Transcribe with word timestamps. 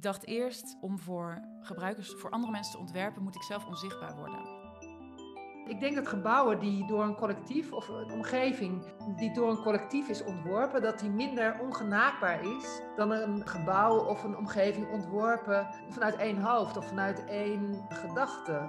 Ik 0.00 0.06
dacht 0.06 0.26
eerst, 0.26 0.76
om 0.80 0.98
voor 0.98 1.42
gebruikers, 1.60 2.14
voor 2.18 2.30
andere 2.30 2.52
mensen 2.52 2.72
te 2.72 2.78
ontwerpen, 2.78 3.22
moet 3.22 3.34
ik 3.34 3.42
zelf 3.42 3.66
onzichtbaar 3.66 4.16
worden. 4.16 4.40
Ik 5.66 5.80
denk 5.80 5.94
dat 5.94 6.08
gebouwen 6.08 6.60
die 6.60 6.86
door 6.86 7.02
een 7.02 7.14
collectief 7.14 7.72
of 7.72 7.88
een 7.88 8.10
omgeving 8.10 8.82
die 9.16 9.32
door 9.32 9.50
een 9.50 9.62
collectief 9.62 10.08
is 10.08 10.24
ontworpen, 10.24 10.82
dat 10.82 10.98
die 10.98 11.10
minder 11.10 11.58
ongenaakbaar 11.60 12.42
is 12.42 12.80
dan 12.96 13.10
een 13.10 13.46
gebouw 13.46 13.98
of 13.98 14.24
een 14.24 14.36
omgeving 14.36 14.90
ontworpen 14.90 15.68
vanuit 15.88 16.16
één 16.16 16.42
hoofd 16.42 16.76
of 16.76 16.88
vanuit 16.88 17.24
één 17.24 17.86
gedachte. 17.88 18.68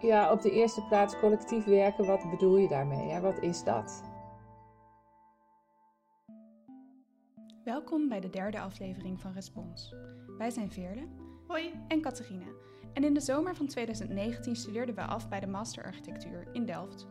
Ja, 0.00 0.32
op 0.32 0.42
de 0.42 0.50
eerste 0.50 0.82
plaats 0.82 1.18
collectief 1.18 1.64
werken, 1.64 2.06
wat 2.06 2.30
bedoel 2.30 2.56
je 2.56 2.68
daarmee? 2.68 3.10
Hè? 3.10 3.20
Wat 3.20 3.38
is 3.38 3.64
dat? 3.64 4.05
Welkom 7.66 8.08
bij 8.08 8.20
de 8.20 8.30
derde 8.30 8.60
aflevering 8.60 9.20
van 9.20 9.32
Respons. 9.32 9.94
Wij 10.38 10.50
zijn 10.50 10.70
Veerle 10.70 11.08
Hoi. 11.46 11.72
en 11.88 12.00
Catharina. 12.00 12.46
En 12.92 13.04
in 13.04 13.14
de 13.14 13.20
zomer 13.20 13.56
van 13.56 13.66
2019 13.66 14.56
studeerden 14.56 14.94
we 14.94 15.00
af 15.00 15.28
bij 15.28 15.40
de 15.40 15.46
Master 15.46 15.84
Architectuur 15.84 16.48
in 16.52 16.66
Delft. 16.66 17.06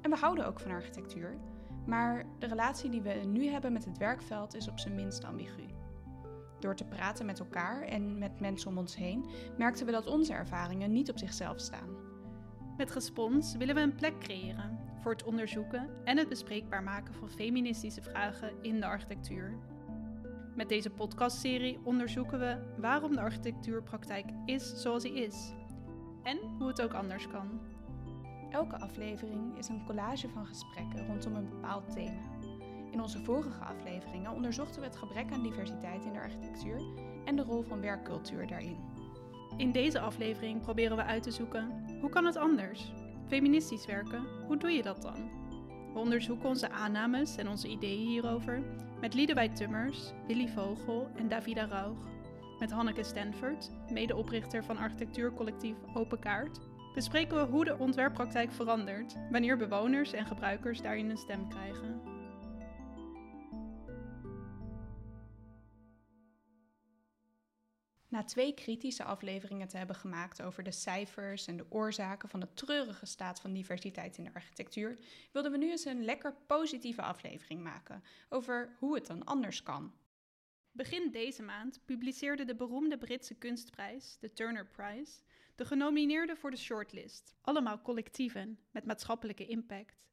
En 0.00 0.10
we 0.10 0.16
houden 0.16 0.46
ook 0.46 0.60
van 0.60 0.70
architectuur, 0.70 1.38
maar 1.86 2.24
de 2.38 2.46
relatie 2.46 2.90
die 2.90 3.02
we 3.02 3.12
nu 3.12 3.46
hebben 3.46 3.72
met 3.72 3.84
het 3.84 3.98
werkveld 3.98 4.54
is 4.54 4.68
op 4.68 4.78
zijn 4.78 4.94
minst 4.94 5.24
ambigu. 5.24 5.66
Door 6.60 6.74
te 6.74 6.84
praten 6.84 7.26
met 7.26 7.38
elkaar 7.38 7.82
en 7.82 8.18
met 8.18 8.40
mensen 8.40 8.70
om 8.70 8.78
ons 8.78 8.96
heen 8.96 9.24
merkten 9.58 9.86
we 9.86 9.92
dat 9.92 10.06
onze 10.06 10.32
ervaringen 10.32 10.92
niet 10.92 11.10
op 11.10 11.18
zichzelf 11.18 11.60
staan. 11.60 11.96
Met 12.76 12.92
Respons 12.92 13.56
willen 13.56 13.74
we 13.74 13.80
een 13.80 13.94
plek 13.94 14.18
creëren 14.18 14.78
voor 15.02 15.12
het 15.12 15.24
onderzoeken 15.24 15.90
en 16.04 16.18
het 16.18 16.28
bespreekbaar 16.28 16.82
maken 16.82 17.14
van 17.14 17.30
feministische 17.30 18.02
vragen 18.02 18.52
in 18.60 18.80
de 18.80 18.86
architectuur. 18.86 19.58
Met 20.54 20.68
deze 20.68 20.90
podcastserie 20.90 21.80
onderzoeken 21.84 22.38
we 22.38 22.56
waarom 22.76 23.12
de 23.12 23.20
architectuurpraktijk 23.20 24.26
is 24.44 24.80
zoals 24.80 25.02
die 25.02 25.12
is 25.12 25.52
en 26.22 26.38
hoe 26.58 26.68
het 26.68 26.82
ook 26.82 26.92
anders 26.92 27.28
kan. 27.28 27.60
Elke 28.50 28.78
aflevering 28.78 29.58
is 29.58 29.68
een 29.68 29.84
collage 29.86 30.28
van 30.28 30.46
gesprekken 30.46 31.06
rondom 31.06 31.34
een 31.34 31.48
bepaald 31.48 31.92
thema. 31.92 32.22
In 32.90 33.02
onze 33.02 33.24
vorige 33.24 33.64
afleveringen 33.64 34.32
onderzochten 34.32 34.80
we 34.80 34.86
het 34.86 34.96
gebrek 34.96 35.32
aan 35.32 35.42
diversiteit 35.42 36.04
in 36.04 36.12
de 36.12 36.18
architectuur 36.18 36.82
en 37.24 37.36
de 37.36 37.42
rol 37.42 37.62
van 37.62 37.80
werkcultuur 37.80 38.46
daarin. 38.46 38.76
In 39.56 39.72
deze 39.72 40.00
aflevering 40.00 40.60
proberen 40.60 40.96
we 40.96 41.04
uit 41.04 41.22
te 41.22 41.30
zoeken 41.30 41.84
hoe 42.00 42.10
kan 42.10 42.24
het 42.24 42.36
anders? 42.36 42.92
Feministisch 43.32 43.86
werken, 43.86 44.26
hoe 44.46 44.56
doe 44.56 44.70
je 44.70 44.82
dat 44.82 45.02
dan? 45.02 45.30
We 45.92 45.98
onderzoeken 45.98 46.48
onze 46.48 46.70
aannames 46.70 47.36
en 47.36 47.48
onze 47.48 47.68
ideeën 47.68 48.06
hierover 48.08 48.62
met 49.00 49.14
Liedewij 49.14 49.48
Tummers, 49.48 50.12
Willy 50.26 50.48
Vogel 50.48 51.08
en 51.16 51.28
Davida 51.28 51.66
Raug. 51.66 51.96
Met 52.58 52.70
Hanneke 52.70 53.02
Stanford, 53.02 53.70
medeoprichter 53.90 54.64
van 54.64 54.76
architectuurcollectief 54.76 55.76
Open 55.94 56.18
Kaart, 56.18 56.58
bespreken 56.94 57.36
we 57.36 57.52
hoe 57.52 57.64
de 57.64 57.78
ontwerppraktijk 57.78 58.52
verandert 58.52 59.14
wanneer 59.30 59.56
bewoners 59.56 60.12
en 60.12 60.26
gebruikers 60.26 60.82
daarin 60.82 61.10
een 61.10 61.16
stem 61.16 61.48
krijgen. 61.48 62.11
Na 68.12 68.24
twee 68.24 68.54
kritische 68.54 69.04
afleveringen 69.04 69.68
te 69.68 69.76
hebben 69.76 69.96
gemaakt 69.96 70.42
over 70.42 70.62
de 70.62 70.72
cijfers 70.72 71.46
en 71.46 71.56
de 71.56 71.66
oorzaken 71.68 72.28
van 72.28 72.40
de 72.40 72.54
treurige 72.54 73.06
staat 73.06 73.40
van 73.40 73.52
diversiteit 73.52 74.18
in 74.18 74.24
de 74.24 74.34
architectuur, 74.34 74.98
wilden 75.30 75.52
we 75.52 75.58
nu 75.58 75.70
eens 75.70 75.84
een 75.84 76.04
lekker 76.04 76.34
positieve 76.46 77.02
aflevering 77.02 77.62
maken 77.62 78.02
over 78.28 78.76
hoe 78.78 78.94
het 78.94 79.06
dan 79.06 79.24
anders 79.24 79.62
kan. 79.62 79.92
Begin 80.72 81.10
deze 81.10 81.42
maand 81.42 81.84
publiceerde 81.84 82.44
de 82.44 82.54
beroemde 82.54 82.98
Britse 82.98 83.34
kunstprijs, 83.34 84.16
de 84.20 84.32
Turner 84.32 84.66
Prize, 84.66 85.20
de 85.54 85.64
genomineerden 85.64 86.36
voor 86.36 86.50
de 86.50 86.56
shortlist. 86.56 87.34
Allemaal 87.40 87.82
collectieven 87.82 88.58
met 88.70 88.84
maatschappelijke 88.84 89.46
impact. 89.46 90.06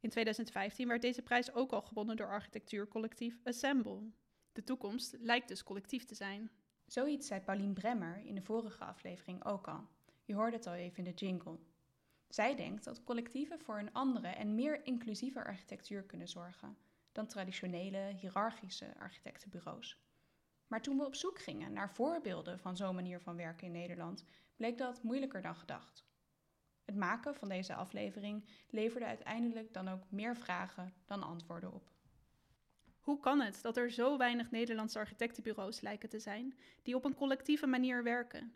In 0.00 0.10
2015 0.10 0.88
werd 0.88 1.02
deze 1.02 1.22
prijs 1.22 1.52
ook 1.52 1.72
al 1.72 1.82
gewonnen 1.82 2.16
door 2.16 2.28
architectuurcollectief 2.28 3.38
Assemble. 3.44 4.10
De 4.52 4.64
toekomst 4.64 5.16
lijkt 5.20 5.48
dus 5.48 5.62
collectief 5.62 6.04
te 6.04 6.14
zijn. 6.14 6.50
Zoiets 6.86 7.26
zei 7.26 7.40
Pauline 7.40 7.72
Bremmer 7.72 8.22
in 8.24 8.34
de 8.34 8.42
vorige 8.42 8.84
aflevering 8.84 9.44
ook 9.44 9.68
al. 9.68 9.86
Je 10.24 10.34
hoorde 10.34 10.56
het 10.56 10.66
al 10.66 10.74
even 10.74 10.98
in 10.98 11.04
de 11.04 11.26
jingle. 11.26 11.58
Zij 12.28 12.56
denkt 12.56 12.84
dat 12.84 13.04
collectieven 13.04 13.60
voor 13.60 13.78
een 13.78 13.92
andere 13.92 14.28
en 14.28 14.54
meer 14.54 14.84
inclusieve 14.84 15.44
architectuur 15.44 16.02
kunnen 16.02 16.28
zorgen 16.28 16.76
dan 17.12 17.26
traditionele, 17.26 18.14
hiërarchische 18.20 18.94
architectenbureaus. 18.98 19.98
Maar 20.66 20.82
toen 20.82 20.96
we 20.96 21.04
op 21.04 21.14
zoek 21.14 21.38
gingen 21.38 21.72
naar 21.72 21.90
voorbeelden 21.90 22.58
van 22.58 22.76
zo'n 22.76 22.94
manier 22.94 23.20
van 23.20 23.36
werken 23.36 23.66
in 23.66 23.72
Nederland, 23.72 24.24
bleek 24.56 24.78
dat 24.78 25.02
moeilijker 25.02 25.42
dan 25.42 25.56
gedacht. 25.56 26.04
Het 26.84 26.96
maken 26.96 27.34
van 27.34 27.48
deze 27.48 27.74
aflevering 27.74 28.44
leverde 28.70 29.06
uiteindelijk 29.06 29.72
dan 29.72 29.88
ook 29.88 30.10
meer 30.10 30.36
vragen 30.36 30.94
dan 31.04 31.22
antwoorden 31.22 31.72
op. 31.72 31.95
Hoe 33.06 33.20
kan 33.20 33.40
het 33.40 33.62
dat 33.62 33.76
er 33.76 33.90
zo 33.90 34.16
weinig 34.16 34.50
Nederlandse 34.50 34.98
architectenbureaus 34.98 35.80
lijken 35.80 36.08
te 36.08 36.18
zijn 36.18 36.58
die 36.82 36.94
op 36.94 37.04
een 37.04 37.14
collectieve 37.14 37.66
manier 37.66 38.02
werken? 38.02 38.54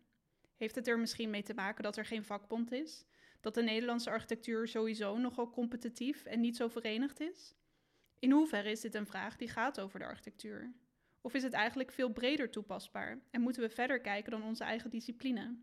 Heeft 0.56 0.74
het 0.74 0.88
er 0.88 0.98
misschien 0.98 1.30
mee 1.30 1.42
te 1.42 1.54
maken 1.54 1.82
dat 1.82 1.96
er 1.96 2.04
geen 2.04 2.24
vakbond 2.24 2.72
is? 2.72 3.04
Dat 3.40 3.54
de 3.54 3.62
Nederlandse 3.62 4.10
architectuur 4.10 4.68
sowieso 4.68 5.18
nogal 5.18 5.50
competitief 5.50 6.24
en 6.24 6.40
niet 6.40 6.56
zo 6.56 6.68
verenigd 6.68 7.20
is? 7.20 7.54
In 8.18 8.30
hoeverre 8.30 8.70
is 8.70 8.80
dit 8.80 8.94
een 8.94 9.06
vraag 9.06 9.36
die 9.36 9.48
gaat 9.48 9.80
over 9.80 9.98
de 9.98 10.04
architectuur? 10.04 10.72
Of 11.20 11.34
is 11.34 11.42
het 11.42 11.52
eigenlijk 11.52 11.92
veel 11.92 12.12
breder 12.12 12.50
toepasbaar 12.50 13.18
en 13.30 13.40
moeten 13.40 13.62
we 13.62 13.70
verder 13.70 14.00
kijken 14.00 14.30
dan 14.30 14.42
onze 14.42 14.64
eigen 14.64 14.90
discipline? 14.90 15.56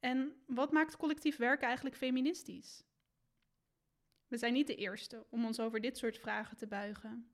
En 0.00 0.32
wat 0.46 0.72
maakt 0.72 0.96
collectief 0.96 1.36
werken 1.36 1.66
eigenlijk 1.66 1.96
feministisch? 1.96 2.84
We 4.28 4.36
zijn 4.36 4.52
niet 4.52 4.66
de 4.66 4.76
eerste 4.76 5.26
om 5.28 5.44
ons 5.44 5.60
over 5.60 5.80
dit 5.80 5.98
soort 5.98 6.18
vragen 6.18 6.56
te 6.56 6.66
buigen. 6.66 7.30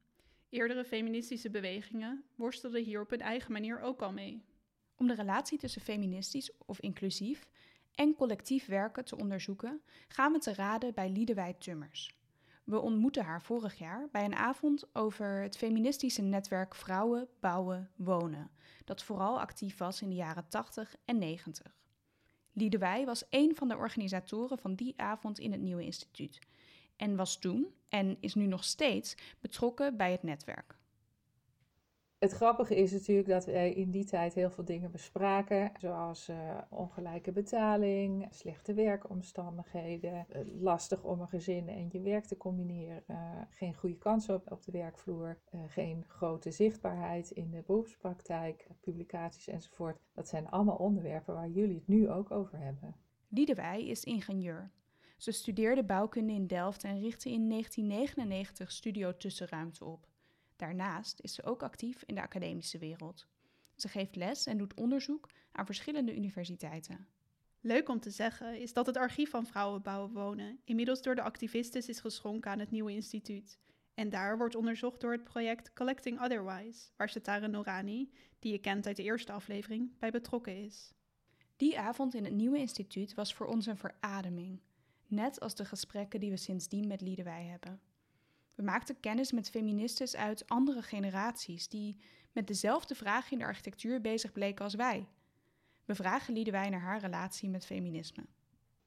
Eerdere 0.49 0.85
feministische 0.85 1.51
bewegingen 1.51 2.25
worstelden 2.35 2.85
hier 2.85 3.01
op 3.01 3.11
hun 3.11 3.21
eigen 3.21 3.53
manier 3.53 3.81
ook 3.81 4.03
al 4.03 4.13
mee. 4.13 4.45
Om 4.97 5.07
de 5.07 5.15
relatie 5.15 5.59
tussen 5.59 5.81
feministisch 5.81 6.51
of 6.67 6.81
inclusief 6.81 7.49
en 7.95 8.15
collectief 8.15 8.67
werken 8.67 9.05
te 9.05 9.17
onderzoeken, 9.17 9.81
gaan 10.09 10.33
we 10.33 10.39
te 10.39 10.55
raden 10.55 10.95
bij 10.95 11.11
Liedewij 11.11 11.55
Tummers. 11.59 12.15
We 12.65 12.81
ontmoetten 12.81 13.25
haar 13.25 13.43
vorig 13.43 13.79
jaar 13.79 14.09
bij 14.13 14.25
een 14.25 14.35
avond 14.35 14.95
over 14.95 15.43
het 15.43 15.57
feministische 15.57 16.23
netwerk 16.23 16.75
Vrouwen 16.75 17.29
Bouwen 17.41 17.91
Wonen, 17.97 18.51
dat 18.85 19.03
vooral 19.03 19.41
actief 19.41 19.77
was 19.77 20.03
in 20.03 20.09
de 20.09 20.15
jaren 20.15 20.49
80 20.49 20.97
en 21.05 21.19
90. 21.19 21.77
Liedewij 22.53 23.05
was 23.05 23.25
een 23.31 23.57
van 23.57 23.69
de 23.69 23.77
organisatoren 23.77 24.59
van 24.59 24.75
die 24.75 24.95
avond 24.97 25.39
in 25.39 25.53
het 25.53 25.61
Nieuwe 25.61 25.85
Instituut 25.85 26.39
en 26.97 27.17
was 27.17 27.39
toen 27.39 27.67
en 27.89 28.17
is 28.21 28.35
nu 28.35 28.47
nog 28.47 28.65
steeds 28.65 29.17
betrokken 29.41 29.97
bij 29.97 30.11
het 30.11 30.23
netwerk. 30.23 30.77
Het 32.19 32.33
grappige 32.33 32.77
is 32.77 32.93
natuurlijk 32.93 33.29
dat 33.29 33.45
wij 33.45 33.73
in 33.73 33.91
die 33.91 34.05
tijd 34.05 34.35
heel 34.35 34.51
veel 34.51 34.65
dingen 34.65 34.91
bespraken, 34.91 35.73
zoals 35.79 36.29
uh, 36.29 36.59
ongelijke 36.71 37.33
betaling, 37.33 38.29
slechte 38.31 38.75
werkomstandigheden, 38.75 40.27
uh, 40.29 40.63
lastig 40.63 41.03
om 41.03 41.21
een 41.21 41.29
gezin 41.29 41.69
en 41.69 41.89
je 41.91 42.01
werk 42.01 42.25
te 42.25 42.37
combineren, 42.37 43.03
uh, 43.07 43.17
geen 43.51 43.75
goede 43.75 43.99
kansen 43.99 44.35
op, 44.35 44.53
op 44.53 44.65
de 44.65 44.73
werkvloer, 44.73 45.39
geen 45.67 46.05
grote 46.09 46.51
zichtbaarheid 46.51 47.31
in 47.31 47.51
de 47.51 47.63
beroepspraktijk, 47.67 48.67
publicaties 48.81 49.49
enzovoort. 49.49 49.99
Dat 50.13 50.29
zijn 50.29 50.49
allemaal 50.49 50.77
onderwerpen 50.77 51.35
waar 51.35 51.49
jullie 51.49 51.77
het 51.77 51.89
nu 51.89 52.11
ook 52.11 52.31
over 52.31 52.59
hebben. 52.59 52.95
Liedewij 53.29 53.87
is 53.87 54.05
ingenieur. 54.05 54.71
Ze 55.17 55.33
studeerde 55.33 55.85
bouwkunde 55.85 56.33
in 56.33 56.47
Delft 56.47 56.85
en 56.85 57.01
richtte 57.01 57.31
in 57.31 57.49
1999 57.49 58.73
Studio 58.73 59.17
Tussenruimte 59.17 59.85
op. 59.85 60.09
Daarnaast 60.57 61.21
is 61.21 61.35
ze 61.35 61.45
ook 61.45 61.63
actief 61.63 62.03
in 62.03 62.15
de 62.15 62.23
academische 62.23 62.79
wereld. 62.79 63.27
Ze 63.77 63.89
geeft 63.89 64.17
les 64.17 64.47
en 64.47 64.59
doet 64.59 64.75
onderzoek 64.75 65.29
aan 65.53 65.67
verschillende 65.67 66.17
universiteiten. 66.17 67.09
Leuk 67.61 67.89
om 67.89 68.01
te 68.01 68.11
zeggen 68.11 68.61
is 68.61 68.73
dat 68.73 68.87
het 68.87 68.97
archief 68.97 69.31
van 69.31 69.47
Vrouwen 69.47 69.83
Bouwen 69.83 70.13
Wonen 70.13 70.59
inmiddels 70.65 71.03
door 71.03 71.15
de 71.15 71.23
activisten 71.23 71.87
is 71.87 72.01
geschonken 72.01 72.51
aan 72.51 72.59
het 72.59 72.71
nieuwe 72.71 72.93
instituut. 72.93 73.59
En 73.95 74.09
daar 74.09 74.39
wordt 74.39 74.55
onderzocht 74.55 75.01
door 75.01 75.13
het 75.13 75.25
project 75.25 75.73
Collecting 75.73 76.21
Otherwise, 76.21 76.91
waar 76.97 77.09
Setare 77.09 77.49
Norani, 77.49 78.11
die 78.39 78.53
je 78.53 78.59
kent 78.59 78.87
uit 78.87 78.97
de 78.97 79.03
eerste 79.03 79.33
aflevering, 79.33 79.99
bij 79.99 80.11
betrokken 80.11 80.65
is. 80.65 80.95
Die 81.57 81.79
avond 81.79 82.15
in 82.15 82.25
het 82.25 82.35
nieuwe 82.35 82.59
instituut 82.59 83.15
was 83.15 83.35
voor 83.35 83.47
ons 83.47 83.67
een 83.67 83.77
verademing, 83.77 84.61
net 85.11 85.41
als 85.41 85.55
de 85.55 85.65
gesprekken 85.65 86.21
die 86.21 86.31
we 86.31 86.37
sindsdien 86.37 86.87
met 86.87 87.01
Liedewij 87.01 87.45
hebben. 87.45 87.81
We 88.55 88.63
maakten 88.63 89.01
kennis 89.01 89.33
met 89.33 89.51
feministes 89.51 90.17
uit 90.17 90.49
andere 90.49 90.83
generaties 90.83 91.69
die 91.69 91.97
met 92.33 92.47
dezelfde 92.47 92.95
vraag 92.95 93.31
in 93.31 93.39
de 93.39 93.45
architectuur 93.45 94.01
bezig 94.01 94.33
bleken 94.33 94.65
als 94.65 94.75
wij. 94.75 95.07
We 95.85 95.95
vragen 95.95 96.35
Liedewij 96.35 96.69
naar 96.69 96.81
haar 96.81 97.01
relatie 97.01 97.49
met 97.49 97.67
feminisme. 97.67 98.27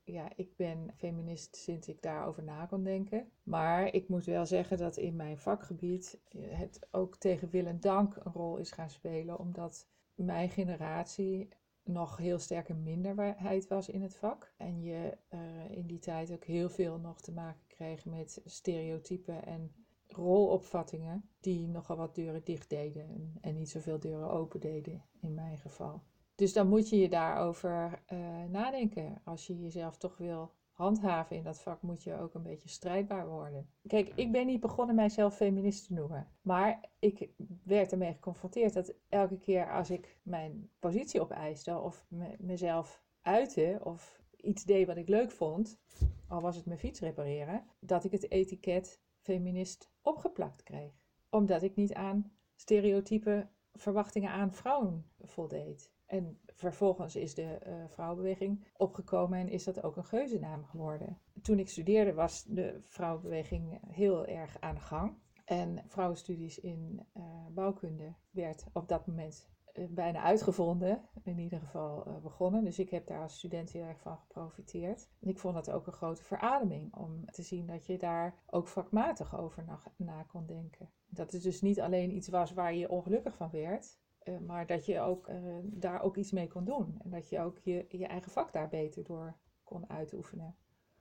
ja, 0.03 0.29
ik 0.35 0.55
ben 0.55 0.91
feminist 0.95 1.55
sinds 1.55 1.87
ik 1.87 2.01
daarover 2.01 2.43
na 2.43 2.65
kon 2.65 2.83
denken. 2.83 3.31
Maar 3.43 3.93
ik 3.93 4.07
moet 4.07 4.25
wel 4.25 4.45
zeggen 4.45 4.77
dat 4.77 4.97
in 4.97 5.15
mijn 5.15 5.37
vakgebied 5.37 6.19
het 6.37 6.87
ook 6.91 7.17
tegen 7.17 7.49
wil 7.49 7.65
en 7.65 7.79
dank 7.79 8.15
een 8.15 8.31
rol 8.31 8.57
is 8.57 8.71
gaan 8.71 8.89
spelen, 8.89 9.39
omdat 9.39 9.87
mijn 10.15 10.49
generatie 10.49 11.49
nog 11.91 12.17
heel 12.17 12.39
sterke 12.39 12.73
minderheid 12.73 13.67
was 13.67 13.89
in 13.89 14.01
het 14.01 14.15
vak. 14.15 14.53
En 14.57 14.81
je 14.81 15.17
uh, 15.33 15.39
in 15.77 15.87
die 15.87 15.99
tijd 15.99 16.31
ook 16.31 16.43
heel 16.43 16.69
veel 16.69 16.99
nog 16.99 17.21
te 17.21 17.31
maken 17.31 17.67
kreeg 17.67 18.05
met 18.05 18.41
stereotypen 18.45 19.45
en 19.45 19.71
rolopvattingen 20.07 21.29
die 21.39 21.67
nogal 21.67 21.97
wat 21.97 22.15
deuren 22.15 22.41
dicht 22.43 22.69
deden 22.69 23.37
en, 23.41 23.55
niet 23.55 23.69
zoveel 23.69 23.99
deuren 23.99 24.31
open 24.31 24.59
deden 24.59 25.05
in 25.21 25.33
mijn 25.33 25.57
geval. 25.57 26.01
Dus 26.35 26.53
dan 26.53 26.67
moet 26.67 26.89
je 26.89 26.97
je 26.97 27.09
daarover 27.09 28.03
uh, 28.13 28.43
nadenken. 28.43 29.21
Als 29.23 29.47
je 29.47 29.59
jezelf 29.59 29.97
toch 29.97 30.17
wil 30.17 30.53
handhaven 30.79 31.35
in 31.35 31.43
dat 31.43 31.61
vak, 31.61 31.81
moet 31.81 32.03
je 32.03 32.19
ook 32.19 32.33
een 32.33 32.43
beetje 32.43 32.69
strijdbaar 32.69 33.27
worden. 33.27 33.69
Kijk, 33.87 34.11
ik 34.15 34.31
ben 34.31 34.45
niet 34.45 34.59
begonnen 34.59 34.95
mijzelf 34.95 35.35
feminist 35.35 35.87
te 35.87 35.93
noemen. 35.93 36.27
Maar 36.41 36.89
ik 36.99 37.29
werd 37.63 37.91
ermee 37.91 38.13
geconfronteerd 38.13 38.73
dat 38.73 38.93
elke 39.09 39.39
keer 39.39 39.71
als 39.71 39.89
ik 39.89 40.19
mijn 40.23 40.69
positie 40.79 41.21
opeiste 41.21 41.79
of 41.79 42.05
me, 42.09 42.35
mezelf 42.37 43.03
uitte 43.21 43.79
of 43.83 44.21
iets 44.35 44.63
deed 44.63 44.87
wat 44.87 44.97
ik 44.97 45.07
leuk 45.07 45.31
vond, 45.31 45.79
al 46.27 46.41
was 46.41 46.55
het 46.55 46.65
mijn 46.65 46.79
fiets 46.79 46.99
repareren, 46.99 47.65
dat 47.79 48.03
ik 48.03 48.11
het 48.11 48.31
etiket 48.31 49.01
feminist 49.21 49.91
opgeplakt 50.01 50.63
kreeg. 50.63 50.93
Omdat 51.29 51.63
ik 51.63 51.75
niet 51.75 51.93
aan 51.93 52.31
stereotype 52.55 53.47
verwachtingen 53.73 54.31
aan 54.31 54.53
vrouwen 54.53 55.05
voldeed. 55.19 55.91
En 56.09 56.39
vervolgens 56.45 57.15
is 57.15 57.33
de 57.33 57.59
uh, 57.67 57.73
vrouwenbeweging 57.87 58.67
opgekomen 58.77 59.39
en 59.39 59.49
is 59.49 59.63
dat 59.63 59.83
ook 59.83 59.95
een 59.95 60.05
geuzennaam 60.05 60.65
geworden. 60.65 61.17
Toen 61.41 61.59
ik 61.59 61.69
studeerde 61.69 62.13
was 62.13 62.43
de 62.43 62.77
vrouwenbeweging 62.79 63.79
heel 63.87 64.25
erg 64.25 64.57
aan 64.59 64.75
de 64.75 64.81
gang. 64.81 65.13
En 65.45 65.83
vrouwenstudies 65.87 66.59
in 66.59 67.05
uh, 67.17 67.23
bouwkunde 67.51 68.13
werd 68.29 68.65
op 68.73 68.87
dat 68.87 69.07
moment 69.07 69.49
uh, 69.73 69.85
bijna 69.89 70.21
uitgevonden, 70.21 71.01
in 71.23 71.39
ieder 71.39 71.59
geval 71.59 72.19
begonnen. 72.21 72.63
Dus 72.63 72.79
ik 72.79 72.89
heb 72.89 73.07
daar 73.07 73.21
als 73.21 73.37
student 73.37 73.71
heel 73.71 73.83
erg 73.83 73.99
van 73.99 74.17
geprofiteerd. 74.17 75.09
En 75.19 75.29
ik 75.29 75.39
vond 75.39 75.55
dat 75.55 75.71
ook 75.71 75.87
een 75.87 75.93
grote 75.93 76.23
verademing 76.23 76.95
om 76.95 77.25
te 77.25 77.43
zien 77.43 77.65
dat 77.67 77.85
je 77.85 77.97
daar 77.97 78.35
ook 78.49 78.67
vakmatig 78.67 79.39
over 79.39 79.63
na, 79.63 79.79
na 79.95 80.23
kon 80.23 80.45
denken. 80.45 80.89
Dat 81.07 81.31
het 81.31 81.43
dus 81.43 81.61
niet 81.61 81.81
alleen 81.81 82.15
iets 82.15 82.27
was 82.27 82.53
waar 82.53 82.73
je 82.73 82.89
ongelukkig 82.89 83.35
van 83.35 83.49
werd, 83.49 83.97
maar 84.37 84.65
dat 84.65 84.85
je 84.85 84.99
ook, 84.99 85.27
uh, 85.29 85.35
daar 85.63 86.01
ook 86.01 86.17
iets 86.17 86.31
mee 86.31 86.47
kon 86.47 86.65
doen. 86.65 86.99
En 87.03 87.09
dat 87.09 87.29
je 87.29 87.39
ook 87.39 87.59
je, 87.63 87.85
je 87.89 88.07
eigen 88.07 88.31
vak 88.31 88.53
daar 88.53 88.69
beter 88.69 89.03
door 89.03 89.37
kon 89.63 89.89
uitoefenen. 89.89 90.55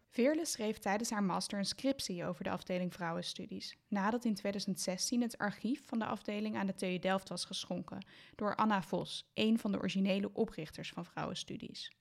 Veerle 0.08 0.44
schreef 0.44 0.78
tijdens 0.78 1.10
haar 1.10 1.22
master 1.22 1.58
een 1.58 1.64
scriptie 1.64 2.24
over 2.24 2.44
de 2.44 2.50
afdeling 2.50 2.94
vrouwenstudies, 2.94 3.78
nadat 3.88 4.24
in 4.24 4.34
2016 4.34 5.22
het 5.22 5.38
archief 5.38 5.86
van 5.86 5.98
de 5.98 6.06
afdeling 6.06 6.56
aan 6.56 6.66
de 6.66 6.74
TU 6.74 6.98
Delft 6.98 7.28
was 7.28 7.44
geschonken 7.44 8.06
door 8.34 8.56
Anna 8.56 8.82
Vos, 8.82 9.30
een 9.34 9.58
van 9.58 9.72
de 9.72 9.78
originele 9.78 10.30
oprichters 10.32 10.90
van 10.90 11.04
vrouwenstudies. 11.04 11.96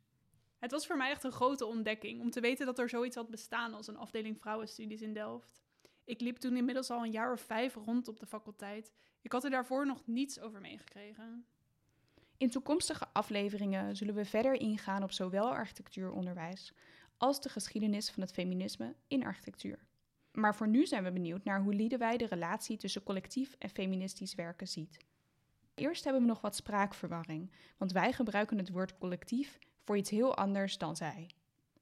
Het 0.59 0.71
was 0.71 0.88
voor 0.88 0.97
mij 0.97 1.09
echt 1.09 1.24
een 1.24 1.31
grote 1.31 1.65
ontdekking 1.65 2.21
om 2.21 2.29
te 2.29 2.39
weten 2.39 2.65
dat 2.65 2.79
er 2.79 2.89
zoiets 2.89 3.15
had 3.15 3.29
bestaan 3.29 3.74
als 3.74 3.88
een 3.88 3.97
afdeling 3.97 4.39
vrouwenstudies 4.39 5.01
in 5.01 5.13
Delft. 5.13 5.67
Ik 6.07 6.21
liep 6.21 6.38
toen 6.38 6.57
inmiddels 6.57 6.89
al 6.89 7.04
een 7.04 7.12
jaar 7.12 7.31
of 7.31 7.42
vijf 7.42 7.75
rond 7.75 8.07
op 8.07 8.19
de 8.19 8.25
faculteit. 8.25 8.94
Ik 9.21 9.31
had 9.31 9.44
er 9.44 9.50
daarvoor 9.50 9.86
nog 9.86 10.01
niets 10.06 10.39
over 10.39 10.62
meegekregen. 10.62 11.45
In 12.38 12.50
toekomstige 12.50 13.07
afleveringen 13.13 13.95
zullen 13.95 14.15
we 14.15 14.25
verder 14.25 14.54
ingaan 14.54 15.04
op 15.04 15.12
zowel 15.12 15.50
architectuuronderwijs 15.50 16.74
als 17.18 17.42
de 17.42 17.50
geschiedenis 17.50 18.09
van 18.09 18.24
het 18.24 18.31
feminisme 18.31 18.95
in 19.07 19.24
architectuur. 19.24 19.88
Maar 20.31 20.56
voor 20.56 20.68
nu 20.68 20.86
zijn 20.86 21.04
we 21.04 21.12
benieuwd 21.12 21.44
naar 21.44 21.62
hoe 21.62 21.74
Liedewij 21.74 22.18
de 22.18 22.27
relatie 22.27 22.77
tussen 22.77 23.03
collectief 23.03 23.56
en 23.60 23.69
feministisch 23.69 24.36
werken 24.36 24.68
ziet. 24.68 24.98
Eerst 25.75 26.03
hebben 26.03 26.21
we 26.21 26.27
nog 26.27 26.42
wat 26.42 26.56
spraakverwarring, 26.56 27.51
want 27.77 27.92
wij 27.92 28.13
gebruiken 28.13 28.57
het 28.57 28.71
woord 28.71 28.98
collectief 28.98 29.60
voor 29.83 29.98
iets 29.98 30.10
heel 30.10 30.36
anders 30.36 30.77
dan 30.77 30.95
zij. 30.95 31.30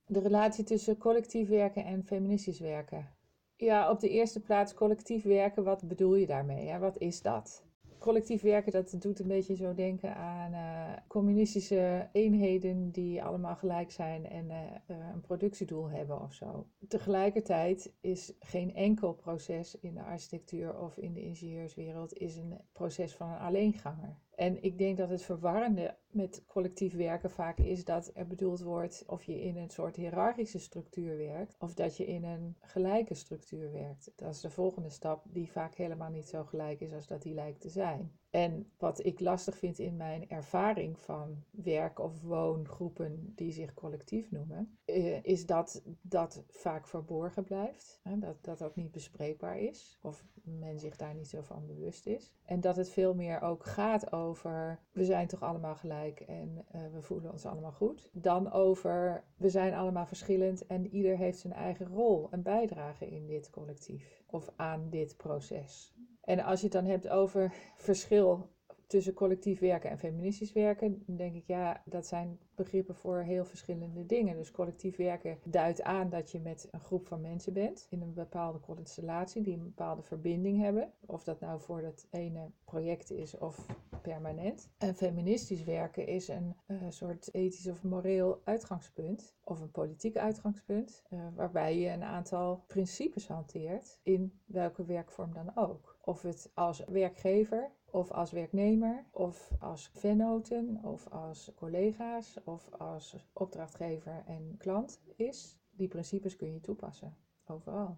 De 0.06 0.19
relatie 0.19 0.63
tussen 0.63 0.98
collectief 0.98 1.48
werken 1.48 1.86
en 1.86 2.04
feministisch 2.04 2.60
werken. 2.60 3.15
Ja, 3.57 3.90
op 3.90 4.00
de 4.00 4.10
eerste 4.10 4.42
plaats 4.42 4.74
collectief 4.74 5.24
werken. 5.24 5.63
Wat 5.63 5.88
bedoel 5.88 6.16
je 6.16 6.25
daarmee? 6.25 6.66
Ja, 6.66 6.80
wat 6.80 6.98
is 6.98 7.22
dat? 7.22 7.63
Collectief 8.00 8.42
werken, 8.42 8.72
dat 8.72 8.96
doet 9.02 9.19
een 9.19 9.28
beetje 9.28 9.56
zo 9.56 9.74
denken 9.74 10.16
aan 10.16 10.52
uh, 10.52 10.94
communistische 11.07 12.10
eenheden 12.12 12.92
die 12.92 13.24
allemaal 13.24 13.56
gelijk 13.56 13.92
zijn 13.92 14.30
en 14.30 14.46
uh, 14.46 14.56
uh, 14.88 14.98
een 15.13 15.22
productiedoel 15.22 15.90
hebben 15.90 16.22
of 16.22 16.34
zo. 16.34 16.68
Tegelijkertijd 16.88 17.94
is 18.02 18.34
geen 18.40 18.74
enkel 18.74 19.13
proces 19.13 19.80
in 19.80 19.94
de 19.94 20.04
architectuur 20.04 20.80
of 20.80 20.98
in 20.98 21.13
de 21.13 21.22
ingenieurswereld 21.22 22.13
is 22.13 22.36
een 22.36 22.57
proces 22.72 23.16
van 23.16 23.30
een 23.30 23.40
alleenganger. 23.40 24.18
En 24.36 24.63
ik 24.63 24.78
denk 24.78 24.98
dat 24.98 25.10
het 25.10 25.24
verwarrende 25.24 25.98
met 26.16 26.44
collectief 26.48 26.96
werken 26.96 27.32
vaak 27.32 27.58
is 27.58 27.84
dat 27.84 28.12
er 28.14 28.28
bedoeld 28.28 28.62
wordt 28.62 29.04
of 29.08 29.24
je 29.24 29.42
in 29.42 29.58
een 29.58 29.70
soort 29.70 29.96
hiërarchische 29.96 30.60
structuur 30.60 31.18
werkt 31.18 31.56
of 31.60 31.74
dat 31.74 31.98
je 31.98 32.06
in 32.06 32.24
een 32.24 32.56
gelijke 32.62 33.14
structuur 33.14 33.72
werkt. 33.72 34.12
Dat 34.16 34.34
is 34.34 34.42
de 34.42 34.50
volgende 34.50 34.90
stap 34.90 35.24
die 35.30 35.52
vaak 35.52 35.76
helemaal 35.76 36.10
niet 36.10 36.28
zo 36.28 36.44
gelijk 36.44 36.80
is 36.82 36.94
als 36.94 37.08
dat 37.08 37.22
die 37.22 37.34
lijkt 37.34 37.62
te 37.62 37.70
zijn. 37.70 38.12
En 38.30 38.72
wat 38.78 39.06
ik 39.06 39.20
lastig 39.20 39.58
vind 39.58 39.80
in 39.80 39.96
mijn 39.98 40.30
ervaring 40.30 41.00
van 41.00 41.44
werk- 41.52 42.00
of 42.00 42.22
woongroepen 42.22 43.34
die 43.36 43.52
zich 43.52 43.74
collectief 43.74 44.32
noemen, 44.32 44.78
eh, 44.86 45.24
is 45.24 45.46
dat 45.46 45.84
dat 46.02 46.44
vaak 46.50 46.88
verborgen 46.88 47.44
blijft. 47.44 48.00
Dat, 48.04 48.44
dat 48.44 48.58
dat 48.58 48.76
niet 48.76 48.92
bespreekbaar 48.92 49.60
is, 49.60 50.00
of 50.02 50.26
men 50.44 50.80
zich 50.80 50.96
daar 50.96 51.16
niet 51.16 51.28
zo 51.28 51.42
van 51.42 51.66
bewust 51.66 52.06
is. 52.06 52.34
En 52.46 52.62
dat 52.62 52.76
het 52.76 52.90
veel 52.90 53.14
meer 53.14 53.42
ook 53.42 53.66
gaat 53.66 54.12
over 54.12 54.80
we 54.92 55.06
zijn 55.06 55.28
toch 55.28 55.44
allemaal 55.44 55.76
gelijk 55.76 56.05
en 56.13 56.66
uh, 56.75 56.81
we 56.94 57.02
voelen 57.02 57.31
ons 57.31 57.46
allemaal 57.46 57.72
goed, 57.72 58.10
dan 58.13 58.52
over 58.52 59.24
we 59.38 59.50
zijn 59.50 59.74
allemaal 59.74 60.06
verschillend 60.06 60.66
en 60.66 60.88
ieder 60.88 61.18
heeft 61.18 61.40
zijn 61.40 61.54
eigen 61.54 61.88
rol 61.88 62.28
en 62.31 62.42
bijdrage 62.42 63.10
in 63.10 63.28
dit 63.28 63.50
collectief 63.50 64.24
of 64.25 64.52
aan 64.56 64.90
dit 64.90 65.18
proces. 65.18 65.94
En 66.22 66.40
als 66.40 66.60
je 66.60 66.66
het 66.66 66.75
dan 66.75 66.86
hebt 66.86 67.10
over 67.10 67.54
verschil 67.75 68.50
tussen 68.88 69.14
collectief 69.14 69.60
werken 69.60 69.90
en 69.90 69.98
feministisch 69.98 70.54
werken, 70.54 71.04
denk 71.06 71.36
ik 71.36 71.48
ja, 71.48 71.82
dat 71.86 72.08
zijn 72.08 72.40
begrippen 72.56 72.96
voor 72.96 73.22
heel 73.22 73.46
verschillende 73.46 74.06
dingen. 74.06 74.38
Dus 74.38 74.52
collectief 74.52 74.96
werken 74.96 75.38
duidt 75.44 75.82
aan 75.82 76.10
dat 76.10 76.32
je 76.32 76.40
met 76.40 76.68
een 76.72 76.80
groep 76.80 77.08
van 77.08 77.22
mensen 77.22 77.54
bent 77.54 77.88
in 77.90 78.02
een 78.02 78.14
bepaalde 78.14 78.60
constellatie 78.60 79.42
die 79.42 79.54
een 79.54 79.64
bepaalde 79.64 80.02
verbinding 80.02 80.62
hebben. 80.62 80.92
Of 81.06 81.24
dat 81.24 81.40
nou 81.40 81.62
voor 81.62 81.82
dat 81.82 82.08
ene 82.12 82.52
project 82.66 83.12
is 83.12 83.38
of 83.38 83.66
permanent. 84.02 84.70
En 84.78 84.96
feministisch 84.96 85.64
werken 85.64 86.08
is 86.08 86.28
een 86.28 86.56
uh, 86.68 86.78
soort 86.90 87.33
ethisch 87.33 87.68
of 87.68 87.83
moreel 87.83 88.42
uitgangspunt 88.44 89.36
of 89.44 89.59
een 89.59 89.71
politiek 89.71 90.18
uitgangspunt, 90.18 91.04
uh, 91.09 91.19
waarbij 91.36 91.80
je 91.80 91.90
een 91.90 92.04
aantal 92.04 92.64
principes 92.68 93.28
hanteert 93.28 94.00
in 94.04 94.40
welke 94.45 94.86
werkvorm 94.86 95.33
dan 95.33 95.52
ook. 95.56 95.98
Of 96.02 96.21
het 96.21 96.52
als 96.54 96.83
werkgever 96.88 97.71
of 97.95 98.11
als 98.11 98.31
werknemer, 98.31 99.06
of 99.11 99.52
als 99.59 99.90
vennoten, 99.94 100.83
of 100.83 101.07
als 101.07 101.52
collega's, 101.56 102.37
of 102.44 102.71
als 102.71 103.16
opdrachtgever 103.33 104.23
en 104.25 104.56
klant 104.57 105.02
is. 105.16 105.57
Die 105.71 105.87
principes 105.87 106.35
kun 106.35 106.54
je 106.54 106.59
toepassen, 106.59 107.18
overal. 107.45 107.97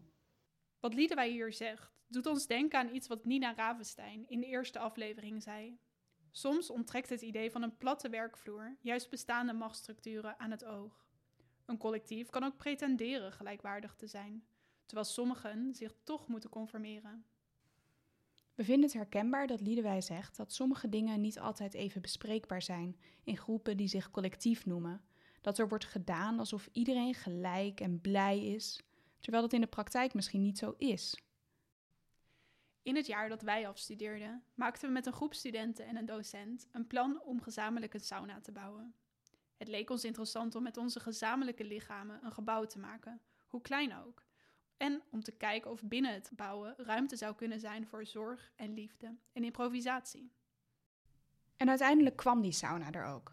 Wat 0.80 0.94
Liedewij 0.94 1.30
hier 1.30 1.54
zegt, 1.54 1.92
doet 2.08 2.26
ons 2.26 2.48
denken 2.48 2.80
aan 2.80 2.96
iets 2.96 3.08
wat 3.08 3.26
Nina 3.26 3.56
Ravenstein 3.56 4.28
in 4.28 4.40
de 4.40 4.46
eerste 4.46 4.80
aflevering 4.80 5.44
zei. 5.44 5.80
Soms 6.32 6.70
onttrekt 6.70 7.10
het 7.10 7.22
idee 7.22 7.52
van 7.52 7.64
een 7.64 7.78
platte 7.78 8.10
werkvloer 8.10 8.78
juist 8.82 9.10
bestaande 9.10 9.54
machtsstructuren 9.54 10.40
aan 10.40 10.52
het 10.52 10.66
oog. 10.66 11.08
Een 11.66 11.78
collectief 11.78 12.30
kan 12.30 12.44
ook 12.44 12.58
pretenderen 12.58 13.32
gelijkwaardig 13.32 13.96
te 13.96 14.08
zijn, 14.08 14.48
terwijl 14.86 15.08
sommigen 15.08 15.74
zich 15.76 15.96
toch 16.04 16.28
moeten 16.28 16.50
conformeren. 16.50 17.26
We 18.58 18.64
vinden 18.64 18.84
het 18.84 18.94
herkenbaar 18.94 19.48
dat 19.48 19.62
Liedewij 19.62 20.02
zegt 20.02 20.38
dat 20.38 20.54
sommige 20.54 20.90
dingen 20.90 21.22
niet 21.22 21.40
altijd 21.40 21.74
even 21.74 22.02
bespreekbaar 22.02 22.62
zijn 22.62 22.98
in 23.24 23.38
groepen 23.38 23.78
die 23.78 23.88
zich 23.88 24.12
collectief 24.12 24.66
noemen. 24.66 25.02
Dat 25.42 25.58
er 25.58 25.68
wordt 25.68 25.86
gedaan 25.86 26.40
alsof 26.40 26.70
iedereen 26.72 27.14
gelijk 27.14 27.80
en 27.80 28.02
blij 28.02 28.46
is, 28.46 28.82
terwijl 29.20 29.44
dat 29.44 29.54
in 29.54 29.62
de 29.62 29.68
praktijk 29.68 30.14
misschien 30.14 30.42
niet 30.42 30.58
zo 30.58 30.74
is. 30.78 31.22
In 32.82 32.96
het 32.96 33.06
jaar 33.06 33.30
dat 33.30 33.42
wij 33.42 33.68
afstudeerden, 33.68 34.44
maakten 34.54 34.88
we 34.88 34.94
met 34.94 35.06
een 35.06 35.14
groep 35.14 35.34
studenten 35.34 35.86
en 35.86 35.96
een 35.96 36.06
docent 36.06 36.68
een 36.72 36.88
plan 36.88 37.22
om 37.22 37.42
gezamenlijk 37.42 37.94
een 37.94 38.00
sauna 38.00 38.42
te 38.42 38.52
bouwen. 38.52 38.94
Het 39.58 39.68
leek 39.68 39.90
ons 39.90 40.04
interessant 40.04 40.56
om 40.56 40.64
met 40.64 40.78
onze 40.78 41.00
gezamenlijke 41.00 41.64
lichamen 41.64 42.26
een 42.26 42.32
gebouw 42.32 42.66
te 42.66 42.80
maken, 42.80 43.22
hoe 43.48 43.62
klein 43.62 43.96
ook. 43.96 44.27
En 44.78 45.02
om 45.12 45.24
te 45.24 45.32
kijken 45.32 45.72
of 45.72 45.84
binnen 45.84 46.14
het 46.14 46.32
bouwen 46.36 46.74
ruimte 46.78 47.16
zou 47.16 47.36
kunnen 47.36 47.60
zijn 47.60 47.88
voor 47.88 48.06
zorg 48.06 48.52
en 48.56 48.74
liefde 48.74 49.16
en 49.34 49.44
improvisatie. 49.44 50.32
En 51.58 51.70
uiteindelijk 51.70 52.16
kwam 52.16 52.42
die 52.42 52.52
sauna 52.52 52.92
er 52.92 53.06
ook. 53.06 53.32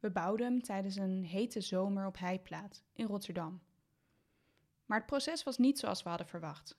We 0.00 0.10
bouwden 0.10 0.46
hem 0.46 0.62
tijdens 0.62 0.96
een 0.96 1.24
hete 1.24 1.60
zomer 1.60 2.06
op 2.06 2.18
Heiplaat 2.18 2.82
in 2.92 3.06
Rotterdam. 3.06 3.60
Maar 4.86 4.98
het 4.98 5.06
proces 5.06 5.42
was 5.42 5.58
niet 5.58 5.78
zoals 5.78 6.02
we 6.02 6.08
hadden 6.08 6.26
verwacht. 6.26 6.78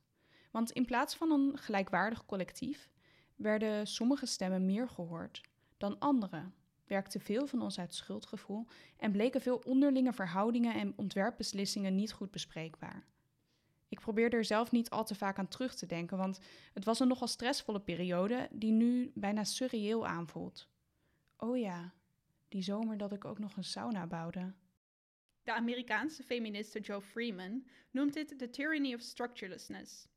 Want 0.52 0.72
in 0.72 0.86
plaats 0.86 1.16
van 1.16 1.32
een 1.32 1.58
gelijkwaardig 1.58 2.26
collectief 2.26 2.90
werden 3.36 3.88
sommige 3.88 4.26
stemmen 4.26 4.66
meer 4.66 4.90
gehoord 4.90 5.42
dan 5.78 6.00
andere, 6.00 6.52
werkten 6.86 7.22
veel 7.22 7.48
van 7.48 7.62
ons 7.62 7.80
uit 7.80 7.96
schuldgevoel 7.96 8.68
en 8.98 9.12
bleken 9.12 9.42
veel 9.42 9.62
onderlinge 9.66 10.14
verhoudingen 10.14 10.74
en 10.74 10.94
ontwerpbeslissingen 10.96 11.96
niet 11.96 12.14
goed 12.14 12.32
bespreekbaar. 12.32 13.06
Ik 13.92 14.00
probeerde 14.00 14.36
er 14.36 14.46
zelf 14.46 14.72
niet 14.72 14.90
al 14.90 15.06
te 15.06 15.16
vaak 15.16 15.38
aan 15.38 15.48
terug 15.48 15.76
te 15.76 15.86
denken, 15.86 16.18
want 16.18 16.40
het 16.74 16.86
was 16.86 17.00
een 17.00 17.08
nogal 17.08 17.28
stressvolle 17.28 17.82
periode 17.82 18.48
die 18.52 18.72
nu 18.72 19.12
bijna 19.16 19.44
surreëel 19.44 20.08
aanvoelt. 20.08 20.70
Oh 21.38 21.58
ja, 21.58 21.94
die 22.48 22.62
zomer 22.62 22.98
dat 22.98 23.14
ik 23.14 23.26
ook 23.26 23.40
nog 23.40 23.58
een 23.58 23.64
sauna 23.64 24.08
bouwde. 24.08 24.54
De 25.44 25.54
Amerikaanse 25.54 26.24
feministe 26.24 26.80
Joe 26.80 27.02
Freeman 27.02 27.68
noemt 27.92 28.14
dit 28.14 28.40
de 28.40 28.50
tyranny 28.50 28.94
of 28.94 29.02
structurelessness. 29.02 30.08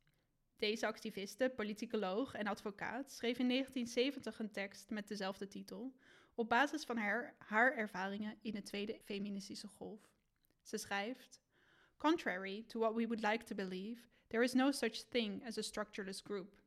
Deze 0.57 0.87
activiste, 0.87 1.53
politicoloog 1.57 2.35
en 2.35 2.47
advocaat 2.47 3.13
schreef 3.13 3.39
in 3.39 3.49
1970 3.49 4.39
een 4.39 4.51
tekst 4.51 4.91
met 4.91 5.09
dezelfde 5.09 5.47
titel, 5.47 5.95
op 6.35 6.49
basis 6.49 6.85
van 6.85 6.97
haar, 6.97 7.35
haar 7.39 7.77
ervaringen 7.77 8.39
in 8.43 8.53
de 8.53 8.63
tweede 8.63 9.01
feministische 9.05 9.69
golf. 9.69 10.01
Ze 10.63 10.79
schrijft: 10.79 11.43
Contrary 11.99 12.65
to 12.69 12.79
what 12.79 12.95
we 12.95 13.07
would 13.07 13.23
like 13.23 13.45
to 13.47 13.55
believe, 13.55 13.99
there 14.31 14.43
is 14.43 14.55
no 14.55 14.71
such 14.71 15.03
thing 15.03 15.41
as 15.47 15.59
a 15.59 15.63
structureless 15.63 16.21
group. 16.21 16.61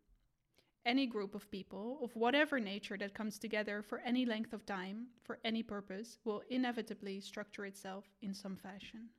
Any 0.86 1.06
group 1.06 1.36
of 1.36 1.50
people, 1.50 2.00
of 2.02 2.16
whatever 2.16 2.60
nature 2.60 2.98
that 2.98 3.14
comes 3.14 3.38
together 3.38 3.82
for 3.82 4.00
any 4.00 4.26
length 4.26 4.54
of 4.54 4.66
time, 4.66 5.08
for 5.22 5.40
any 5.44 5.64
purpose, 5.64 6.18
will 6.24 6.44
inevitably 6.50 7.20
structure 7.20 7.66
itself 7.66 8.06
in 8.22 8.34
some 8.34 8.56
fashion. 8.56 9.10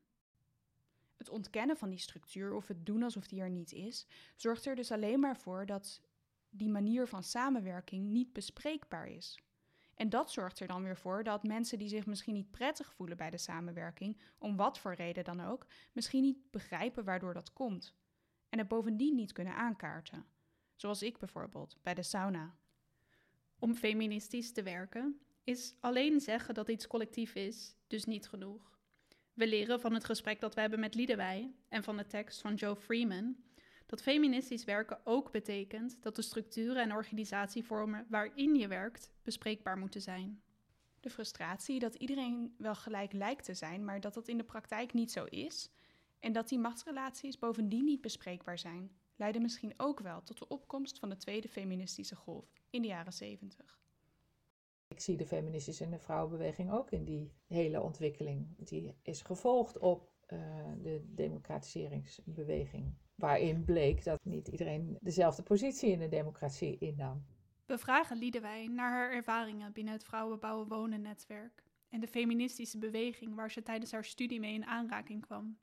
Het 1.17 1.29
ontkennen 1.29 1.77
van 1.77 1.91
die 1.91 1.99
structuur 1.99 2.53
of 2.53 2.69
het 2.69 2.87
doen 2.87 3.03
alsof 3.03 3.27
die 3.27 3.41
er 3.41 3.50
niet 3.50 3.73
is, 3.73 4.07
zorgt 4.37 4.67
er 4.67 4.77
dus 4.77 4.93
alleen 4.93 5.21
maar 5.21 5.37
voor 5.37 5.67
dat 5.67 6.00
die 6.50 6.69
manier 6.69 7.07
van 7.07 7.23
samenwerking 7.23 8.05
niet 8.05 8.33
bespreekbaar 8.33 9.09
is. 9.09 9.38
En 9.99 10.09
dat 10.09 10.31
zorgt 10.31 10.61
er 10.61 10.67
dan 10.67 10.83
weer 10.83 10.97
voor 10.97 11.25
dat 11.25 11.43
mensen 11.43 11.78
die 11.78 11.88
zich 11.88 12.07
misschien 12.07 12.35
niet 12.35 12.50
prettig 12.50 12.93
voelen 12.93 13.17
bij 13.17 13.31
de 13.31 13.38
samenwerking, 13.38 14.19
om 14.38 14.57
wat 14.57 14.78
voor 14.78 14.95
reden 14.95 15.25
dan 15.25 15.40
ook, 15.40 15.67
misschien 15.93 16.23
niet 16.23 16.50
begrijpen 16.50 17.05
waardoor 17.05 17.35
dat 17.35 17.52
komt. 17.52 17.95
En 18.49 18.59
het 18.59 18.69
bovendien 18.69 19.14
niet 19.14 19.33
kunnen 19.33 19.55
aankaarten. 19.55 20.26
Zoals 20.75 21.02
ik 21.02 21.19
bijvoorbeeld 21.19 21.76
bij 21.83 21.95
de 21.95 22.02
sauna. 22.02 22.57
Om 23.59 23.75
feministisch 23.75 24.52
te 24.52 24.62
werken 24.62 25.21
is 25.45 25.75
alleen 25.81 26.21
zeggen 26.21 26.55
dat 26.55 26.69
iets 26.69 26.87
collectief 26.87 27.35
is, 27.35 27.76
dus 27.87 28.05
niet 28.05 28.28
genoeg. 28.28 28.78
We 29.33 29.47
leren 29.47 29.81
van 29.81 29.95
het 29.95 30.05
gesprek 30.05 30.40
dat 30.40 30.55
we 30.55 30.61
hebben 30.61 30.81
met 30.81 30.95
Liedewij 30.95 31.55
en 31.69 31.83
van 31.83 31.97
de 31.97 32.07
tekst 32.07 32.40
van 32.40 32.55
Joe 32.55 32.76
Freeman 32.76 33.37
dat 33.88 34.02
feministisch 34.02 34.64
werken 34.64 35.00
ook 35.04 35.33
betekent 35.33 35.97
dat 36.00 36.16
de 36.16 36.23
structuren 36.23 36.83
en 36.83 36.92
organisatievormen 36.92 38.07
waarin 38.09 38.54
je 38.54 38.68
werkt 38.68 39.12
bespreekbaar 39.23 39.78
moeten 39.78 40.00
zijn. 40.00 40.42
De 41.00 41.11
frustratie 41.11 41.78
dat 41.78 41.95
iedereen 41.95 42.54
wel 42.59 42.75
gelijk 42.75 43.12
lijkt 43.12 43.45
te 43.45 43.54
zijn, 43.54 43.85
maar 43.85 44.00
dat 44.00 44.14
dat 44.14 44.28
in 44.28 44.37
de 44.37 44.45
praktijk 44.45 44.92
niet 44.92 45.12
zo 45.12 45.25
is, 45.25 45.71
en 46.18 46.33
dat 46.33 46.49
die 46.49 46.59
machtsrelaties 46.59 47.38
bovendien 47.38 47.85
niet 47.85 48.00
bespreekbaar 48.00 48.59
zijn, 48.59 48.90
leidde 49.16 49.40
misschien 49.40 49.75
ook 49.76 50.00
wel 50.00 50.23
tot 50.23 50.38
de 50.38 50.49
opkomst 50.49 50.99
van 50.99 51.09
de 51.09 51.16
tweede 51.16 51.49
feministische 51.49 52.16
golf 52.16 52.52
in 52.71 52.83
de 52.83 52.88
jaren 52.88 53.12
70. 53.12 53.80
Ik 54.88 55.00
zie 55.00 55.16
de 55.16 55.26
feministische 55.26 55.85
en 55.85 55.90
de 55.90 55.99
vrouwenbeweging 55.99 56.73
ook 56.73 56.90
in 56.90 57.04
die 57.04 57.33
hele 57.47 57.83
ontwikkeling. 57.83 58.47
Die 58.57 58.95
is 59.02 59.23
gevolgd 59.23 59.78
op 59.78 60.12
uh, 60.28 60.38
de 60.83 61.04
democratiseringsbeweging, 61.14 62.95
waarin 63.18 63.64
bleek 63.64 64.04
dat 64.04 64.25
niet 64.25 64.48
iedereen 64.48 64.96
dezelfde 65.00 65.42
positie 65.42 65.90
in 65.90 65.98
de 65.98 66.08
democratie 66.08 66.78
innam. 66.78 67.25
We 67.66 67.78
vragen 67.78 68.16
Liedewij 68.16 68.66
naar 68.66 68.90
haar 68.90 69.12
ervaringen 69.12 69.72
binnen 69.72 69.92
het 69.92 70.04
Vrouwenbouwen 70.04 70.68
Wonen 70.68 71.00
netwerk 71.00 71.62
en 71.88 72.00
de 72.00 72.08
feministische 72.08 72.78
beweging 72.78 73.34
waar 73.34 73.50
ze 73.50 73.62
tijdens 73.62 73.92
haar 73.92 74.04
studie 74.04 74.40
mee 74.40 74.54
in 74.54 74.66
aanraking 74.66 75.20
kwam. 75.20 75.58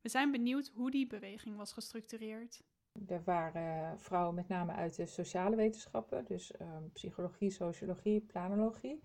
We 0.00 0.08
zijn 0.08 0.30
benieuwd 0.30 0.70
hoe 0.74 0.90
die 0.90 1.06
beweging 1.06 1.56
was 1.56 1.72
gestructureerd. 1.72 2.62
Er 3.06 3.22
waren 3.24 4.00
vrouwen 4.00 4.34
met 4.34 4.48
name 4.48 4.72
uit 4.72 4.96
de 4.96 5.06
sociale 5.06 5.56
wetenschappen, 5.56 6.24
dus 6.24 6.60
um, 6.60 6.90
psychologie, 6.92 7.50
sociologie, 7.50 8.20
planologie, 8.20 9.02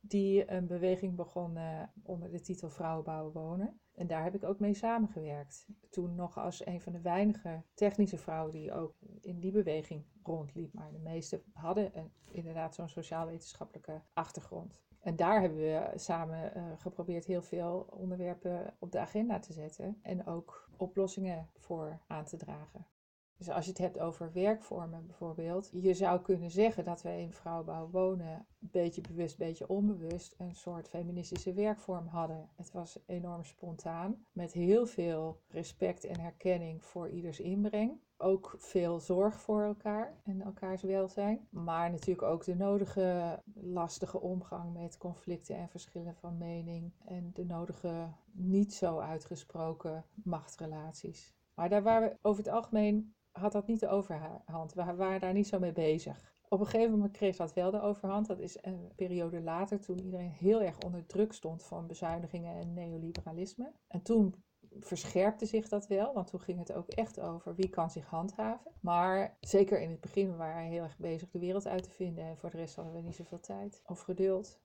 die 0.00 0.50
een 0.50 0.66
beweging 0.66 1.16
begonnen 1.16 1.92
onder 2.02 2.30
de 2.30 2.40
titel 2.40 2.70
Vrouwen 2.70 3.04
bouwen 3.04 3.32
wonen. 3.32 3.80
En 3.94 4.06
daar 4.06 4.22
heb 4.22 4.34
ik 4.34 4.44
ook 4.44 4.60
mee 4.60 4.74
samengewerkt. 4.74 5.66
Toen 5.90 6.14
nog 6.14 6.38
als 6.38 6.66
een 6.66 6.80
van 6.80 6.92
de 6.92 7.00
weinige 7.00 7.62
technische 7.74 8.18
vrouwen 8.18 8.52
die 8.52 8.72
ook 8.72 8.94
in 9.20 9.40
die 9.40 9.52
beweging 9.52 10.04
rondliep. 10.22 10.72
Maar 10.72 10.92
de 10.92 10.98
meeste 10.98 11.42
hadden 11.52 11.98
een, 11.98 12.12
inderdaad 12.30 12.74
zo'n 12.74 12.88
sociaal-wetenschappelijke 12.88 14.02
achtergrond. 14.12 14.82
En 15.00 15.16
daar 15.16 15.40
hebben 15.40 15.58
we 15.58 15.92
samen 15.94 16.52
uh, 16.56 16.62
geprobeerd 16.78 17.24
heel 17.24 17.42
veel 17.42 17.86
onderwerpen 17.90 18.76
op 18.78 18.92
de 18.92 18.98
agenda 18.98 19.38
te 19.38 19.52
zetten. 19.52 19.98
En 20.02 20.26
ook 20.26 20.68
oplossingen 20.76 21.50
voor 21.54 22.00
aan 22.06 22.24
te 22.24 22.36
dragen. 22.36 22.86
Dus 23.44 23.54
als 23.54 23.64
je 23.64 23.70
het 23.70 23.80
hebt 23.80 23.98
over 23.98 24.32
werkvormen 24.32 25.06
bijvoorbeeld, 25.06 25.70
je 25.72 25.94
zou 25.94 26.20
kunnen 26.20 26.50
zeggen 26.50 26.84
dat 26.84 27.02
wij 27.02 27.22
in 27.22 27.32
vrouwenbouw 27.32 27.90
wonen, 27.90 28.46
beetje 28.58 29.00
bewust, 29.00 29.38
beetje 29.38 29.68
onbewust, 29.68 30.34
een 30.38 30.54
soort 30.54 30.88
feministische 30.88 31.52
werkvorm 31.52 32.06
hadden. 32.06 32.48
Het 32.54 32.72
was 32.72 32.98
enorm 33.06 33.44
spontaan, 33.44 34.26
met 34.32 34.52
heel 34.52 34.86
veel 34.86 35.40
respect 35.48 36.04
en 36.04 36.20
herkenning 36.20 36.84
voor 36.84 37.08
ieders 37.08 37.40
inbreng. 37.40 38.00
Ook 38.16 38.54
veel 38.58 39.00
zorg 39.00 39.40
voor 39.40 39.62
elkaar 39.62 40.20
en 40.22 40.42
elkaars 40.42 40.82
welzijn. 40.82 41.48
Maar 41.50 41.90
natuurlijk 41.90 42.26
ook 42.28 42.44
de 42.44 42.54
nodige 42.54 43.42
lastige 43.54 44.20
omgang 44.20 44.72
met 44.72 44.98
conflicten 44.98 45.56
en 45.56 45.68
verschillen 45.68 46.14
van 46.14 46.38
mening. 46.38 46.92
En 47.04 47.30
de 47.34 47.44
nodige 47.44 48.08
niet 48.32 48.74
zo 48.74 48.98
uitgesproken 48.98 50.04
machtsrelaties. 50.12 51.34
Maar 51.54 51.68
daar 51.68 51.82
waren 51.82 52.08
we 52.08 52.16
over 52.22 52.44
het 52.44 52.52
algemeen 52.52 53.14
had 53.38 53.52
dat 53.52 53.66
niet 53.66 53.80
de 53.80 53.88
overhand. 53.88 54.74
We 54.74 54.94
waren 54.94 55.20
daar 55.20 55.32
niet 55.32 55.46
zo 55.48 55.58
mee 55.58 55.72
bezig. 55.72 56.32
Op 56.48 56.60
een 56.60 56.66
gegeven 56.66 56.90
moment 56.90 57.12
kreeg 57.12 57.36
dat 57.36 57.52
wel 57.52 57.70
de 57.70 57.80
overhand. 57.80 58.26
Dat 58.26 58.38
is 58.38 58.58
een 58.60 58.92
periode 58.96 59.40
later, 59.40 59.80
toen 59.80 60.00
iedereen 60.00 60.30
heel 60.30 60.62
erg 60.62 60.78
onder 60.78 61.06
druk 61.06 61.32
stond 61.32 61.62
van 61.62 61.86
bezuinigingen 61.86 62.60
en 62.60 62.74
neoliberalisme. 62.74 63.72
En 63.88 64.02
toen 64.02 64.34
verscherpte 64.80 65.46
zich 65.46 65.68
dat 65.68 65.86
wel, 65.86 66.12
want 66.12 66.26
toen 66.26 66.40
ging 66.40 66.58
het 66.58 66.72
ook 66.72 66.88
echt 66.88 67.20
over 67.20 67.54
wie 67.54 67.68
kan 67.68 67.90
zich 67.90 68.06
handhaven. 68.06 68.72
Maar 68.80 69.36
zeker 69.40 69.80
in 69.80 69.90
het 69.90 70.00
begin 70.00 70.36
waren 70.36 70.62
we 70.62 70.74
heel 70.74 70.82
erg 70.82 70.98
bezig 70.98 71.30
de 71.30 71.38
wereld 71.38 71.66
uit 71.66 71.82
te 71.82 71.90
vinden 71.90 72.24
en 72.24 72.36
voor 72.36 72.50
de 72.50 72.56
rest 72.56 72.74
hadden 72.74 72.94
we 72.94 73.00
niet 73.00 73.14
zoveel 73.14 73.40
tijd 73.40 73.82
of 73.84 74.00
geduld. 74.00 74.60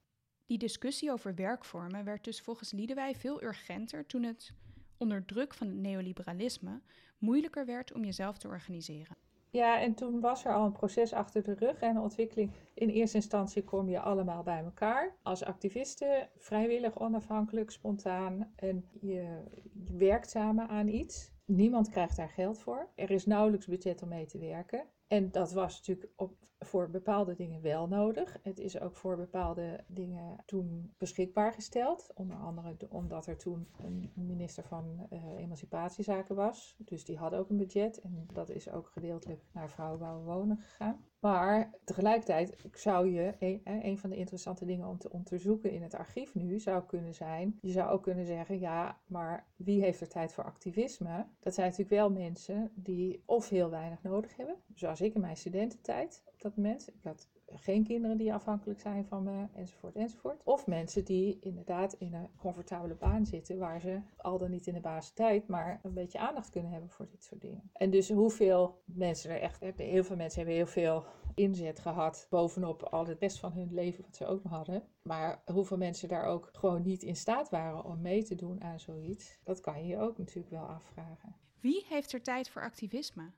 Die 0.46 0.58
discussie 0.58 1.12
over 1.12 1.34
werkvormen 1.34 2.04
werd 2.04 2.24
dus 2.24 2.40
volgens 2.40 2.72
Liedewij 2.72 3.14
veel 3.14 3.42
urgenter 3.42 4.06
toen 4.06 4.22
het 4.22 4.54
onder 4.96 5.24
druk 5.24 5.54
van 5.54 5.66
het 5.66 5.76
neoliberalisme 5.76 6.80
moeilijker 7.20 7.66
werd 7.66 7.92
om 7.92 8.04
jezelf 8.04 8.38
te 8.38 8.48
organiseren. 8.48 9.16
Ja, 9.50 9.80
en 9.80 9.94
toen 9.94 10.20
was 10.20 10.44
er 10.44 10.54
al 10.54 10.64
een 10.64 10.72
proces 10.72 11.12
achter 11.12 11.42
de 11.42 11.54
rug 11.54 11.80
en 11.80 11.98
ontwikkeling. 11.98 12.52
In 12.74 12.88
eerste 12.88 13.16
instantie 13.16 13.64
kom 13.64 13.88
je 13.88 14.00
allemaal 14.00 14.42
bij 14.42 14.62
elkaar 14.62 15.16
als 15.22 15.44
activisten, 15.44 16.28
vrijwillig, 16.36 17.00
onafhankelijk, 17.00 17.70
spontaan. 17.70 18.52
En 18.56 18.84
je, 19.00 19.42
je 19.86 19.96
werkt 19.96 20.30
samen 20.30 20.68
aan 20.68 20.88
iets. 20.88 21.32
Niemand 21.44 21.88
krijgt 21.88 22.16
daar 22.16 22.28
geld 22.28 22.58
voor. 22.58 22.88
Er 22.94 23.10
is 23.10 23.26
nauwelijks 23.26 23.66
budget 23.66 24.02
om 24.02 24.08
mee 24.08 24.26
te 24.26 24.38
werken. 24.38 24.84
En 25.06 25.30
dat 25.30 25.52
was 25.52 25.76
natuurlijk 25.76 26.12
op, 26.16 26.36
voor 26.64 26.90
bepaalde 26.90 27.34
dingen 27.34 27.62
wel 27.62 27.88
nodig. 27.88 28.38
Het 28.42 28.58
is 28.58 28.80
ook 28.80 28.96
voor 28.96 29.16
bepaalde 29.16 29.84
dingen 29.86 30.36
toen 30.46 30.94
beschikbaar 30.98 31.52
gesteld. 31.52 32.10
Onder 32.14 32.36
andere 32.36 32.76
omdat 32.88 33.26
er 33.26 33.36
toen 33.36 33.68
een 33.78 34.10
minister 34.14 34.64
van 34.64 35.06
uh, 35.12 35.24
Emancipatiezaken 35.36 36.34
was. 36.34 36.76
Dus 36.78 37.04
die 37.04 37.18
hadden 37.18 37.38
ook 37.38 37.50
een 37.50 37.56
budget. 37.56 38.00
En 38.00 38.26
dat 38.32 38.50
is 38.50 38.70
ook 38.70 38.88
gedeeltelijk 38.88 39.42
naar 39.52 39.70
vrouwenbouwen 39.70 40.24
wonen 40.24 40.56
gegaan. 40.56 41.04
Maar 41.20 41.74
tegelijkertijd 41.84 42.56
zou 42.72 43.10
je, 43.10 43.60
een, 43.64 43.98
van 43.98 44.10
de 44.10 44.16
interessante 44.16 44.64
dingen 44.64 44.88
om 44.88 44.98
te 44.98 45.10
onderzoeken 45.10 45.70
in 45.70 45.82
het 45.82 45.94
archief 45.94 46.34
nu, 46.34 46.58
zou 46.58 46.84
kunnen 46.84 47.14
zijn, 47.14 47.58
je 47.60 47.70
zou 47.70 47.90
ook 47.90 48.02
kunnen 48.02 48.26
zeggen, 48.26 48.58
ja, 48.58 49.00
maar 49.06 49.46
wie 49.56 49.82
heeft 49.82 50.00
er 50.00 50.08
tijd 50.08 50.32
voor 50.32 50.44
activisme? 50.44 51.26
Dat 51.40 51.54
zijn 51.54 51.66
natuurlijk 51.70 51.96
wel 51.96 52.10
mensen 52.10 52.70
die 52.74 53.22
of 53.26 53.48
heel 53.48 53.70
weinig 53.70 54.02
nodig 54.02 54.36
hebben, 54.36 54.56
zoals 54.74 55.00
ik 55.00 55.14
in 55.14 55.20
mijn 55.20 55.36
studententijd 55.36 56.22
op 56.44 56.49
dat. 56.56 56.88
Ik 56.94 57.04
had 57.04 57.28
geen 57.46 57.84
kinderen 57.84 58.16
die 58.16 58.34
afhankelijk 58.34 58.80
zijn 58.80 59.04
van 59.04 59.22
me, 59.22 59.46
enzovoort, 59.54 59.96
enzovoort. 59.96 60.40
Of 60.44 60.66
mensen 60.66 61.04
die 61.04 61.38
inderdaad 61.40 61.92
in 61.92 62.14
een 62.14 62.28
comfortabele 62.36 62.94
baan 62.94 63.26
zitten, 63.26 63.58
waar 63.58 63.80
ze 63.80 64.00
al 64.16 64.38
dan 64.38 64.50
niet 64.50 64.66
in 64.66 64.74
de 64.74 64.80
basis 64.80 65.12
tijd, 65.12 65.46
maar 65.48 65.80
een 65.82 65.94
beetje 65.94 66.18
aandacht 66.18 66.50
kunnen 66.50 66.70
hebben 66.70 66.90
voor 66.90 67.08
dit 67.10 67.24
soort 67.24 67.40
dingen. 67.40 67.70
En 67.72 67.90
dus 67.90 68.10
hoeveel 68.10 68.82
mensen 68.84 69.30
er 69.30 69.40
echt, 69.40 69.60
heel 69.76 70.04
veel 70.04 70.16
mensen 70.16 70.38
hebben 70.38 70.56
heel 70.56 70.66
veel 70.66 71.04
inzet 71.34 71.78
gehad 71.78 72.26
bovenop 72.30 72.82
al 72.82 73.06
het 73.06 73.18
best 73.18 73.38
van 73.38 73.52
hun 73.52 73.74
leven 73.74 74.04
wat 74.04 74.16
ze 74.16 74.26
ook 74.26 74.42
nog 74.42 74.52
hadden. 74.52 74.82
Maar 75.02 75.42
hoeveel 75.52 75.76
mensen 75.76 76.08
daar 76.08 76.24
ook 76.24 76.48
gewoon 76.52 76.82
niet 76.82 77.02
in 77.02 77.16
staat 77.16 77.50
waren 77.50 77.84
om 77.84 78.00
mee 78.00 78.22
te 78.22 78.34
doen 78.34 78.62
aan 78.62 78.80
zoiets, 78.80 79.38
dat 79.44 79.60
kan 79.60 79.80
je 79.80 79.86
je 79.86 79.98
ook 79.98 80.18
natuurlijk 80.18 80.50
wel 80.50 80.66
afvragen. 80.66 81.36
Wie 81.60 81.84
heeft 81.88 82.12
er 82.12 82.22
tijd 82.22 82.48
voor 82.48 82.62
activisme? 82.62 83.30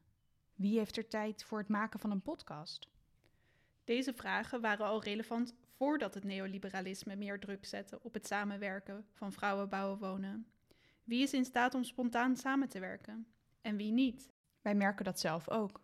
Wie 0.55 0.79
heeft 0.79 0.97
er 0.97 1.09
tijd 1.09 1.45
voor 1.45 1.59
het 1.59 1.69
maken 1.69 2.01
van 2.01 2.11
een 2.11 2.23
podcast? 2.23 2.91
Deze 3.85 4.15
vragen 4.15 4.61
waren 4.61 4.87
al 4.87 5.03
relevant 5.03 5.55
voordat 5.77 6.15
het 6.15 6.25
neoliberalisme 6.25 7.17
meer 7.17 7.41
druk 7.41 7.65
zette 7.65 8.03
op 8.03 8.15
het 8.15 8.27
samenwerken 8.27 9.07
van 9.13 9.33
vrouwen 9.33 9.69
bouwen 9.69 9.99
wonen. 9.99 10.47
Wie 11.05 11.23
is 11.23 11.33
in 11.33 11.45
staat 11.45 11.75
om 11.75 11.85
spontaan 11.85 12.37
samen 12.37 12.69
te 12.69 12.81
werken 12.81 13.27
en 13.61 13.77
wie 13.77 13.93
niet? 13.93 14.31
Wij 14.61 14.75
merken 14.75 15.05
dat 15.05 15.21
zelf 15.21 15.49
ook. 15.49 15.81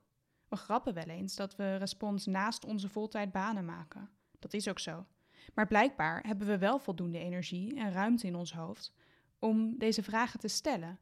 We 0.49 0.57
grappen 0.57 0.95
wel 0.95 1.05
eens 1.05 1.37
dat 1.37 1.57
we 1.57 1.76
respons 1.76 2.26
naast 2.26 2.64
onze 2.64 2.88
voltijdbanen 2.88 3.64
maken. 3.64 4.11
Dat 4.38 4.55
is 4.55 4.69
ook 4.69 4.78
zo. 4.78 5.07
Maar 5.55 5.67
blijkbaar 5.67 6.26
hebben 6.26 6.47
we 6.47 6.59
wel 6.59 6.78
voldoende 6.78 7.19
energie 7.19 7.76
en 7.76 7.93
ruimte 7.93 8.26
in 8.26 8.35
ons 8.35 8.52
hoofd 8.52 8.93
om 9.38 9.78
deze 9.78 10.02
vragen 10.02 10.40
te 10.40 10.49
stellen, 10.49 10.99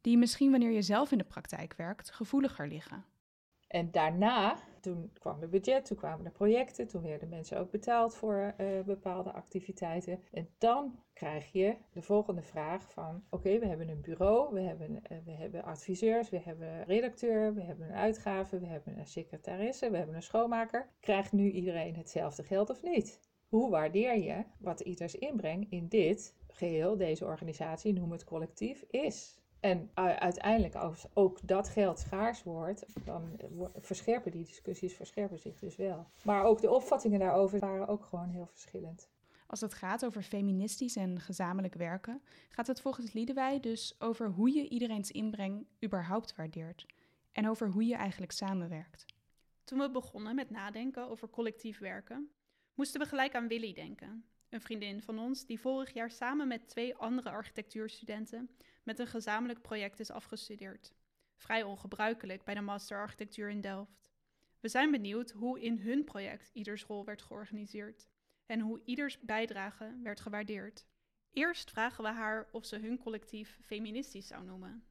die 0.00 0.18
misschien 0.18 0.50
wanneer 0.50 0.70
je 0.70 0.82
zelf 0.82 1.12
in 1.12 1.18
de 1.18 1.24
praktijk 1.24 1.74
werkt 1.74 2.10
gevoeliger 2.10 2.68
liggen. 2.68 3.04
En 3.66 3.90
daarna, 3.90 4.56
toen 4.80 5.10
kwam 5.18 5.42
er 5.42 5.48
budget, 5.48 5.84
toen 5.84 5.96
kwamen 5.96 6.26
er 6.26 6.32
projecten, 6.32 6.86
toen 6.86 7.02
werden 7.02 7.28
mensen 7.28 7.58
ook 7.58 7.70
betaald 7.70 8.14
voor 8.14 8.54
uh, 8.58 8.80
bepaalde 8.80 9.32
activiteiten. 9.32 10.22
En 10.32 10.48
dan 10.58 10.98
krijg 11.12 11.52
je 11.52 11.76
de 11.92 12.02
volgende 12.02 12.42
vraag 12.42 12.92
van, 12.92 13.24
oké, 13.30 13.58
we 13.58 13.66
hebben 13.66 13.88
een 13.88 14.00
bureau, 14.00 14.54
we 14.54 14.60
hebben, 14.60 14.90
uh, 14.90 15.18
we 15.24 15.32
hebben 15.32 15.64
adviseurs, 15.64 16.30
we 16.30 16.38
hebben 16.38 16.68
een 16.68 16.84
redacteur, 16.84 17.54
we 17.54 17.62
hebben 17.62 17.88
een 17.88 17.94
uitgave, 17.94 18.58
we 18.58 18.66
hebben 18.66 18.98
een 18.98 19.06
secretaresse, 19.06 19.90
we 19.90 19.96
hebben 19.96 20.16
een 20.16 20.22
schoonmaker. 20.22 20.88
Krijgt 21.00 21.32
nu 21.32 21.50
iedereen 21.50 21.96
hetzelfde 21.96 22.42
geld 22.42 22.70
of 22.70 22.82
niet? 22.82 23.20
Hoe 23.48 23.70
waardeer 23.70 24.18
je 24.18 24.44
wat 24.58 24.80
ieders 24.80 25.14
inbreng 25.14 25.70
in 25.70 25.88
dit 25.88 26.34
geheel, 26.48 26.96
deze 26.96 27.24
organisatie, 27.24 27.92
noem 27.92 28.12
het 28.12 28.24
collectief, 28.24 28.84
is? 28.90 29.39
En 29.60 29.90
uiteindelijk, 29.94 30.74
als 30.74 31.06
ook 31.14 31.38
dat 31.42 31.68
geld 31.68 31.98
schaars 31.98 32.42
wordt, 32.42 32.84
dan 33.04 33.40
verscherpen 33.80 34.30
die 34.30 34.44
discussies 34.44 34.94
verscherpen 34.94 35.38
zich 35.38 35.58
dus 35.58 35.76
wel. 35.76 36.06
Maar 36.24 36.44
ook 36.44 36.60
de 36.60 36.70
opvattingen 36.70 37.18
daarover 37.18 37.58
waren 37.58 37.88
ook 37.88 38.04
gewoon 38.04 38.28
heel 38.28 38.46
verschillend. 38.46 39.08
Als 39.46 39.60
het 39.60 39.74
gaat 39.74 40.04
over 40.04 40.22
feministisch 40.22 40.96
en 40.96 41.20
gezamenlijk 41.20 41.74
werken, 41.74 42.22
gaat 42.48 42.66
het 42.66 42.80
volgens 42.80 43.12
Liedewij 43.12 43.60
dus 43.60 43.94
over 43.98 44.28
hoe 44.28 44.54
je 44.54 44.68
iedereen's 44.68 45.10
inbreng 45.10 45.66
überhaupt 45.84 46.36
waardeert. 46.36 46.86
En 47.32 47.48
over 47.48 47.68
hoe 47.68 47.86
je 47.86 47.94
eigenlijk 47.94 48.32
samenwerkt. 48.32 49.04
Toen 49.64 49.78
we 49.78 49.90
begonnen 49.90 50.34
met 50.34 50.50
nadenken 50.50 51.08
over 51.08 51.30
collectief 51.30 51.78
werken, 51.78 52.30
moesten 52.74 53.00
we 53.00 53.06
gelijk 53.06 53.34
aan 53.34 53.48
Willy 53.48 53.72
denken. 53.72 54.24
Een 54.50 54.60
vriendin 54.60 55.02
van 55.02 55.18
ons 55.18 55.46
die 55.46 55.60
vorig 55.60 55.92
jaar 55.92 56.10
samen 56.10 56.48
met 56.48 56.68
twee 56.68 56.96
andere 56.96 57.30
architectuurstudenten 57.30 58.50
met 58.82 58.98
een 58.98 59.06
gezamenlijk 59.06 59.62
project 59.62 60.00
is 60.00 60.10
afgestudeerd. 60.10 60.92
Vrij 61.34 61.62
ongebruikelijk 61.62 62.44
bij 62.44 62.54
de 62.54 62.60
Master 62.60 62.98
Architectuur 62.98 63.50
in 63.50 63.60
Delft. 63.60 64.10
We 64.60 64.68
zijn 64.68 64.90
benieuwd 64.90 65.30
hoe 65.30 65.60
in 65.60 65.78
hun 65.78 66.04
project 66.04 66.50
ieders 66.52 66.84
rol 66.84 67.04
werd 67.04 67.22
georganiseerd 67.22 68.08
en 68.46 68.60
hoe 68.60 68.80
ieders 68.84 69.20
bijdrage 69.20 69.98
werd 70.02 70.20
gewaardeerd. 70.20 70.86
Eerst 71.32 71.70
vragen 71.70 72.04
we 72.04 72.10
haar 72.10 72.48
of 72.52 72.66
ze 72.66 72.78
hun 72.78 72.98
collectief 72.98 73.58
feministisch 73.64 74.26
zou 74.26 74.44
noemen. 74.44 74.84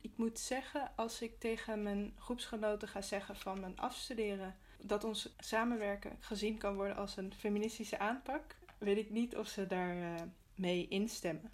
Ik 0.00 0.16
moet 0.16 0.38
zeggen, 0.38 0.96
als 0.96 1.22
ik 1.22 1.38
tegen 1.38 1.82
mijn 1.82 2.12
groepsgenoten 2.16 2.88
ga 2.88 3.02
zeggen 3.02 3.36
van 3.36 3.60
mijn 3.60 3.78
afstuderen 3.78 4.56
dat 4.82 5.04
ons 5.04 5.34
samenwerken 5.38 6.16
gezien 6.20 6.58
kan 6.58 6.74
worden 6.74 6.96
als 6.96 7.16
een 7.16 7.34
feministische 7.34 7.98
aanpak, 7.98 8.56
weet 8.80 8.98
ik 8.98 9.10
niet 9.10 9.36
of 9.36 9.48
ze 9.48 9.66
daar 9.66 9.96
uh, 9.96 10.14
mee 10.54 10.88
instemmen. 10.88 11.52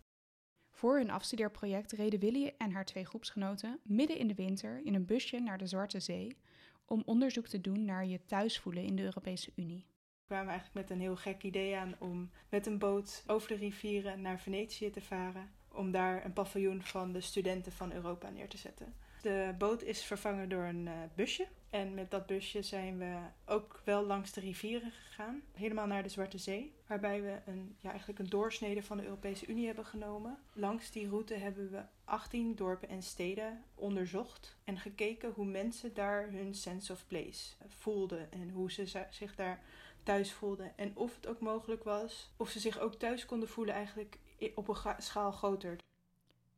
Voor 0.70 0.96
hun 0.96 1.10
afstudeerproject 1.10 1.92
reden 1.92 2.20
Willy 2.20 2.54
en 2.58 2.70
haar 2.70 2.84
twee 2.84 3.04
groepsgenoten 3.04 3.80
midden 3.82 4.18
in 4.18 4.28
de 4.28 4.34
winter 4.34 4.80
in 4.84 4.94
een 4.94 5.06
busje 5.06 5.38
naar 5.38 5.58
de 5.58 5.66
Zwarte 5.66 6.00
Zee 6.00 6.36
om 6.84 7.02
onderzoek 7.04 7.46
te 7.46 7.60
doen 7.60 7.84
naar 7.84 8.06
je 8.06 8.24
thuisvoelen 8.24 8.84
in 8.84 8.96
de 8.96 9.02
Europese 9.02 9.52
Unie. 9.54 9.86
We 10.26 10.34
kwamen 10.34 10.48
eigenlijk 10.48 10.88
met 10.88 10.90
een 10.90 11.04
heel 11.04 11.16
gek 11.16 11.42
idee 11.42 11.76
aan 11.76 11.94
om 11.98 12.30
met 12.48 12.66
een 12.66 12.78
boot 12.78 13.24
over 13.26 13.48
de 13.48 13.54
rivieren 13.54 14.20
naar 14.20 14.40
Venetië 14.40 14.90
te 14.90 15.00
varen. 15.00 15.50
Om 15.68 15.90
daar 15.90 16.24
een 16.24 16.32
paviljoen 16.32 16.82
van 16.82 17.12
de 17.12 17.20
studenten 17.20 17.72
van 17.72 17.92
Europa 17.92 18.30
neer 18.30 18.48
te 18.48 18.56
zetten. 18.56 18.94
De 19.22 19.54
boot 19.58 19.82
is 19.82 20.04
vervangen 20.04 20.48
door 20.48 20.64
een 20.64 20.86
uh, 20.86 20.92
busje. 21.14 21.46
En 21.70 21.94
met 21.94 22.10
dat 22.10 22.26
busje 22.26 22.62
zijn 22.62 22.98
we 22.98 23.16
ook 23.44 23.80
wel 23.84 24.04
langs 24.04 24.32
de 24.32 24.40
rivieren 24.40 24.92
gegaan, 24.92 25.42
helemaal 25.52 25.86
naar 25.86 26.02
de 26.02 26.08
Zwarte 26.08 26.38
Zee, 26.38 26.74
waarbij 26.86 27.22
we 27.22 27.38
een, 27.46 27.76
ja, 27.80 27.90
eigenlijk 27.90 28.18
een 28.18 28.28
doorsnede 28.28 28.82
van 28.82 28.96
de 28.96 29.04
Europese 29.04 29.46
Unie 29.46 29.66
hebben 29.66 29.84
genomen. 29.84 30.38
Langs 30.52 30.90
die 30.90 31.08
route 31.08 31.34
hebben 31.34 31.70
we 31.70 31.82
18 32.04 32.54
dorpen 32.54 32.88
en 32.88 33.02
steden 33.02 33.64
onderzocht 33.74 34.56
en 34.64 34.78
gekeken 34.78 35.32
hoe 35.32 35.46
mensen 35.46 35.94
daar 35.94 36.30
hun 36.30 36.54
sense 36.54 36.92
of 36.92 37.06
place 37.06 37.54
voelden 37.68 38.32
en 38.32 38.50
hoe 38.50 38.72
ze 38.72 39.06
zich 39.10 39.34
daar 39.34 39.62
thuis 40.02 40.32
voelden. 40.32 40.72
En 40.76 40.96
of 40.96 41.14
het 41.14 41.26
ook 41.26 41.40
mogelijk 41.40 41.84
was, 41.84 42.30
of 42.36 42.50
ze 42.50 42.60
zich 42.60 42.78
ook 42.78 42.94
thuis 42.94 43.26
konden 43.26 43.48
voelen 43.48 43.74
eigenlijk 43.74 44.18
op 44.54 44.68
een 44.68 44.94
schaal 44.98 45.32
groter. 45.32 45.76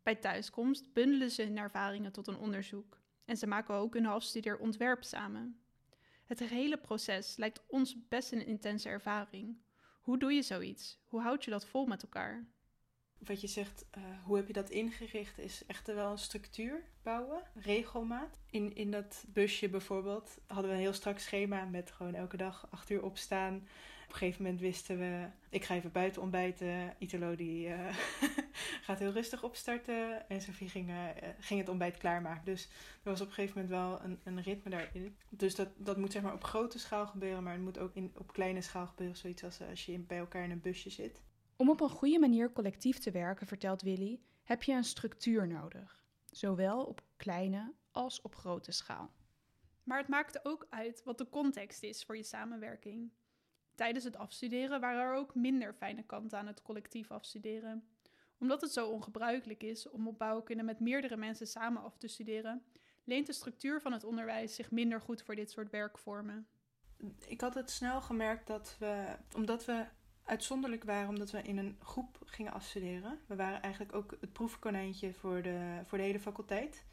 Bij 0.09 0.17
thuiskomst 0.17 0.93
bundelen 0.93 1.31
ze 1.31 1.43
hun 1.43 1.59
ervaringen 1.59 2.13
tot 2.13 2.27
een 2.27 2.37
onderzoek 2.39 2.99
en 3.25 3.37
ze 3.37 3.47
maken 3.47 3.75
ook 3.75 3.95
een 3.95 4.05
halfstudeer 4.05 4.59
ontwerp 4.59 5.05
samen. 5.05 5.61
Het 6.25 6.41
hele 6.41 6.77
proces 6.77 7.37
lijkt 7.37 7.63
ons 7.67 8.09
best 8.09 8.33
een 8.33 8.47
intense 8.47 8.89
ervaring. 8.89 9.59
Hoe 10.01 10.19
doe 10.19 10.33
je 10.33 10.43
zoiets? 10.43 10.99
Hoe 11.07 11.21
houd 11.21 11.45
je 11.45 11.51
dat 11.51 11.67
vol 11.67 11.87
met 11.87 12.03
elkaar? 12.03 12.47
Wat 13.19 13.41
je 13.41 13.47
zegt, 13.47 13.85
uh, 13.99 14.05
hoe 14.25 14.37
heb 14.37 14.47
je 14.47 14.53
dat 14.53 14.71
ingericht, 14.71 15.39
is 15.39 15.67
echt 15.67 15.87
wel 15.87 16.11
een 16.11 16.19
structuur 16.19 16.85
bouwen, 17.03 17.43
regelmaat. 17.55 18.39
In, 18.51 18.75
in 18.75 18.91
dat 18.91 19.25
busje 19.29 19.69
bijvoorbeeld 19.69 20.39
hadden 20.47 20.71
we 20.71 20.77
een 20.77 20.83
heel 20.83 20.93
strak 20.93 21.19
schema 21.19 21.65
met 21.65 21.91
gewoon 21.91 22.15
elke 22.15 22.37
dag 22.37 22.67
acht 22.71 22.91
uur 22.91 23.03
opstaan, 23.03 23.55
op 24.09 24.15
een 24.15 24.19
gegeven 24.21 24.43
moment 24.43 24.61
wisten 24.61 24.99
we, 24.99 25.27
ik 25.51 25.65
ga 25.65 25.75
even 25.75 25.93
buiten 25.93 26.23
ontbijten. 26.23 26.95
Italo 26.99 27.35
die 27.35 27.69
uh, 27.69 27.97
gaat 28.87 28.99
heel 28.99 29.13
rustig 29.13 29.43
opstarten. 29.43 30.29
En 30.29 30.41
Sophie 30.41 30.69
ging, 30.69 30.89
uh, 30.89 31.05
ging 31.39 31.61
het 31.61 31.69
ontbijt 31.69 31.97
klaarmaken. 31.97 32.45
Dus 32.45 32.65
er 33.03 33.11
was 33.11 33.21
op 33.21 33.27
een 33.27 33.33
gegeven 33.33 33.61
moment 33.61 33.81
wel 33.81 34.03
een, 34.03 34.21
een 34.25 34.43
ritme 34.43 34.71
daarin. 34.71 35.17
Dus 35.29 35.55
dat, 35.55 35.69
dat 35.77 35.97
moet 35.97 36.13
zeg 36.13 36.23
maar 36.23 36.35
op 36.35 36.45
grote 36.45 36.79
schaal 36.79 37.07
gebeuren. 37.07 37.43
Maar 37.43 37.53
het 37.53 37.63
moet 37.63 37.79
ook 37.79 37.95
in, 37.95 38.13
op 38.15 38.33
kleine 38.33 38.61
schaal 38.61 38.87
gebeuren. 38.87 39.17
Zoiets 39.17 39.45
als 39.45 39.61
als 39.61 39.87
je 39.87 39.99
bij 39.99 40.19
elkaar 40.19 40.45
in 40.45 40.51
een 40.51 40.61
busje 40.61 40.91
zit. 40.91 41.23
Om 41.57 41.71
op 41.71 41.81
een 41.81 41.91
goede 41.91 42.19
manier 42.19 42.53
collectief 42.53 42.99
te 42.99 43.11
werken, 43.11 43.47
vertelt 43.47 43.83
Willy, 43.83 44.21
heb 44.43 44.63
je 44.63 44.73
een 44.73 44.85
structuur 44.85 45.47
nodig. 45.47 46.03
Zowel 46.31 46.85
op 46.85 47.03
kleine 47.17 47.75
als 47.91 48.21
op 48.21 48.35
grote 48.35 48.73
schaal. 48.73 49.13
Maar 49.83 49.99
het 49.99 50.09
maakt 50.09 50.45
ook 50.45 50.67
uit 50.71 51.03
wat 51.05 51.19
de 51.19 51.29
context 51.29 51.83
is 51.83 52.05
voor 52.05 52.17
je 52.17 52.23
samenwerking. 52.23 53.13
Tijdens 53.75 54.05
het 54.05 54.17
afstuderen 54.17 54.81
waren 54.81 55.03
er 55.03 55.15
ook 55.15 55.35
minder 55.35 55.75
fijne 55.75 56.03
kanten 56.03 56.39
aan 56.39 56.47
het 56.47 56.63
collectief 56.63 57.11
afstuderen. 57.11 57.89
Omdat 58.39 58.61
het 58.61 58.73
zo 58.73 58.89
ongebruikelijk 58.89 59.63
is 59.63 59.89
om 59.91 60.09
op 60.09 60.19
bouwkunde 60.19 60.63
met 60.63 60.81
meerdere 60.81 61.17
mensen 61.17 61.47
samen 61.47 61.83
af 61.83 61.97
te 61.97 62.09
studeren, 62.09 62.63
leent 63.05 63.27
de 63.27 63.33
structuur 63.33 63.81
van 63.81 63.93
het 63.93 64.05
onderwijs 64.05 64.55
zich 64.55 64.71
minder 64.71 65.01
goed 65.01 65.23
voor 65.23 65.35
dit 65.35 65.51
soort 65.51 65.71
werkvormen. 65.71 66.47
Ik 67.27 67.41
had 67.41 67.55
het 67.55 67.71
snel 67.71 68.01
gemerkt 68.01 68.47
dat 68.47 68.77
we, 68.79 69.17
omdat 69.35 69.65
we 69.65 69.87
uitzonderlijk 70.25 70.85
waren, 70.85 71.09
omdat 71.09 71.31
we 71.31 71.43
in 71.43 71.59
een 71.59 71.77
groep 71.83 72.19
gingen 72.25 72.53
afstuderen. 72.53 73.21
We 73.27 73.37
waren 73.37 73.63
eigenlijk 73.63 73.95
ook 73.95 74.17
het 74.21 74.33
proefkonijntje 74.33 75.15
voor 75.15 75.43
de, 75.43 75.83
voor 75.85 75.99
de 75.99 76.05
hele 76.05 76.21
faculteit. 76.21 76.85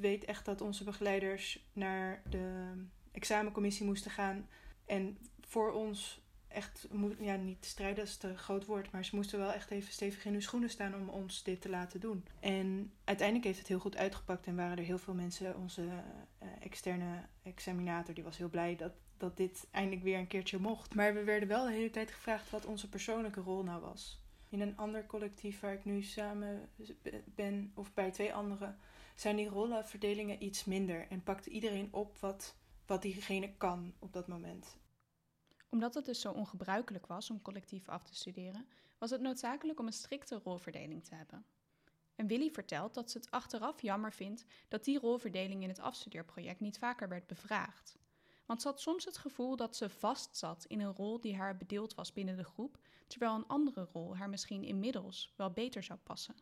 Weet 0.00 0.24
echt 0.24 0.44
dat 0.44 0.60
onze 0.60 0.84
begeleiders 0.84 1.68
naar 1.72 2.22
de 2.30 2.72
examencommissie 3.12 3.86
moesten 3.86 4.10
gaan 4.10 4.48
en 4.86 5.18
voor 5.40 5.72
ons 5.72 6.25
echt, 6.48 6.88
ja, 7.18 7.36
niet 7.36 7.64
strijden 7.64 8.04
is 8.04 8.16
te 8.16 8.36
groot 8.36 8.64
woord, 8.64 8.90
maar 8.90 9.04
ze 9.04 9.14
moesten 9.14 9.38
wel 9.38 9.52
echt 9.52 9.70
even 9.70 9.92
stevig 9.92 10.24
in 10.24 10.32
hun 10.32 10.42
schoenen 10.42 10.70
staan 10.70 10.94
om 10.94 11.08
ons 11.08 11.42
dit 11.42 11.60
te 11.60 11.68
laten 11.68 12.00
doen. 12.00 12.24
En 12.40 12.92
uiteindelijk 13.04 13.46
heeft 13.46 13.58
het 13.58 13.68
heel 13.68 13.78
goed 13.78 13.96
uitgepakt 13.96 14.46
en 14.46 14.56
waren 14.56 14.78
er 14.78 14.84
heel 14.84 14.98
veel 14.98 15.14
mensen, 15.14 15.56
onze 15.56 15.82
uh, 15.82 16.48
externe 16.60 17.22
examinator, 17.42 18.14
die 18.14 18.24
was 18.24 18.36
heel 18.36 18.48
blij 18.48 18.76
dat, 18.76 18.92
dat 19.16 19.36
dit 19.36 19.66
eindelijk 19.70 20.02
weer 20.02 20.18
een 20.18 20.26
keertje 20.26 20.58
mocht. 20.58 20.94
Maar 20.94 21.14
we 21.14 21.24
werden 21.24 21.48
wel 21.48 21.64
de 21.64 21.72
hele 21.72 21.90
tijd 21.90 22.10
gevraagd 22.10 22.50
wat 22.50 22.66
onze 22.66 22.88
persoonlijke 22.88 23.40
rol 23.40 23.62
nou 23.62 23.80
was. 23.80 24.20
In 24.48 24.60
een 24.60 24.76
ander 24.76 25.06
collectief 25.06 25.60
waar 25.60 25.72
ik 25.72 25.84
nu 25.84 26.02
samen 26.02 26.68
ben, 27.24 27.72
of 27.74 27.94
bij 27.94 28.10
twee 28.10 28.34
anderen, 28.34 28.78
zijn 29.14 29.36
die 29.36 29.48
rollenverdelingen 29.48 30.44
iets 30.44 30.64
minder 30.64 31.06
en 31.08 31.22
pakt 31.22 31.46
iedereen 31.46 31.88
op 31.90 32.18
wat, 32.18 32.54
wat 32.86 33.02
diegene 33.02 33.52
kan 33.56 33.92
op 33.98 34.12
dat 34.12 34.28
moment 34.28 34.76
omdat 35.76 35.94
het 35.94 36.04
dus 36.04 36.20
zo 36.20 36.32
ongebruikelijk 36.32 37.06
was 37.06 37.30
om 37.30 37.42
collectief 37.42 37.88
af 37.88 38.02
te 38.02 38.14
studeren, 38.14 38.68
was 38.98 39.10
het 39.10 39.20
noodzakelijk 39.20 39.78
om 39.78 39.86
een 39.86 39.92
strikte 39.92 40.40
rolverdeling 40.44 41.04
te 41.04 41.14
hebben. 41.14 41.46
En 42.14 42.26
Willy 42.26 42.50
vertelt 42.50 42.94
dat 42.94 43.10
ze 43.10 43.18
het 43.18 43.30
achteraf 43.30 43.82
jammer 43.82 44.12
vindt 44.12 44.44
dat 44.68 44.84
die 44.84 44.98
rolverdeling 44.98 45.62
in 45.62 45.68
het 45.68 45.80
afstudeerproject 45.80 46.60
niet 46.60 46.78
vaker 46.78 47.08
werd 47.08 47.26
bevraagd. 47.26 47.96
Want 48.46 48.62
ze 48.62 48.68
had 48.68 48.80
soms 48.80 49.04
het 49.04 49.16
gevoel 49.16 49.56
dat 49.56 49.76
ze 49.76 49.88
vastzat 49.88 50.64
in 50.64 50.80
een 50.80 50.94
rol 50.94 51.20
die 51.20 51.36
haar 51.36 51.56
bedeeld 51.56 51.94
was 51.94 52.12
binnen 52.12 52.36
de 52.36 52.44
groep, 52.44 52.78
terwijl 53.06 53.34
een 53.34 53.46
andere 53.46 53.88
rol 53.92 54.16
haar 54.16 54.28
misschien 54.28 54.62
inmiddels 54.62 55.32
wel 55.36 55.50
beter 55.50 55.82
zou 55.82 55.98
passen. 56.02 56.34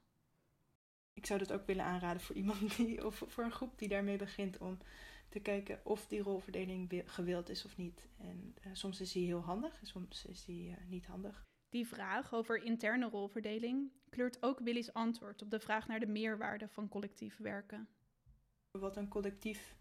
Ik 1.13 1.27
zou 1.27 1.39
dat 1.39 1.53
ook 1.53 1.67
willen 1.67 1.85
aanraden 1.85 2.23
voor 2.23 2.37
iemand 2.37 2.77
die, 2.77 3.07
of 3.07 3.23
voor 3.27 3.45
een 3.45 3.53
groep 3.53 3.79
die 3.79 3.89
daarmee 3.89 4.17
begint 4.17 4.59
om 4.59 4.79
te 5.29 5.41
kijken 5.41 5.81
of 5.85 6.07
die 6.07 6.23
rolverdeling 6.23 7.03
gewild 7.05 7.49
is 7.49 7.65
of 7.65 7.77
niet. 7.77 8.07
En 8.17 8.55
uh, 8.67 8.73
soms 8.73 9.01
is 9.01 9.13
die 9.13 9.27
heel 9.27 9.41
handig 9.41 9.81
en 9.81 9.87
soms 9.87 10.27
is 10.27 10.45
die 10.45 10.69
uh, 10.69 10.77
niet 10.89 11.07
handig. 11.07 11.43
Die 11.69 11.87
vraag 11.87 12.35
over 12.35 12.63
interne 12.63 13.09
rolverdeling 13.09 13.91
kleurt 14.11 14.43
ook 14.43 14.59
Willy's 14.59 14.93
antwoord 14.93 15.43
op 15.43 15.51
de 15.51 15.61
vraag 15.61 15.87
naar 15.87 16.01
de 16.01 16.07
meerwaarde 16.07 16.69
van 16.69 16.89
collectief 16.89 17.37
werken. 17.37 17.89
Wat 18.71 18.97
een 18.97 19.09
collectief 19.09 19.77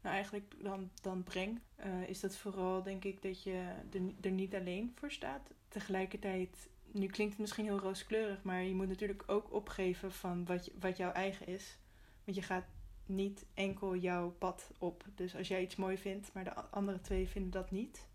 nou 0.00 0.14
eigenlijk 0.14 0.54
dan, 0.62 0.90
dan 1.02 1.22
brengt, 1.22 1.62
uh, 1.86 2.08
is 2.08 2.20
dat 2.20 2.36
vooral 2.36 2.82
denk 2.82 3.04
ik 3.04 3.22
dat 3.22 3.42
je 3.42 3.72
er 4.20 4.30
niet 4.30 4.54
alleen 4.54 4.92
voor 4.94 5.10
staat. 5.10 5.50
Tegelijkertijd, 5.68 6.68
nu 6.92 7.06
klinkt 7.06 7.32
het 7.32 7.40
misschien 7.40 7.64
heel 7.64 7.78
rooskleurig, 7.78 8.42
maar 8.42 8.62
je 8.62 8.74
moet 8.74 8.88
natuurlijk 8.88 9.22
ook 9.26 9.52
opgeven 9.52 10.12
van 10.12 10.44
wat, 10.44 10.70
wat 10.80 10.96
jouw 10.96 11.12
eigen 11.12 11.46
is. 11.46 11.78
Want 12.24 12.36
je 12.36 12.42
gaat 12.42 12.66
niet 13.08 13.46
enkel 13.54 13.96
jouw 13.96 14.30
pad 14.30 14.70
op. 14.78 15.04
Dus 15.14 15.36
als 15.36 15.48
jij 15.48 15.62
iets 15.62 15.76
mooi 15.76 15.98
vindt, 15.98 16.32
maar 16.32 16.44
de 16.44 16.54
andere 16.54 17.00
twee 17.00 17.28
vinden 17.28 17.50
dat 17.50 17.70
niet, 17.70 18.06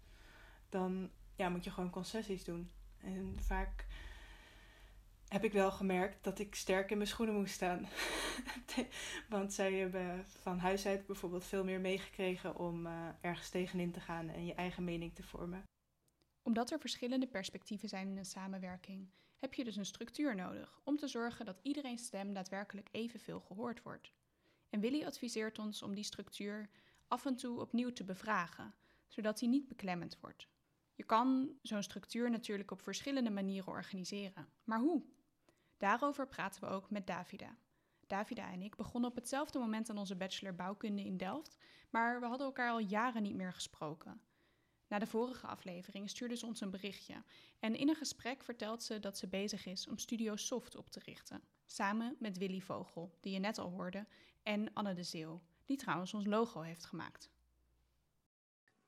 dan 0.70 1.10
ja, 1.36 1.50
moet 1.50 1.64
je 1.64 1.72
gewoon 1.72 1.90
concessies 1.90 2.44
doen. 2.44 2.72
En 2.98 3.38
vaak 3.40 3.86
heb 5.28 5.44
ik 5.44 5.54
wel 5.54 5.72
gemerkt 5.72 6.24
dat 6.24 6.40
ik 6.40 6.56
sterk 6.56 6.92
in 6.92 6.98
mijn 6.98 7.10
schoenen 7.10 7.36
moest 7.36 7.54
staan. 7.54 7.88
Want 9.30 9.54
zij 9.54 9.74
hebben 9.74 10.26
van 10.28 10.60
huis 10.60 10.86
uit 10.86 11.06
bijvoorbeeld 11.06 11.46
veel 11.46 11.64
meer 11.64 11.80
meegekregen 11.80 12.56
om 12.56 12.86
uh, 12.86 13.08
ergens 13.22 13.50
tegenin 13.50 13.92
te 13.92 14.00
gaan 14.00 14.30
en 14.30 14.46
je 14.46 14.54
eigen 14.54 14.84
mening 14.84 15.16
te 15.16 15.24
vormen. 15.24 15.64
Omdat 16.42 16.72
er 16.72 16.80
verschillende 16.80 17.28
perspectieven 17.28 17.90
zijn 17.90 18.08
in 18.08 18.18
een 18.18 18.26
samenwerking, 18.26 19.10
heb 19.40 19.54
je 19.54 19.64
dus 19.64 19.76
een 19.76 19.86
structuur 19.86 20.36
nodig 20.36 20.80
om 20.84 20.98
te 20.98 21.08
zorgen 21.08 21.46
dat 21.46 21.60
iedereen's 21.62 22.04
stem 22.04 22.34
daadwerkelijk 22.34 22.88
evenveel 22.92 23.40
gehoord 23.40 23.82
wordt. 23.82 24.14
En 24.72 24.80
Willy 24.80 25.06
adviseert 25.06 25.60
ons 25.60 25.82
om 25.82 25.96
die 25.96 26.04
structuur 26.04 26.70
af 27.08 27.26
en 27.26 27.36
toe 27.36 27.60
opnieuw 27.60 27.94
te 27.94 28.04
bevragen, 28.04 28.74
zodat 29.08 29.40
die 29.40 29.50
niet 29.50 29.68
beklemmend 29.68 30.20
wordt. 30.20 30.48
Je 30.96 31.04
kan 31.04 31.58
zo'n 31.62 31.84
structuur 31.84 32.30
natuurlijk 32.30 32.72
op 32.72 32.82
verschillende 32.82 33.30
manieren 33.30 33.72
organiseren. 33.72 34.48
Maar 34.64 34.80
hoe? 34.80 35.04
Daarover 35.78 36.28
praten 36.28 36.62
we 36.62 36.68
ook 36.68 36.90
met 36.90 37.08
Davida. 37.08 37.58
Davida 38.08 38.52
en 38.52 38.62
ik 38.62 38.76
begonnen 38.76 39.10
op 39.10 39.16
hetzelfde 39.16 39.60
moment 39.60 39.90
aan 39.90 39.98
onze 39.98 40.16
bachelor 40.16 40.56
bouwkunde 40.56 41.04
in 41.04 41.18
Delft, 41.18 41.58
maar 41.90 42.20
we 42.20 42.26
hadden 42.26 42.48
elkaar 42.48 42.72
al 42.72 42.80
jaren 42.80 43.24
niet 43.24 43.36
meer 43.36 43.54
gesproken. 43.54 44.22
Na 44.88 45.00
de 45.00 45.08
vorige 45.08 45.48
aflevering 45.48 46.10
stuurde 46.10 46.36
ze 46.36 46.46
ons 46.46 46.62
een 46.62 46.70
berichtje 46.70 47.24
en 47.60 47.76
in 47.76 47.90
een 47.90 47.96
gesprek 47.96 48.44
vertelt 48.44 48.84
ze 48.84 49.00
dat 49.00 49.18
ze 49.18 49.28
bezig 49.28 49.66
is 49.66 49.88
om 49.88 49.98
Studio 49.98 50.36
Soft 50.36 50.76
op 50.76 50.90
te 50.90 51.00
richten, 51.06 51.42
samen 51.66 52.16
met 52.20 52.38
Willy 52.38 52.62
Vogel, 52.62 53.18
die 53.22 53.34
je 53.34 53.40
net 53.40 53.58
al 53.58 53.70
hoorde, 53.70 54.08
en 54.44 54.74
Anne 54.74 54.94
de 54.94 55.04
Zeeuw, 55.04 55.42
die 55.66 55.78
trouwens 55.78 56.14
ons 56.14 56.26
logo 56.26 56.62
heeft 56.62 56.86
gemaakt. 56.86 57.30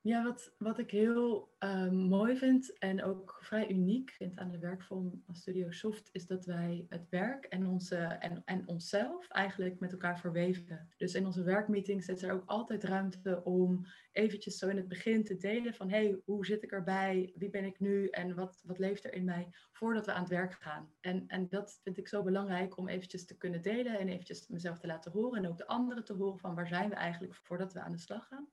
Ja, 0.05 0.23
wat, 0.23 0.53
wat 0.57 0.77
ik 0.77 0.91
heel 0.91 1.55
ehm, 1.59 1.95
mooi 1.95 2.37
vind 2.37 2.77
en 2.77 3.03
ook 3.03 3.37
vrij 3.41 3.69
uniek 3.69 4.11
vind 4.11 4.37
aan 4.37 4.51
de 4.51 4.59
werkvorm 4.59 5.21
van 5.25 5.35
Studio 5.35 5.71
Soft, 5.71 6.09
is 6.11 6.27
dat 6.27 6.45
wij 6.45 6.85
het 6.89 7.09
werk 7.09 7.45
en, 7.45 7.67
onze, 7.67 7.95
en, 7.97 8.41
en 8.45 8.67
onszelf 8.67 9.27
eigenlijk 9.27 9.79
met 9.79 9.91
elkaar 9.91 10.19
verweven. 10.19 10.89
Dus 10.97 11.13
in 11.13 11.25
onze 11.25 11.43
werkmeetings 11.43 12.07
is 12.07 12.23
er 12.23 12.31
ook 12.31 12.43
altijd 12.45 12.83
ruimte 12.83 13.43
om 13.43 13.85
eventjes 14.11 14.57
zo 14.57 14.67
in 14.67 14.77
het 14.77 14.87
begin 14.87 15.23
te 15.23 15.37
delen 15.37 15.73
van 15.73 15.89
hey, 15.89 16.21
hoe 16.25 16.45
zit 16.45 16.63
ik 16.63 16.71
erbij, 16.71 17.33
wie 17.35 17.49
ben 17.49 17.65
ik 17.65 17.79
nu 17.79 18.07
en 18.07 18.35
wat, 18.35 18.61
wat 18.63 18.79
leeft 18.79 19.05
er 19.05 19.13
in 19.13 19.25
mij, 19.25 19.47
voordat 19.71 20.05
we 20.05 20.11
aan 20.11 20.21
het 20.21 20.29
werk 20.29 20.53
gaan. 20.53 20.93
En, 20.99 21.27
en 21.27 21.49
dat 21.49 21.79
vind 21.83 21.97
ik 21.97 22.07
zo 22.07 22.23
belangrijk 22.23 22.77
om 22.77 22.87
eventjes 22.87 23.25
te 23.25 23.37
kunnen 23.37 23.61
delen 23.61 23.99
en 23.99 24.07
eventjes 24.07 24.47
mezelf 24.47 24.79
te 24.79 24.87
laten 24.87 25.11
horen 25.11 25.43
en 25.43 25.49
ook 25.49 25.57
de 25.57 25.67
anderen 25.67 26.05
te 26.05 26.13
horen 26.13 26.39
van 26.39 26.55
waar 26.55 26.67
zijn 26.67 26.89
we 26.89 26.95
eigenlijk 26.95 27.35
voordat 27.35 27.73
we 27.73 27.79
aan 27.79 27.91
de 27.91 27.97
slag 27.99 28.27
gaan. 28.27 28.47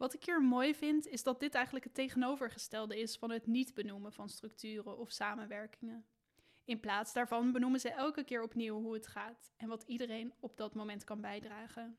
Wat 0.00 0.14
ik 0.14 0.24
hier 0.24 0.42
mooi 0.42 0.74
vind, 0.74 1.06
is 1.06 1.22
dat 1.22 1.40
dit 1.40 1.54
eigenlijk 1.54 1.84
het 1.84 1.94
tegenovergestelde 1.94 3.00
is 3.00 3.16
van 3.16 3.30
het 3.30 3.46
niet 3.46 3.74
benoemen 3.74 4.12
van 4.12 4.28
structuren 4.28 4.98
of 4.98 5.10
samenwerkingen. 5.10 6.04
In 6.64 6.80
plaats 6.80 7.12
daarvan 7.12 7.52
benoemen 7.52 7.80
ze 7.80 7.90
elke 7.90 8.24
keer 8.24 8.42
opnieuw 8.42 8.80
hoe 8.80 8.94
het 8.94 9.06
gaat 9.06 9.52
en 9.56 9.68
wat 9.68 9.82
iedereen 9.82 10.32
op 10.40 10.56
dat 10.56 10.74
moment 10.74 11.04
kan 11.04 11.20
bijdragen. 11.20 11.98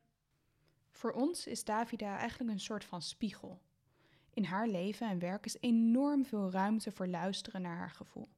Voor 0.92 1.12
ons 1.12 1.48
is 1.48 1.64
Davida 1.64 2.18
eigenlijk 2.18 2.52
een 2.52 2.60
soort 2.60 2.86
van 2.86 3.02
spiegel. 3.02 3.62
In 4.34 4.44
haar 4.44 4.68
leven 4.68 5.10
en 5.10 5.20
werk 5.20 5.46
is 5.46 5.58
enorm 5.60 6.26
veel 6.26 6.52
ruimte 6.52 6.92
voor 6.92 7.08
luisteren 7.08 7.62
naar 7.62 7.78
haar 7.78 7.92
gevoel. 7.92 8.30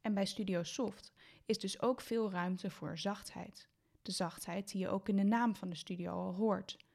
En 0.00 0.14
bij 0.14 0.26
Studio 0.26 0.62
Soft 0.62 1.12
is 1.46 1.58
dus 1.58 1.80
ook 1.80 2.00
veel 2.00 2.30
ruimte 2.30 2.70
voor 2.70 2.98
zachtheid. 2.98 3.68
De 4.02 4.12
zachtheid 4.12 4.70
die 4.70 4.80
je 4.80 4.88
ook 4.88 5.08
in 5.08 5.16
de 5.16 5.22
naam 5.22 5.56
van 5.56 5.68
de 5.68 5.76
studio 5.76 6.12
al 6.12 6.34
hoort. 6.34 6.86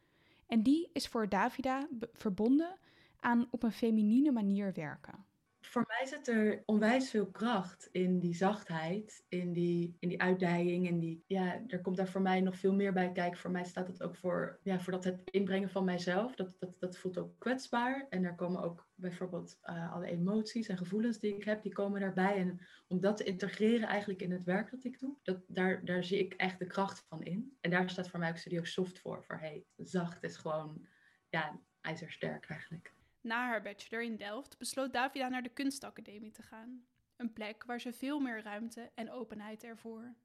En 0.48 0.64
die 0.64 0.90
is 0.94 1.08
voor 1.08 1.30
Davida 1.30 1.88
verbonden 2.14 2.78
aan 3.20 3.48
op 3.52 3.64
een 3.64 3.72
feminine 3.72 4.32
manier 4.32 4.74
werken. 4.74 5.26
Voor 5.74 5.86
mij 5.88 6.06
zit 6.06 6.28
er 6.28 6.64
onwijs 6.66 7.10
veel 7.10 7.32
kracht 7.32 7.90
in 7.92 8.20
die 8.20 8.36
zachtheid, 8.36 9.26
in 9.28 9.54
die, 9.54 9.96
in 10.00 10.10
die 10.10 10.22
uitdijing. 10.22 10.88
In 10.88 11.00
die, 11.00 11.24
ja, 11.28 11.62
er 11.68 11.82
komt 11.82 11.98
daar 11.98 12.08
voor 12.08 12.22
mij 12.22 12.42
nog 12.42 12.58
veel 12.58 12.74
meer 12.74 12.94
bij 12.94 13.12
kijken. 13.12 13.40
Voor 13.40 13.52
mij 13.52 13.64
staat 13.64 13.88
het 13.88 14.04
ook 14.04 14.16
voor, 14.16 14.60
ja, 14.64 14.80
voor 14.80 14.94
dat 14.94 15.04
het 15.04 15.22
inbrengen 15.26 15.70
van 15.70 15.84
mijzelf. 15.86 16.36
Dat, 16.36 16.56
dat, 16.60 16.76
dat 16.80 16.98
voelt 16.98 17.18
ook 17.18 17.40
kwetsbaar. 17.40 18.06
En 18.10 18.24
er 18.24 18.36
komen 18.36 18.62
ook 18.62 18.88
bijvoorbeeld 18.96 19.60
uh, 19.64 19.94
alle 19.94 20.06
emoties 20.06 20.68
en 20.68 20.78
gevoelens 20.78 21.20
die 21.20 21.36
ik 21.36 21.44
heb, 21.44 21.64
die 21.64 21.74
komen 21.74 22.02
daarbij. 22.02 22.38
En 22.38 22.60
om 22.88 23.00
dat 23.00 23.18
te 23.18 23.24
integreren 23.24 23.88
eigenlijk 23.88 24.22
in 24.22 24.32
het 24.32 24.44
werk 24.44 24.72
dat 24.72 24.84
ik 24.84 25.00
doe, 25.00 25.16
dat, 25.24 25.44
daar, 25.48 25.86
daar 25.86 26.04
zie 26.04 26.20
ik 26.20 26.34
echt 26.34 26.60
de 26.60 26.68
kracht 26.68 27.06
van 27.08 27.24
in. 27.24 27.58
En 27.62 27.70
daar 27.70 27.90
staat 27.90 28.10
voor 28.10 28.20
mij 28.20 28.30
ook 28.30 28.38
Studio 28.38 28.64
Soft 28.64 29.00
voor. 29.00 29.24
Voor 29.24 29.38
hey, 29.38 29.66
zacht 29.76 30.24
is 30.24 30.38
gewoon, 30.38 30.88
ja, 31.30 31.60
ijzersterk 31.82 32.50
eigenlijk. 32.50 32.94
Na 33.24 33.48
haar 33.48 33.62
bachelor 33.62 34.04
in 34.04 34.16
Delft 34.16 34.58
besloot 34.58 34.94
Davida 34.94 35.28
naar 35.28 35.44
de 35.44 35.50
kunstacademie 35.50 36.32
te 36.32 36.42
gaan. 36.42 36.86
Een 37.16 37.34
plek 37.34 37.64
waar 37.64 37.82
ze 37.82 37.94
veel 37.94 38.20
meer 38.20 38.42
ruimte 38.42 38.92
en 38.96 39.12
openheid 39.12 39.64
ervoor. 39.64 40.16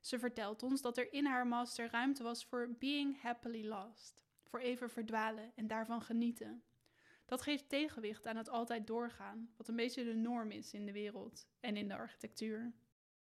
Ze 0.00 0.18
vertelt 0.18 0.62
ons 0.62 0.80
dat 0.80 0.98
er 0.98 1.12
in 1.12 1.26
haar 1.26 1.46
master 1.46 1.90
ruimte 1.90 2.22
was 2.22 2.44
voor 2.44 2.74
being 2.78 3.20
happily 3.20 3.64
lost, 3.66 4.22
voor 4.44 4.60
even 4.60 4.90
verdwalen 4.90 5.52
en 5.54 5.66
daarvan 5.66 6.02
genieten. 6.02 6.62
Dat 7.26 7.42
geeft 7.42 7.68
tegenwicht 7.68 8.26
aan 8.26 8.36
het 8.36 8.48
altijd 8.48 8.86
doorgaan, 8.86 9.52
wat 9.56 9.68
een 9.68 9.76
beetje 9.76 10.04
de 10.04 10.14
norm 10.14 10.50
is 10.50 10.72
in 10.72 10.86
de 10.86 10.92
wereld 10.92 11.46
en 11.60 11.76
in 11.76 11.88
de 11.88 11.96
architectuur. 11.96 12.72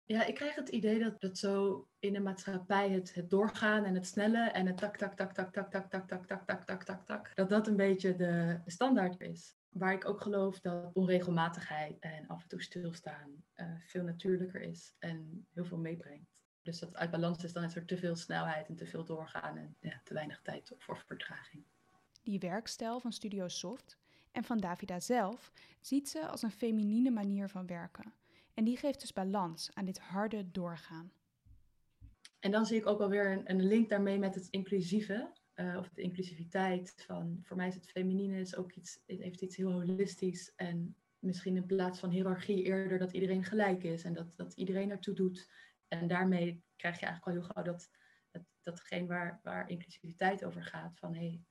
Ja, 0.08 0.24
ik 0.24 0.34
krijg 0.34 0.54
het 0.54 0.68
idee 0.68 0.98
dat 0.98 1.20
dat 1.20 1.38
zo 1.38 1.86
in 1.98 2.12
de 2.12 2.20
maatschappij 2.20 2.90
het, 2.90 3.14
het 3.14 3.30
doorgaan 3.30 3.84
en 3.84 3.94
het 3.94 4.06
snelle 4.06 4.50
en 4.50 4.66
het 4.66 4.76
tak, 4.76 4.96
tak, 4.96 5.14
tak, 5.14 5.32
tak, 5.32 5.52
tak, 5.52 5.70
tak, 5.70 5.90
tak, 5.90 6.08
tak, 6.08 6.26
tak, 6.26 6.44
tak, 6.46 6.64
tak, 6.64 6.84
tak, 6.84 7.06
tak, 7.06 7.34
dat 7.34 7.48
dat 7.48 7.66
een 7.66 7.76
beetje 7.76 8.16
de 8.16 8.60
standaard 8.66 9.20
is. 9.20 9.56
Waar 9.68 9.92
ik 9.92 10.08
ook 10.08 10.20
geloof 10.20 10.60
dat 10.60 10.90
onregelmatigheid 10.94 11.98
en 11.98 12.26
af 12.26 12.42
en 12.42 12.48
toe 12.48 12.62
stilstaan 12.62 13.44
veel 13.86 14.02
natuurlijker 14.02 14.60
is 14.60 14.94
en 14.98 15.46
heel 15.54 15.64
veel 15.64 15.78
meebrengt. 15.78 16.30
Dus 16.62 16.78
dat 16.78 16.96
uit 16.96 17.10
balans 17.10 17.44
is, 17.44 17.52
dan 17.52 17.64
is 17.64 17.76
er 17.76 17.84
te 17.84 17.96
veel 17.96 18.16
snelheid 18.16 18.68
en 18.68 18.76
te 18.76 18.86
veel 18.86 19.04
doorgaan 19.04 19.56
en 19.56 19.76
ja, 19.80 20.00
te 20.04 20.14
weinig 20.14 20.40
tijd 20.42 20.72
voor 20.78 21.02
vertraging. 21.06 21.64
Die 22.22 22.38
werkstijl 22.38 23.00
van 23.00 23.12
Studio 23.12 23.48
Soft 23.48 23.98
en 24.32 24.44
van 24.44 24.58
Davida 24.58 25.00
zelf 25.00 25.52
ziet 25.80 26.08
ze 26.08 26.26
als 26.26 26.42
een 26.42 26.50
feminine 26.50 27.10
manier 27.10 27.48
van 27.48 27.66
werken. 27.66 28.12
En 28.58 28.64
die 28.64 28.76
geeft 28.76 29.00
dus 29.00 29.12
balans 29.12 29.70
aan 29.74 29.84
dit 29.84 29.98
harde 29.98 30.50
doorgaan. 30.50 31.12
En 32.38 32.50
dan 32.50 32.66
zie 32.66 32.76
ik 32.76 32.86
ook 32.86 33.00
alweer 33.00 33.32
een, 33.32 33.50
een 33.50 33.66
link 33.66 33.88
daarmee 33.88 34.18
met 34.18 34.34
het 34.34 34.48
inclusieve, 34.50 35.32
uh, 35.54 35.76
of 35.78 35.88
de 35.88 36.02
inclusiviteit. 36.02 36.94
Van, 37.06 37.38
voor 37.42 37.56
mij 37.56 37.68
is 37.68 37.74
het 37.74 37.90
feminine 37.90 38.40
is 38.40 38.56
ook 38.56 38.72
iets, 38.72 39.00
heeft 39.06 39.40
iets 39.40 39.56
heel 39.56 39.72
holistisch. 39.72 40.52
En 40.56 40.96
misschien 41.18 41.56
in 41.56 41.66
plaats 41.66 41.98
van 41.98 42.10
hiërarchie 42.10 42.62
eerder 42.62 42.98
dat 42.98 43.12
iedereen 43.12 43.44
gelijk 43.44 43.82
is 43.82 44.04
en 44.04 44.12
dat, 44.12 44.36
dat 44.36 44.52
iedereen 44.52 44.90
ertoe 44.90 45.14
doet. 45.14 45.50
En 45.88 46.08
daarmee 46.08 46.62
krijg 46.76 47.00
je 47.00 47.06
eigenlijk 47.06 47.36
al 47.36 47.42
heel 47.42 47.52
gauw 47.52 47.72
dat, 47.72 47.90
dat, 48.30 48.42
datgene 48.62 49.06
waar, 49.06 49.40
waar 49.42 49.68
inclusiviteit 49.68 50.44
over 50.44 50.62
gaat. 50.62 50.98
Van 50.98 51.14
hé, 51.14 51.20
hey, 51.20 51.42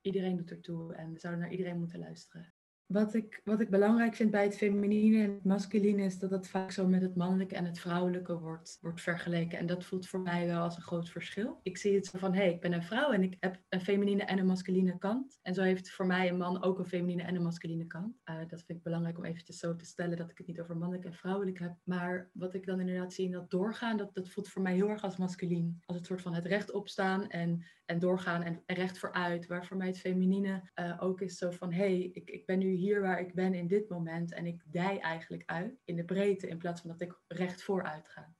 iedereen 0.00 0.36
doet 0.36 0.50
ertoe 0.50 0.94
en 0.94 1.12
we 1.12 1.18
zouden 1.18 1.42
naar 1.42 1.52
iedereen 1.52 1.78
moeten 1.78 1.98
luisteren. 1.98 2.54
Wat 2.92 3.14
ik, 3.14 3.40
wat 3.44 3.60
ik 3.60 3.70
belangrijk 3.70 4.14
vind 4.14 4.30
bij 4.30 4.44
het 4.44 4.56
feminine 4.56 5.22
en 5.22 5.30
het 5.30 5.44
masculine 5.44 6.02
is 6.02 6.18
dat 6.18 6.30
het 6.30 6.48
vaak 6.48 6.70
zo 6.70 6.86
met 6.86 7.02
het 7.02 7.16
mannelijke 7.16 7.54
en 7.54 7.64
het 7.64 7.78
vrouwelijke 7.78 8.38
wordt, 8.38 8.78
wordt 8.80 9.00
vergeleken. 9.00 9.58
En 9.58 9.66
dat 9.66 9.84
voelt 9.84 10.08
voor 10.08 10.20
mij 10.20 10.46
wel 10.46 10.62
als 10.62 10.76
een 10.76 10.82
groot 10.82 11.08
verschil. 11.08 11.60
Ik 11.62 11.78
zie 11.78 11.94
het 11.94 12.06
zo 12.06 12.18
van, 12.18 12.34
hé, 12.34 12.42
hey, 12.42 12.52
ik 12.52 12.60
ben 12.60 12.72
een 12.72 12.82
vrouw 12.82 13.10
en 13.10 13.22
ik 13.22 13.36
heb 13.40 13.60
een 13.68 13.80
feminine 13.80 14.22
en 14.22 14.38
een 14.38 14.46
masculine 14.46 14.98
kant. 14.98 15.38
En 15.42 15.54
zo 15.54 15.62
heeft 15.62 15.90
voor 15.90 16.06
mij 16.06 16.28
een 16.28 16.36
man 16.36 16.62
ook 16.62 16.78
een 16.78 16.86
feminine 16.86 17.22
en 17.22 17.34
een 17.34 17.42
masculine 17.42 17.86
kant. 17.86 18.20
Uh, 18.24 18.36
dat 18.36 18.62
vind 18.62 18.78
ik 18.78 18.82
belangrijk 18.82 19.18
om 19.18 19.24
eventjes 19.24 19.58
zo 19.58 19.76
te 19.76 19.84
stellen 19.84 20.16
dat 20.16 20.30
ik 20.30 20.38
het 20.38 20.46
niet 20.46 20.60
over 20.60 20.76
mannelijk 20.76 21.06
en 21.06 21.14
vrouwelijk 21.14 21.58
heb. 21.58 21.74
Maar 21.84 22.30
wat 22.32 22.54
ik 22.54 22.66
dan 22.66 22.80
inderdaad 22.80 23.12
zie 23.12 23.24
in 23.24 23.32
dat 23.32 23.50
doorgaan, 23.50 23.96
dat, 23.96 24.14
dat 24.14 24.28
voelt 24.28 24.48
voor 24.48 24.62
mij 24.62 24.74
heel 24.74 24.88
erg 24.88 25.02
als 25.02 25.16
masculien. 25.16 25.82
Als 25.84 25.96
het 25.96 26.06
soort 26.06 26.22
van 26.22 26.34
het 26.34 26.46
recht 26.46 26.72
opstaan 26.72 27.28
en 27.28 27.64
en 27.92 27.98
doorgaan 27.98 28.42
en 28.42 28.62
recht 28.66 28.98
vooruit. 28.98 29.46
Waar 29.46 29.66
voor 29.66 29.76
mij 29.76 29.86
het 29.86 29.98
feminine 29.98 30.70
uh, 30.74 31.02
ook 31.02 31.20
is 31.20 31.38
zo 31.38 31.50
van, 31.50 31.72
hé, 31.72 31.78
hey, 31.78 32.10
ik, 32.12 32.30
ik 32.30 32.46
ben 32.46 32.58
nu 32.58 32.70
hier 32.70 33.00
waar 33.00 33.20
ik 33.20 33.34
ben 33.34 33.54
in 33.54 33.66
dit 33.66 33.88
moment 33.88 34.32
en 34.32 34.46
ik 34.46 34.62
dij 34.66 35.00
eigenlijk 35.00 35.42
uit 35.46 35.80
in 35.84 35.96
de 35.96 36.04
breedte 36.04 36.48
in 36.48 36.58
plaats 36.58 36.80
van 36.80 36.90
dat 36.90 37.00
ik 37.00 37.20
recht 37.28 37.62
vooruit 37.62 38.08
ga. 38.08 38.34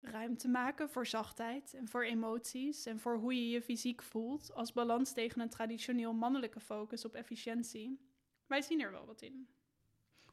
Ruimte 0.00 0.48
maken 0.48 0.90
voor 0.90 1.06
zachtheid 1.06 1.74
en 1.74 1.88
voor 1.88 2.04
emoties 2.04 2.86
en 2.86 3.00
voor 3.00 3.16
hoe 3.16 3.34
je 3.34 3.48
je 3.48 3.62
fysiek 3.62 4.02
voelt 4.02 4.54
als 4.54 4.72
balans 4.72 5.12
tegen 5.12 5.40
een 5.40 5.48
traditioneel 5.48 6.12
mannelijke 6.12 6.60
focus 6.60 7.04
op 7.04 7.14
efficiëntie. 7.14 8.10
Wij 8.46 8.62
zien 8.62 8.80
er 8.80 8.90
wel 8.90 9.06
wat 9.06 9.22
in. 9.22 9.48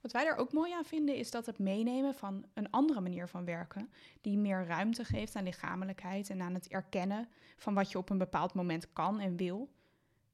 Wat 0.01 0.12
wij 0.12 0.25
er 0.25 0.35
ook 0.35 0.53
mooi 0.53 0.73
aan 0.73 0.85
vinden 0.85 1.15
is 1.15 1.31
dat 1.31 1.45
het 1.45 1.59
meenemen 1.59 2.15
van 2.15 2.45
een 2.53 2.71
andere 2.71 3.01
manier 3.01 3.27
van 3.27 3.45
werken, 3.45 3.89
die 4.21 4.38
meer 4.38 4.65
ruimte 4.65 5.05
geeft 5.05 5.35
aan 5.35 5.43
lichamelijkheid 5.43 6.29
en 6.29 6.41
aan 6.41 6.53
het 6.53 6.67
erkennen 6.67 7.29
van 7.57 7.73
wat 7.73 7.91
je 7.91 7.97
op 7.97 8.09
een 8.09 8.17
bepaald 8.17 8.53
moment 8.53 8.93
kan 8.93 9.19
en 9.19 9.35
wil, 9.35 9.69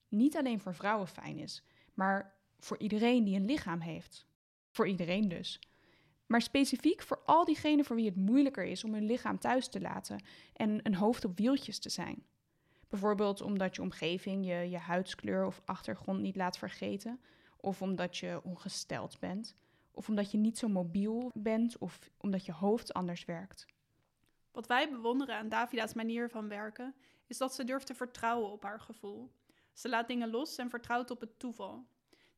niet 0.07 0.37
alleen 0.37 0.59
voor 0.59 0.75
vrouwen 0.75 1.07
fijn 1.07 1.37
is, 1.37 1.63
maar 1.93 2.33
voor 2.59 2.77
iedereen 2.77 3.23
die 3.23 3.35
een 3.35 3.45
lichaam 3.45 3.79
heeft. 3.79 4.25
Voor 4.69 4.87
iedereen 4.87 5.27
dus. 5.27 5.59
Maar 6.25 6.41
specifiek 6.41 7.01
voor 7.01 7.21
al 7.25 7.45
diegenen 7.45 7.85
voor 7.85 7.95
wie 7.95 8.05
het 8.05 8.15
moeilijker 8.15 8.63
is 8.63 8.83
om 8.83 8.93
hun 8.93 9.05
lichaam 9.05 9.39
thuis 9.39 9.67
te 9.67 9.81
laten 9.81 10.23
en 10.53 10.79
een 10.83 10.95
hoofd 10.95 11.25
op 11.25 11.37
wieltjes 11.37 11.79
te 11.79 11.89
zijn. 11.89 12.23
Bijvoorbeeld 12.89 13.41
omdat 13.41 13.75
je 13.75 13.81
omgeving 13.81 14.45
je, 14.45 14.69
je 14.69 14.77
huidskleur 14.77 15.45
of 15.45 15.61
achtergrond 15.65 16.21
niet 16.21 16.35
laat 16.35 16.57
vergeten, 16.57 17.19
of 17.65 17.81
omdat 17.81 18.17
je 18.17 18.41
ongesteld 18.43 19.19
bent, 19.19 19.55
of 19.91 20.09
omdat 20.09 20.31
je 20.31 20.37
niet 20.37 20.57
zo 20.57 20.67
mobiel 20.67 21.31
bent, 21.33 21.77
of 21.77 21.99
omdat 22.17 22.45
je 22.45 22.51
hoofd 22.51 22.93
anders 22.93 23.25
werkt. 23.25 23.65
Wat 24.51 24.67
wij 24.67 24.89
bewonderen 24.89 25.35
aan 25.35 25.49
Davida's 25.49 25.93
manier 25.93 26.29
van 26.29 26.47
werken, 26.47 26.95
is 27.27 27.37
dat 27.37 27.55
ze 27.55 27.63
durft 27.63 27.87
te 27.87 27.93
vertrouwen 27.93 28.51
op 28.51 28.63
haar 28.63 28.79
gevoel. 28.79 29.31
Ze 29.73 29.89
laat 29.89 30.07
dingen 30.07 30.29
los 30.29 30.57
en 30.57 30.69
vertrouwt 30.69 31.11
op 31.11 31.19
het 31.19 31.39
toeval. 31.39 31.87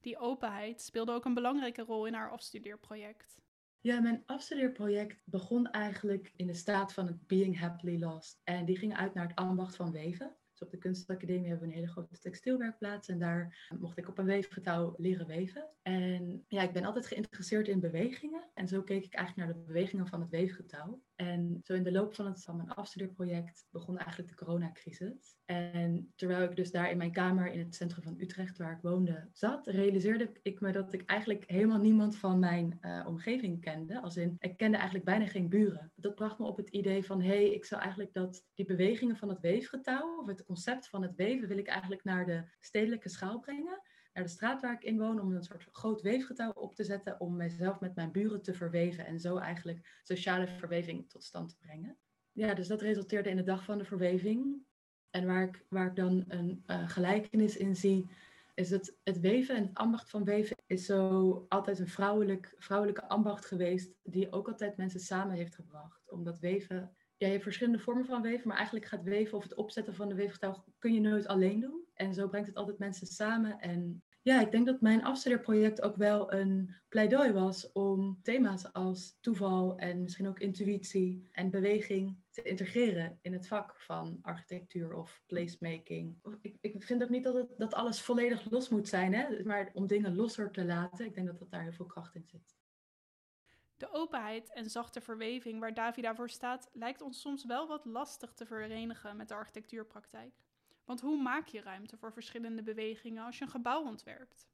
Die 0.01 0.17
openheid 0.17 0.81
speelde 0.81 1.11
ook 1.11 1.25
een 1.25 1.33
belangrijke 1.33 1.81
rol 1.81 2.05
in 2.05 2.13
haar 2.13 2.31
afstudeerproject. 2.31 3.37
Ja, 3.81 3.99
mijn 3.99 4.23
afstudeerproject 4.25 5.21
begon 5.25 5.71
eigenlijk 5.71 6.33
in 6.35 6.47
de 6.47 6.53
staat 6.53 6.93
van 6.93 7.07
het 7.07 7.27
Being 7.27 7.59
Happily 7.59 7.99
Lost. 7.99 8.41
En 8.43 8.65
die 8.65 8.77
ging 8.77 8.95
uit 8.95 9.13
naar 9.13 9.27
het 9.27 9.35
ambacht 9.35 9.75
van 9.75 9.91
weven. 9.91 10.35
Dus 10.57 10.65
op 10.65 10.73
de 10.73 10.77
kunstacademie 10.77 11.49
hebben 11.49 11.67
we 11.67 11.73
een 11.73 11.79
hele 11.79 11.91
grote 11.91 12.19
textielwerkplaats. 12.19 13.07
En 13.07 13.19
daar 13.19 13.67
mocht 13.79 13.97
ik 13.97 14.07
op 14.07 14.17
een 14.17 14.25
weefgetouw 14.25 14.93
leren 14.97 15.27
weven. 15.27 15.69
En 15.81 16.45
ja, 16.47 16.61
ik 16.61 16.73
ben 16.73 16.85
altijd 16.85 17.07
geïnteresseerd 17.07 17.67
in 17.67 17.79
bewegingen. 17.79 18.49
En 18.53 18.67
zo 18.67 18.81
keek 18.81 19.05
ik 19.05 19.13
eigenlijk 19.13 19.47
naar 19.47 19.57
de 19.57 19.65
bewegingen 19.65 20.07
van 20.07 20.21
het 20.21 20.29
weefgetouw. 20.29 21.01
En 21.17 21.61
zo 21.63 21.73
in 21.73 21.83
de 21.83 21.91
loop 21.91 22.15
van, 22.15 22.25
het, 22.25 22.43
van 22.43 22.55
mijn 22.55 22.69
afstudeerproject 22.69 23.67
begon 23.71 23.97
eigenlijk 23.97 24.29
de 24.29 24.45
coronacrisis. 24.45 25.37
En 25.45 26.13
terwijl 26.15 26.43
ik 26.43 26.55
dus 26.55 26.71
daar 26.71 26.91
in 26.91 26.97
mijn 26.97 27.11
kamer 27.11 27.51
in 27.51 27.59
het 27.59 27.75
centrum 27.75 28.03
van 28.03 28.19
Utrecht, 28.19 28.57
waar 28.57 28.71
ik 28.71 28.81
woonde, 28.81 29.29
zat, 29.31 29.67
realiseerde 29.67 30.31
ik 30.41 30.59
me 30.59 30.71
dat 30.71 30.93
ik 30.93 31.05
eigenlijk 31.05 31.43
helemaal 31.47 31.79
niemand 31.79 32.17
van 32.17 32.39
mijn 32.39 32.77
uh, 32.81 33.05
omgeving 33.07 33.61
kende. 33.61 34.01
Als 34.01 34.17
in, 34.17 34.35
ik 34.39 34.57
kende 34.57 34.75
eigenlijk 34.75 35.05
bijna 35.05 35.27
geen 35.27 35.49
buren. 35.49 35.91
Dat 35.95 36.15
bracht 36.15 36.39
me 36.39 36.45
op 36.45 36.57
het 36.57 36.69
idee 36.69 37.05
van, 37.05 37.21
hé, 37.21 37.27
hey, 37.27 37.53
ik 37.53 37.65
zou 37.65 37.81
eigenlijk 37.81 38.13
dat, 38.13 38.45
die 38.53 38.65
bewegingen 38.65 39.17
van 39.17 39.29
het 39.29 39.39
weefgetouw, 39.39 40.19
of 40.19 40.27
het 40.27 40.43
concept 40.43 40.89
van 40.89 41.01
het 41.01 41.15
weven, 41.15 41.47
wil 41.47 41.57
ik 41.57 41.67
eigenlijk 41.67 42.03
naar 42.03 42.25
de 42.25 42.43
stedelijke 42.59 43.09
schaal 43.09 43.39
brengen 43.39 43.81
de 44.23 44.29
straat 44.29 44.61
waar 44.61 44.73
ik 44.73 44.83
in 44.83 44.97
woon 44.97 45.21
om 45.21 45.35
een 45.35 45.43
soort 45.43 45.67
groot 45.71 46.01
weefgetouw 46.01 46.51
op 46.51 46.75
te 46.75 46.83
zetten 46.83 47.19
om 47.19 47.35
mezelf 47.35 47.79
met 47.79 47.95
mijn 47.95 48.11
buren 48.11 48.41
te 48.41 48.53
verweven 48.53 49.05
en 49.05 49.19
zo 49.19 49.37
eigenlijk 49.37 49.99
sociale 50.03 50.47
verweving 50.47 51.09
tot 51.09 51.23
stand 51.23 51.49
te 51.49 51.57
brengen. 51.57 51.97
Ja, 52.31 52.53
dus 52.53 52.67
dat 52.67 52.81
resulteerde 52.81 53.29
in 53.29 53.35
de 53.35 53.43
dag 53.43 53.63
van 53.63 53.77
de 53.77 53.85
verweving. 53.85 54.65
En 55.09 55.25
waar 55.25 55.43
ik, 55.43 55.65
waar 55.69 55.87
ik 55.87 55.95
dan 55.95 56.25
een 56.27 56.63
uh, 56.67 56.89
gelijkenis 56.89 57.57
in 57.57 57.75
zie, 57.75 58.09
is 58.53 58.69
het, 58.69 58.97
het 59.03 59.19
weven 59.19 59.55
en 59.55 59.61
het 59.63 59.77
ambacht 59.77 60.09
van 60.09 60.23
weven 60.23 60.55
is 60.65 60.85
zo 60.85 61.45
altijd 61.49 61.79
een 61.79 61.87
vrouwelijk, 61.87 62.55
vrouwelijke 62.57 63.07
ambacht 63.07 63.45
geweest, 63.45 63.93
die 64.03 64.31
ook 64.31 64.47
altijd 64.47 64.77
mensen 64.77 64.99
samen 64.99 65.35
heeft 65.35 65.55
gebracht. 65.55 66.11
Omdat 66.11 66.39
weven, 66.39 66.75
ja, 67.17 67.25
je 67.25 67.31
hebt 67.31 67.43
verschillende 67.43 67.79
vormen 67.79 68.05
van 68.05 68.21
weven, 68.21 68.47
maar 68.47 68.57
eigenlijk 68.57 68.85
gaat 68.85 69.03
weven 69.03 69.37
of 69.37 69.43
het 69.43 69.55
opzetten 69.55 69.95
van 69.95 70.09
de 70.09 70.15
weefgetouw 70.15 70.63
kun 70.79 70.93
je 70.93 70.99
nooit 70.99 71.27
alleen 71.27 71.59
doen. 71.59 71.85
En 71.93 72.13
zo 72.13 72.27
brengt 72.27 72.47
het 72.47 72.57
altijd 72.57 72.79
mensen 72.79 73.07
samen. 73.07 73.59
En 73.59 74.03
ja, 74.27 74.41
ik 74.41 74.51
denk 74.51 74.65
dat 74.65 74.81
mijn 74.81 75.03
afstudeerproject 75.03 75.81
ook 75.81 75.95
wel 75.95 76.33
een 76.33 76.75
pleidooi 76.89 77.31
was 77.31 77.71
om 77.71 78.19
thema's 78.23 78.73
als 78.73 79.17
toeval 79.21 79.77
en 79.77 80.01
misschien 80.01 80.27
ook 80.27 80.39
intuïtie 80.39 81.29
en 81.31 81.49
beweging 81.49 82.17
te 82.29 82.41
integreren 82.41 83.19
in 83.21 83.33
het 83.33 83.47
vak 83.47 83.79
van 83.79 84.19
architectuur 84.21 84.93
of 84.93 85.21
placemaking. 85.27 86.17
Ik, 86.41 86.57
ik 86.61 86.83
vind 86.83 87.03
ook 87.03 87.09
niet 87.09 87.23
dat, 87.23 87.33
het, 87.33 87.53
dat 87.57 87.73
alles 87.73 88.01
volledig 88.01 88.51
los 88.51 88.69
moet 88.69 88.87
zijn, 88.87 89.13
hè? 89.13 89.43
maar 89.43 89.69
om 89.73 89.87
dingen 89.87 90.15
losser 90.15 90.51
te 90.51 90.65
laten, 90.65 91.05
ik 91.05 91.13
denk 91.13 91.27
dat, 91.27 91.39
dat 91.39 91.51
daar 91.51 91.63
heel 91.63 91.71
veel 91.71 91.85
kracht 91.85 92.15
in 92.15 92.25
zit. 92.25 92.55
De 93.77 93.91
openheid 93.91 94.53
en 94.53 94.69
zachte 94.69 95.01
verweving 95.01 95.59
waar 95.59 95.73
Davida 95.73 96.15
voor 96.15 96.29
staat, 96.29 96.69
lijkt 96.73 97.01
ons 97.01 97.21
soms 97.21 97.45
wel 97.45 97.67
wat 97.67 97.85
lastig 97.85 98.33
te 98.33 98.45
verenigen 98.45 99.17
met 99.17 99.27
de 99.27 99.33
architectuurpraktijk. 99.33 100.33
Want 100.87 101.01
hoe 101.01 101.21
maak 101.21 101.47
je 101.47 101.61
ruimte 101.61 101.97
voor 101.97 102.13
verschillende 102.13 102.63
bewegingen 102.63 103.25
als 103.25 103.37
je 103.37 103.43
een 103.43 103.49
gebouw 103.49 103.83
ontwerpt? 103.83 104.47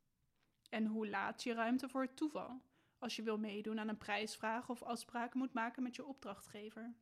En 0.69 0.85
hoe 0.85 1.09
laat 1.09 1.43
je 1.43 1.53
ruimte 1.53 1.89
voor 1.89 2.01
het 2.01 2.17
toeval 2.17 2.61
als 2.97 3.15
je 3.15 3.23
wil 3.23 3.37
meedoen 3.37 3.79
aan 3.79 3.87
een 3.87 3.97
prijsvraag 3.97 4.69
of 4.69 4.83
afspraken 4.83 5.39
moet 5.39 5.53
maken 5.53 5.83
met 5.83 5.95
je 5.95 6.05
opdrachtgever? 6.05 6.93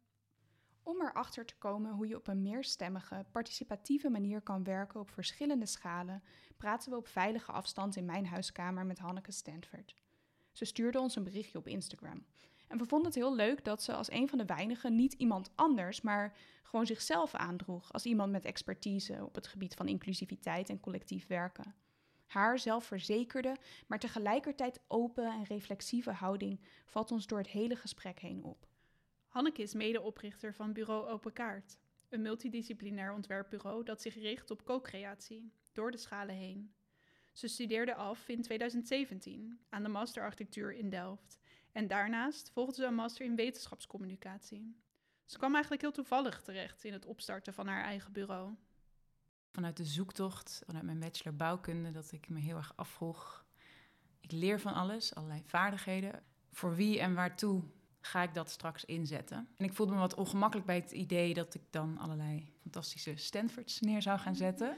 Om 0.83 1.01
erachter 1.01 1.45
te 1.45 1.57
komen 1.57 1.91
hoe 1.91 2.07
je 2.07 2.15
op 2.15 2.27
een 2.27 2.41
meerstemmige, 2.41 3.25
participatieve 3.31 4.09
manier 4.09 4.41
kan 4.41 4.63
werken 4.63 4.99
op 4.99 5.09
verschillende 5.09 5.65
schalen, 5.65 6.23
praten 6.57 6.91
we 6.91 6.97
op 6.97 7.07
veilige 7.07 7.51
afstand 7.51 7.95
in 7.95 8.05
mijn 8.05 8.25
huiskamer 8.25 8.85
met 8.85 8.99
Hanneke 8.99 9.31
Stanford. 9.31 9.95
Ze 10.51 10.65
stuurde 10.65 10.99
ons 10.99 11.15
een 11.15 11.23
berichtje 11.23 11.57
op 11.57 11.67
Instagram. 11.67 12.25
En 12.71 12.77
we 12.77 12.85
vonden 12.85 13.07
het 13.07 13.15
heel 13.15 13.35
leuk 13.35 13.63
dat 13.63 13.83
ze 13.83 13.93
als 13.93 14.11
een 14.11 14.29
van 14.29 14.37
de 14.37 14.45
weinigen 14.45 14.95
niet 14.95 15.13
iemand 15.13 15.51
anders, 15.55 16.01
maar 16.01 16.37
gewoon 16.63 16.85
zichzelf 16.85 17.33
aandroeg 17.33 17.93
als 17.93 18.05
iemand 18.05 18.31
met 18.31 18.45
expertise 18.45 19.25
op 19.25 19.35
het 19.35 19.47
gebied 19.47 19.73
van 19.73 19.87
inclusiviteit 19.87 20.69
en 20.69 20.79
collectief 20.79 21.27
werken. 21.27 21.75
Haar 22.25 22.59
zelfverzekerde, 22.59 23.55
maar 23.87 23.99
tegelijkertijd 23.99 24.79
open 24.87 25.25
en 25.25 25.43
reflexieve 25.43 26.11
houding 26.11 26.59
valt 26.85 27.11
ons 27.11 27.27
door 27.27 27.37
het 27.37 27.47
hele 27.47 27.75
gesprek 27.75 28.19
heen 28.19 28.43
op. 28.43 28.67
Hanneke 29.27 29.61
is 29.61 29.73
medeoprichter 29.73 30.53
van 30.53 30.73
Bureau 30.73 31.07
Open 31.07 31.33
Kaart, 31.33 31.77
een 32.09 32.21
multidisciplinair 32.21 33.13
ontwerpbureau 33.13 33.83
dat 33.83 34.01
zich 34.01 34.15
richt 34.15 34.51
op 34.51 34.63
co-creatie, 34.63 35.51
door 35.71 35.91
de 35.91 35.97
schalen 35.97 36.35
heen. 36.35 36.73
Ze 37.31 37.47
studeerde 37.47 37.95
af 37.95 38.27
in 38.27 38.41
2017 38.41 39.59
aan 39.69 39.83
de 39.83 39.89
Master 39.89 40.23
Architectuur 40.23 40.73
in 40.73 40.89
Delft 40.89 41.40
en 41.71 41.87
daarnaast 41.87 42.51
volgde 42.53 42.75
ze 42.75 42.85
een 42.85 42.95
master 42.95 43.25
in 43.25 43.35
wetenschapscommunicatie. 43.35 44.75
Ze 45.25 45.37
kwam 45.37 45.51
eigenlijk 45.51 45.81
heel 45.81 45.91
toevallig 45.91 46.41
terecht 46.41 46.83
in 46.83 46.93
het 46.93 47.05
opstarten 47.05 47.53
van 47.53 47.67
haar 47.67 47.83
eigen 47.83 48.11
bureau. 48.11 48.55
Vanuit 49.51 49.77
de 49.77 49.85
zoektocht, 49.85 50.61
vanuit 50.65 50.85
mijn 50.85 50.99
bachelor 50.99 51.35
bouwkunde, 51.35 51.91
dat 51.91 52.11
ik 52.11 52.29
me 52.29 52.39
heel 52.39 52.57
erg 52.57 52.73
afvroeg. 52.75 53.45
Ik 54.19 54.31
leer 54.31 54.59
van 54.59 54.73
alles, 54.73 55.15
allerlei 55.15 55.43
vaardigheden. 55.45 56.23
Voor 56.51 56.75
wie 56.75 56.99
en 56.99 57.13
waartoe 57.13 57.63
ga 58.01 58.23
ik 58.23 58.33
dat 58.33 58.49
straks 58.49 58.85
inzetten? 58.85 59.47
En 59.57 59.65
ik 59.65 59.73
voelde 59.73 59.93
me 59.93 59.99
wat 59.99 60.13
ongemakkelijk 60.13 60.67
bij 60.67 60.75
het 60.75 60.91
idee 60.91 61.33
dat 61.33 61.53
ik 61.53 61.61
dan 61.69 61.97
allerlei 61.97 62.53
fantastische 62.61 63.15
Stanfords 63.15 63.79
neer 63.79 64.01
zou 64.01 64.19
gaan 64.19 64.35
zetten. 64.35 64.77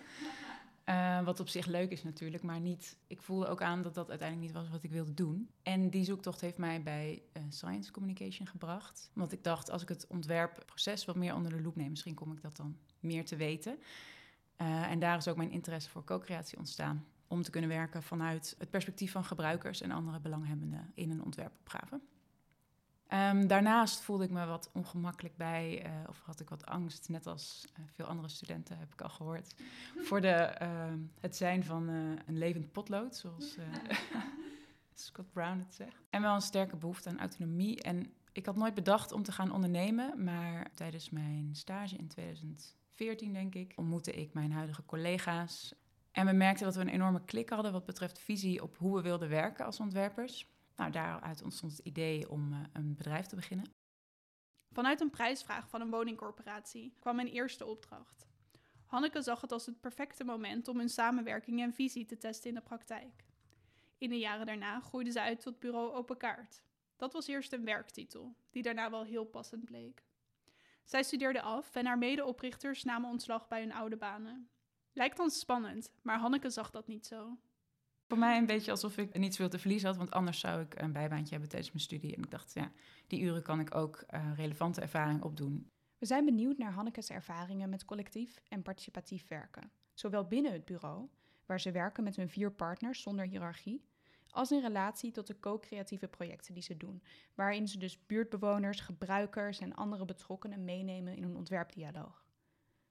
Uh, 0.90 1.24
wat 1.24 1.40
op 1.40 1.48
zich 1.48 1.66
leuk 1.66 1.92
is 1.92 2.04
natuurlijk, 2.04 2.44
maar 2.44 2.60
niet. 2.60 2.98
Ik 3.08 3.22
voelde 3.22 3.48
ook 3.48 3.62
aan 3.62 3.82
dat 3.82 3.94
dat 3.94 4.10
uiteindelijk 4.10 4.52
niet 4.52 4.62
was 4.62 4.72
wat 4.72 4.84
ik 4.84 4.92
wilde 4.92 5.14
doen. 5.14 5.50
En 5.62 5.90
die 5.90 6.04
zoektocht 6.04 6.42
heeft 6.42 6.58
mij 6.58 6.84
bij 6.84 7.22
uh, 7.34 7.44
science 7.50 7.92
communication 7.92 8.48
gebracht. 8.48 9.10
Want 9.14 9.32
ik 9.32 9.44
dacht, 9.44 9.70
als 9.70 9.82
ik 9.82 9.90
het 9.90 10.08
ontwerpproces 10.08 11.06
wat 11.06 11.16
meer 11.16 11.36
onder 11.36 11.52
de 11.52 11.62
loep 11.62 11.76
neem, 11.76 11.90
misschien 11.90 12.14
kom 12.14 12.32
ik 12.32 12.42
dat 12.42 12.56
dan 12.56 12.78
meer 13.00 13.26
te 13.26 13.36
weten. 13.36 13.78
Uh, 14.58 14.92
en 14.92 15.00
daar 15.00 15.18
is 15.18 15.28
ook 15.28 15.38
mijn 15.38 15.52
interesse 15.52 15.90
voor 15.90 16.04
co-creatie 16.04 16.58
ontstaan. 16.58 17.06
Om 17.28 17.42
te 17.42 17.52
kunnen 17.52 17.70
werken 17.70 18.04
vanuit 18.04 18.56
het 18.58 18.70
perspectief 18.70 19.12
van 19.12 19.26
gebruikers 19.26 19.82
en 19.82 19.92
andere 19.92 20.20
belanghebbenden 20.20 20.92
in 20.94 21.12
een 21.12 21.24
ontwerpopgave. 21.24 22.00
Um, 23.14 23.48
daarnaast 23.48 24.02
voelde 24.02 24.24
ik 24.24 24.30
me 24.30 24.46
wat 24.46 24.70
ongemakkelijk 24.74 25.38
bij, 25.38 25.86
uh, 25.86 25.92
of 26.10 26.22
had 26.26 26.40
ik 26.40 26.50
wat 26.50 26.66
angst, 26.66 27.10
net 27.10 27.28
als 27.28 27.66
uh, 27.80 27.86
veel 27.88 28.06
andere 28.06 28.28
studenten 28.28 28.78
heb 28.78 28.94
ik 28.94 29.02
al 29.02 29.10
gehoord, 29.10 29.56
voor 29.98 30.22
de, 30.22 30.58
uh, 30.62 30.94
het 31.20 31.36
zijn 31.36 31.64
van 31.64 31.90
eh, 31.90 31.96
een 32.26 32.38
levend 32.38 32.72
potlood, 32.72 33.16
zoals 33.16 33.58
Scott 34.94 35.32
Brown 35.32 35.60
het 35.60 35.74
zegt. 35.74 36.06
En 36.10 36.22
wel 36.22 36.36
een 36.36 36.42
sterke 36.42 36.76
behoefte 36.76 37.10
aan 37.10 37.20
autonomie. 37.20 37.82
En 37.82 38.14
ik 38.32 38.46
had 38.46 38.56
nooit 38.56 38.74
bedacht 38.74 39.12
om 39.12 39.24
te 39.24 39.32
gaan 39.32 39.52
ondernemen, 39.52 40.24
maar 40.24 40.72
tijdens 40.74 41.10
mijn 41.10 41.50
stage 41.52 41.96
in 41.96 42.08
2014, 42.08 43.34
denk 43.34 43.56
ik, 43.56 43.74
ontmoette 43.76 44.12
ik 44.12 44.34
mijn 44.34 44.52
huidige 44.52 44.86
collega's. 44.86 45.74
En 46.12 46.26
we 46.26 46.32
merkten 46.32 46.66
dat 46.66 46.76
we 46.76 46.82
een 46.82 46.88
enorme 46.88 47.26
klik 47.26 47.50
hadden 47.50 47.72
wat 47.72 47.86
betreft 47.86 48.20
visie 48.20 48.64
op 48.64 48.78
hoe 48.78 48.96
we 48.96 49.02
wilden 49.02 49.30
werken 49.30 49.66
als 49.66 49.80
ontwerpers. 49.80 50.53
Nou, 50.76 50.92
daaruit 50.92 51.42
ontstond 51.42 51.72
het 51.72 51.86
idee 51.86 52.30
om 52.30 52.54
uh, 52.54 52.60
een 52.74 52.96
bedrijf 52.96 53.26
te 53.26 53.36
beginnen. 53.36 53.66
Vanuit 54.72 55.02
een 55.02 55.10
prijsvraag 55.10 55.70
van 55.70 55.82
een 55.82 55.90
woningcorporatie 55.90 56.96
kwam 57.00 57.16
mijn 57.16 57.28
eerste 57.28 57.66
opdracht. 57.66 58.28
Hanneke 58.86 59.22
zag 59.22 59.42
het 59.42 59.52
als 59.52 59.66
het 59.66 59.82
perfecte 59.82 60.24
moment 60.24 60.68
om 60.68 60.78
hun 60.78 60.90
samenwerking 60.90 61.62
en 61.62 61.74
visie 61.74 62.06
te 62.06 62.18
testen 62.18 62.50
in 62.50 62.56
de 62.56 62.62
praktijk. 62.62 63.26
In 63.98 64.10
de 64.10 64.20
jaren 64.20 64.46
daarna 64.46 64.80
groeide 64.80 65.12
ze 65.12 65.22
uit 65.22 65.42
tot 65.42 65.60
bureau 65.60 65.94
Open 65.94 66.18
Kaart. 66.18 66.64
Dat 66.96 67.14
was 67.14 67.28
eerst 67.28 67.54
een 67.54 67.66
werktitel, 67.66 68.36
die 68.50 68.64
daarna 68.64 68.90
wel 68.90 69.04
heel 69.04 69.26
passend 69.26 69.66
bleek. 69.66 70.04
Zij 70.84 71.04
studeerde 71.04 71.42
af 71.42 71.76
en 71.76 71.86
haar 71.86 71.98
medeoprichters 71.98 72.84
namen 72.84 73.10
ontslag 73.10 73.48
bij 73.48 73.60
hun 73.60 73.74
oude 73.74 73.98
banen. 73.98 74.50
Lijkt 74.94 75.18
dan 75.18 75.30
spannend, 75.30 75.92
maar 76.02 76.20
Hanneke 76.20 76.50
zag 76.50 76.72
dat 76.72 76.88
niet 76.88 77.06
zo. 77.06 77.38
Voor 78.08 78.18
mij 78.18 78.38
een 78.38 78.46
beetje 78.46 78.72
alsof 78.72 78.98
ik 78.98 79.18
niet 79.18 79.36
zoveel 79.36 79.50
te 79.50 79.60
verliezen 79.60 79.88
had, 79.88 79.98
want 79.98 80.12
anders 80.12 80.40
zou 80.40 80.62
ik 80.62 80.82
een 80.82 80.92
bijbaantje 80.92 81.32
hebben 81.32 81.50
tijdens 81.50 81.72
mijn 81.72 81.84
studie. 81.84 82.16
En 82.16 82.24
ik 82.24 82.32
dacht, 82.32 82.54
ja, 82.54 82.72
die 83.08 83.22
uren 83.22 83.44
kan 83.44 83.60
ik 83.60 83.76
ook 83.76 84.04
uh, 84.10 84.32
relevante 84.36 84.82
ervaring 84.82 85.24
opdoen. 85.24 85.70
We 85.98 86.06
zijn 86.06 86.26
benieuwd 86.26 86.58
naar 86.58 86.72
Hanneke's 86.72 87.10
ervaringen 87.10 87.70
met 87.70 87.86
collectief 87.86 88.42
en 88.48 88.62
participatief 88.62 89.28
werken. 89.28 89.72
Zowel 89.94 90.28
binnen 90.28 90.52
het 90.52 90.66
bureau, 90.66 91.10
waar 91.46 91.60
ze 91.60 91.72
werken 91.72 92.04
met 92.04 92.16
hun 92.16 92.30
vier 92.30 92.52
partners 92.52 93.02
zonder 93.02 93.26
hiërarchie, 93.26 93.86
als 94.30 94.52
in 94.52 94.62
relatie 94.62 95.12
tot 95.12 95.28
de 95.28 95.40
co-creatieve 95.40 96.08
projecten 96.08 96.54
die 96.54 96.64
ze 96.64 96.78
doen, 96.78 97.04
waarin 97.36 97.68
ze 97.68 97.78
dus 97.78 98.06
buurtbewoners, 98.06 98.80
gebruikers 98.80 99.60
en 99.60 99.76
andere 99.76 100.06
betrokkenen 100.06 100.66
meenemen 100.66 101.16
in 101.16 101.24
een 101.24 101.36
ontwerpdialoog. 101.36 102.23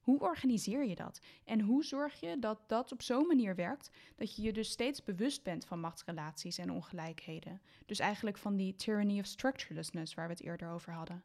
Hoe 0.02 0.20
organiseer 0.20 0.84
je 0.84 0.94
dat? 0.94 1.20
En 1.44 1.60
hoe 1.60 1.84
zorg 1.84 2.20
je 2.20 2.38
dat 2.38 2.68
dat 2.68 2.92
op 2.92 3.02
zo'n 3.02 3.26
manier 3.26 3.54
werkt 3.54 3.90
dat 4.16 4.36
je 4.36 4.42
je 4.42 4.52
dus 4.52 4.70
steeds 4.70 5.02
bewust 5.02 5.42
bent 5.42 5.64
van 5.64 5.80
machtsrelaties 5.80 6.58
en 6.58 6.70
ongelijkheden? 6.70 7.62
Dus 7.86 7.98
eigenlijk 7.98 8.38
van 8.38 8.56
die 8.56 8.74
tyranny 8.74 9.18
of 9.18 9.26
structurelessness 9.26 10.14
waar 10.14 10.26
we 10.26 10.32
het 10.32 10.42
eerder 10.42 10.70
over 10.70 10.92
hadden. 10.92 11.24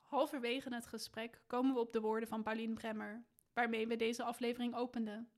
Halverwege 0.00 0.74
het 0.74 0.86
gesprek 0.86 1.42
komen 1.46 1.74
we 1.74 1.80
op 1.80 1.92
de 1.92 2.00
woorden 2.00 2.28
van 2.28 2.42
Pauline 2.42 2.74
Bremmer, 2.74 3.24
waarmee 3.52 3.86
we 3.86 3.96
deze 3.96 4.22
aflevering 4.22 4.74
openden. 4.74 5.28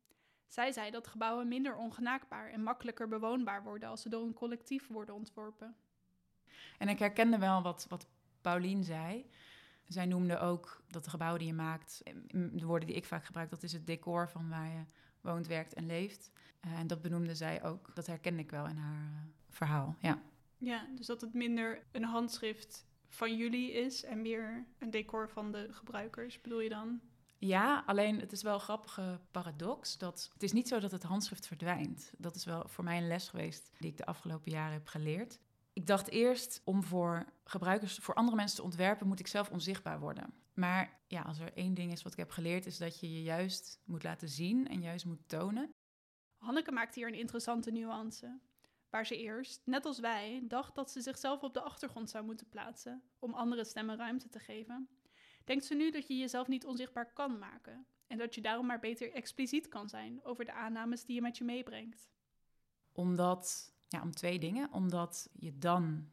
Zij 0.46 0.72
zei 0.72 0.90
dat 0.90 1.06
gebouwen 1.06 1.48
minder 1.48 1.76
ongenaakbaar 1.76 2.50
en 2.50 2.62
makkelijker 2.62 3.08
bewoonbaar 3.08 3.62
worden 3.62 3.88
als 3.88 4.02
ze 4.02 4.08
door 4.08 4.22
een 4.22 4.34
collectief 4.34 4.88
worden 4.88 5.14
ontworpen. 5.14 5.76
En 6.78 6.88
ik 6.88 6.98
herkende 6.98 7.38
wel 7.38 7.62
wat, 7.62 7.86
wat 7.88 8.06
Pauline 8.40 8.82
zei. 8.82 9.30
Zij 9.87 10.07
noemde 10.07 10.38
ook 10.38 10.83
dat 10.88 11.05
de 11.05 11.11
gebouwen 11.11 11.38
die 11.38 11.49
je 11.49 11.55
maakt, 11.55 12.03
de 12.33 12.66
woorden 12.66 12.88
die 12.88 12.96
ik 12.96 13.05
vaak 13.05 13.25
gebruik, 13.25 13.51
dat 13.51 13.62
is 13.62 13.72
het 13.72 13.87
decor 13.87 14.29
van 14.29 14.49
waar 14.49 14.68
je 14.68 14.85
woont, 15.20 15.46
werkt 15.46 15.75
en 15.75 15.87
leeft. 15.87 16.31
Uh, 16.66 16.79
en 16.79 16.87
dat 16.87 17.03
benoemde 17.03 17.35
zij 17.35 17.64
ook. 17.64 17.94
Dat 17.94 18.07
herkende 18.07 18.42
ik 18.42 18.51
wel 18.51 18.66
in 18.66 18.77
haar 18.77 19.11
uh, 19.12 19.18
verhaal. 19.49 19.96
Ja. 20.01 20.22
ja, 20.59 20.87
dus 20.96 21.07
dat 21.07 21.20
het 21.20 21.35
minder 21.35 21.83
een 21.92 22.05
handschrift 22.05 22.87
van 23.09 23.37
jullie 23.37 23.72
is 23.72 24.05
en 24.05 24.22
meer 24.22 24.66
een 24.79 24.90
decor 24.90 25.29
van 25.29 25.53
de 25.53 25.68
gebruikers, 25.70 26.40
bedoel 26.40 26.61
je 26.61 26.68
dan? 26.68 27.01
Ja, 27.38 27.83
alleen 27.87 28.20
het 28.20 28.33
is 28.33 28.42
wel 28.42 28.55
een 28.55 28.61
grappige 28.61 29.20
paradox. 29.31 29.99
Dat 29.99 30.31
het 30.33 30.42
is 30.42 30.53
niet 30.53 30.68
zo 30.68 30.81
dat 30.81 30.90
het 30.90 31.03
handschrift 31.03 31.46
verdwijnt. 31.46 32.12
Dat 32.18 32.35
is 32.35 32.44
wel 32.44 32.68
voor 32.68 32.85
mij 32.85 32.99
een 32.99 33.07
les 33.07 33.29
geweest 33.29 33.72
die 33.79 33.90
ik 33.90 33.96
de 33.96 34.07
afgelopen 34.07 34.53
jaren 34.53 34.72
heb 34.72 34.87
geleerd. 34.87 35.38
Ik 35.76 35.86
dacht 35.86 36.10
eerst 36.10 36.60
om 36.64 36.82
voor 36.82 37.32
gebruikers, 37.44 37.96
voor 37.96 38.14
andere 38.14 38.36
mensen 38.36 38.56
te 38.56 38.62
ontwerpen, 38.62 39.06
moet 39.06 39.20
ik 39.20 39.26
zelf 39.26 39.50
onzichtbaar 39.50 40.00
worden. 40.00 40.34
Maar 40.54 41.00
ja, 41.06 41.22
als 41.22 41.38
er 41.38 41.52
één 41.52 41.74
ding 41.74 41.92
is 41.92 42.02
wat 42.02 42.12
ik 42.12 42.18
heb 42.18 42.30
geleerd, 42.30 42.66
is 42.66 42.78
dat 42.78 43.00
je 43.00 43.12
je 43.12 43.22
juist 43.22 43.80
moet 43.84 44.02
laten 44.02 44.28
zien 44.28 44.68
en 44.68 44.82
juist 44.82 45.04
moet 45.04 45.28
tonen. 45.28 45.74
Hanneke 46.36 46.72
maakt 46.72 46.94
hier 46.94 47.08
een 47.08 47.14
interessante 47.14 47.70
nuance. 47.70 48.38
Waar 48.90 49.06
ze 49.06 49.18
eerst, 49.18 49.62
net 49.64 49.84
als 49.84 49.98
wij, 49.98 50.44
dacht 50.48 50.74
dat 50.74 50.90
ze 50.90 51.00
zichzelf 51.00 51.42
op 51.42 51.54
de 51.54 51.60
achtergrond 51.60 52.10
zou 52.10 52.24
moeten 52.24 52.48
plaatsen 52.48 53.02
om 53.18 53.34
andere 53.34 53.64
stemmen 53.64 53.96
ruimte 53.96 54.28
te 54.28 54.38
geven, 54.38 54.88
denkt 55.44 55.64
ze 55.64 55.74
nu 55.74 55.90
dat 55.90 56.06
je 56.06 56.16
jezelf 56.16 56.48
niet 56.48 56.66
onzichtbaar 56.66 57.12
kan 57.12 57.38
maken 57.38 57.86
en 58.06 58.18
dat 58.18 58.34
je 58.34 58.40
daarom 58.40 58.66
maar 58.66 58.80
beter 58.80 59.12
expliciet 59.12 59.68
kan 59.68 59.88
zijn 59.88 60.24
over 60.24 60.44
de 60.44 60.52
aannames 60.52 61.04
die 61.04 61.14
je 61.14 61.22
met 61.22 61.36
je 61.38 61.44
meebrengt. 61.44 62.10
Omdat, 62.92 63.74
ja, 63.88 64.03
om 64.03 64.11
twee 64.11 64.38
dingen. 64.38 64.72
Omdat 64.72 65.29
je 65.33 65.59
dan 65.59 66.09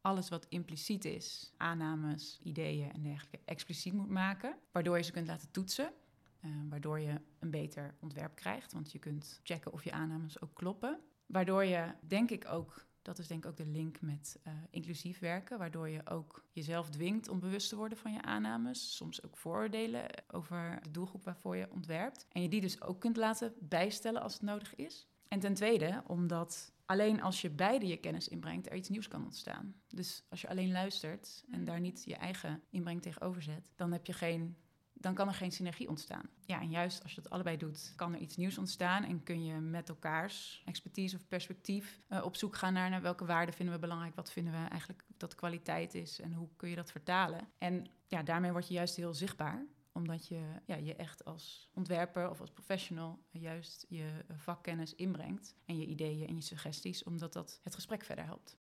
alles 0.00 0.28
wat 0.28 0.46
impliciet 0.48 1.04
is, 1.04 1.52
aannames, 1.56 2.40
ideeën 2.42 2.92
en 2.92 3.02
dergelijke, 3.02 3.38
expliciet 3.44 3.92
moet 3.92 4.10
maken, 4.10 4.56
waardoor 4.72 4.96
je 4.96 5.02
ze 5.02 5.12
kunt 5.12 5.26
laten 5.26 5.50
toetsen. 5.50 5.92
Uh, 6.40 6.52
waardoor 6.68 7.00
je 7.00 7.20
een 7.38 7.50
beter 7.50 7.94
ontwerp 8.00 8.34
krijgt, 8.34 8.72
want 8.72 8.92
je 8.92 8.98
kunt 8.98 9.40
checken 9.42 9.72
of 9.72 9.84
je 9.84 9.92
aannames 9.92 10.40
ook 10.40 10.54
kloppen. 10.54 11.00
Waardoor 11.26 11.64
je, 11.64 11.94
denk 12.00 12.30
ik 12.30 12.48
ook, 12.48 12.86
dat 13.02 13.18
is 13.18 13.26
denk 13.26 13.44
ik 13.44 13.50
ook 13.50 13.56
de 13.56 13.66
link 13.66 14.00
met 14.00 14.38
uh, 14.46 14.52
inclusief 14.70 15.18
werken, 15.18 15.58
waardoor 15.58 15.88
je 15.88 16.06
ook 16.06 16.44
jezelf 16.52 16.90
dwingt 16.90 17.28
om 17.28 17.40
bewust 17.40 17.68
te 17.68 17.76
worden 17.76 17.98
van 17.98 18.12
je 18.12 18.22
aannames, 18.22 18.96
soms 18.96 19.24
ook 19.24 19.36
vooroordelen 19.36 20.04
over 20.32 20.78
de 20.82 20.90
doelgroep 20.90 21.24
waarvoor 21.24 21.56
je 21.56 21.70
ontwerpt. 21.70 22.26
En 22.28 22.42
je 22.42 22.48
die 22.48 22.60
dus 22.60 22.82
ook 22.82 23.00
kunt 23.00 23.16
laten 23.16 23.54
bijstellen 23.60 24.22
als 24.22 24.32
het 24.32 24.42
nodig 24.42 24.74
is. 24.74 25.06
En 25.28 25.40
ten 25.40 25.54
tweede, 25.54 26.02
omdat 26.06 26.72
alleen 26.86 27.22
als 27.22 27.40
je 27.40 27.50
beide 27.50 27.86
je 27.86 27.96
kennis 27.96 28.28
inbrengt, 28.28 28.66
er 28.70 28.76
iets 28.76 28.88
nieuws 28.88 29.08
kan 29.08 29.24
ontstaan. 29.24 29.74
Dus 29.88 30.24
als 30.28 30.40
je 30.40 30.48
alleen 30.48 30.72
luistert 30.72 31.44
en 31.50 31.64
daar 31.64 31.80
niet 31.80 32.02
je 32.04 32.16
eigen 32.16 32.62
inbreng 32.70 33.02
tegenover 33.02 33.42
zet, 33.42 33.72
dan 33.76 33.92
heb 33.92 34.06
je 34.06 34.12
geen 34.12 34.56
dan 34.98 35.14
kan 35.14 35.28
er 35.28 35.34
geen 35.34 35.52
synergie 35.52 35.88
ontstaan. 35.88 36.28
Ja, 36.40 36.60
en 36.60 36.70
juist 36.70 37.02
als 37.02 37.14
je 37.14 37.20
dat 37.20 37.30
allebei 37.30 37.56
doet, 37.56 37.92
kan 37.96 38.14
er 38.14 38.20
iets 38.20 38.36
nieuws 38.36 38.58
ontstaan 38.58 39.04
en 39.04 39.22
kun 39.22 39.44
je 39.44 39.54
met 39.54 39.88
elkaars 39.88 40.62
expertise 40.64 41.16
of 41.16 41.28
perspectief 41.28 42.00
uh, 42.08 42.24
op 42.24 42.36
zoek 42.36 42.56
gaan 42.56 42.72
naar, 42.72 42.90
naar 42.90 43.02
welke 43.02 43.24
waarden 43.24 43.54
vinden 43.54 43.74
we 43.74 43.80
belangrijk, 43.80 44.14
wat 44.14 44.32
vinden 44.32 44.52
we 44.52 44.68
eigenlijk 44.68 45.04
dat 45.16 45.34
kwaliteit 45.34 45.94
is 45.94 46.20
en 46.20 46.32
hoe 46.32 46.48
kun 46.56 46.68
je 46.68 46.76
dat 46.76 46.90
vertalen. 46.90 47.48
En 47.58 47.86
ja, 48.06 48.22
daarmee 48.22 48.52
word 48.52 48.68
je 48.68 48.74
juist 48.74 48.96
heel 48.96 49.14
zichtbaar 49.14 49.66
omdat 49.96 50.26
je 50.26 50.42
ja, 50.64 50.76
je 50.76 50.94
echt 50.94 51.24
als 51.24 51.70
ontwerper 51.74 52.30
of 52.30 52.40
als 52.40 52.50
professional 52.50 53.18
juist 53.30 53.86
je 53.88 54.24
vakkennis 54.36 54.94
inbrengt 54.94 55.54
en 55.64 55.78
je 55.78 55.86
ideeën 55.86 56.28
en 56.28 56.34
je 56.34 56.40
suggesties, 56.40 57.02
omdat 57.02 57.32
dat 57.32 57.60
het 57.62 57.74
gesprek 57.74 58.04
verder 58.04 58.24
helpt. 58.24 58.56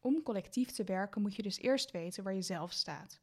Om 0.00 0.22
collectief 0.22 0.70
te 0.70 0.84
werken 0.84 1.22
moet 1.22 1.34
je 1.34 1.42
dus 1.42 1.58
eerst 1.58 1.90
weten 1.90 2.24
waar 2.24 2.34
je 2.34 2.42
zelf 2.42 2.72
staat. 2.72 3.20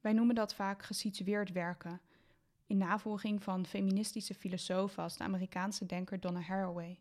Wij 0.00 0.12
noemen 0.12 0.34
dat 0.34 0.54
vaak 0.54 0.82
gesitueerd 0.82 1.52
werken, 1.52 2.00
in 2.66 2.78
navolging 2.78 3.42
van 3.42 3.66
feministische 3.66 4.34
filosofen 4.34 5.02
als 5.02 5.16
de 5.16 5.24
Amerikaanse 5.24 5.86
denker 5.86 6.20
Donna 6.20 6.40
Haraway. 6.40 6.98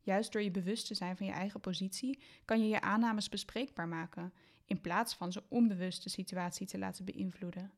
Juist 0.00 0.32
door 0.32 0.42
je 0.42 0.50
bewust 0.50 0.86
te 0.86 0.94
zijn 0.94 1.16
van 1.16 1.26
je 1.26 1.32
eigen 1.32 1.60
positie 1.60 2.22
kan 2.44 2.60
je 2.60 2.68
je 2.68 2.80
aannames 2.80 3.28
bespreekbaar 3.28 3.88
maken, 3.88 4.32
in 4.64 4.80
plaats 4.80 5.14
van 5.14 5.32
ze 5.32 5.42
onbewust 5.48 6.02
de 6.02 6.10
situatie 6.10 6.66
te 6.66 6.78
laten 6.78 7.04
beïnvloeden. 7.04 7.72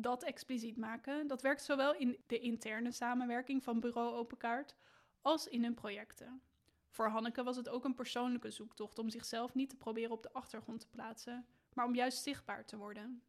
Dat 0.00 0.22
expliciet 0.22 0.76
maken, 0.76 1.26
dat 1.26 1.42
werkt 1.42 1.62
zowel 1.62 1.94
in 1.94 2.18
de 2.26 2.38
interne 2.38 2.92
samenwerking 2.92 3.62
van 3.62 3.80
bureau 3.80 4.14
Open 4.14 4.36
Kaart 4.36 4.76
als 5.22 5.48
in 5.48 5.62
hun 5.62 5.74
projecten. 5.74 6.40
Voor 6.88 7.08
Hanneke 7.08 7.42
was 7.42 7.56
het 7.56 7.68
ook 7.68 7.84
een 7.84 7.94
persoonlijke 7.94 8.50
zoektocht 8.50 8.98
om 8.98 9.10
zichzelf 9.10 9.54
niet 9.54 9.70
te 9.70 9.76
proberen 9.76 10.10
op 10.10 10.22
de 10.22 10.32
achtergrond 10.32 10.80
te 10.80 10.88
plaatsen, 10.88 11.46
maar 11.72 11.86
om 11.86 11.94
juist 11.94 12.22
zichtbaar 12.22 12.64
te 12.64 12.76
worden. 12.76 13.22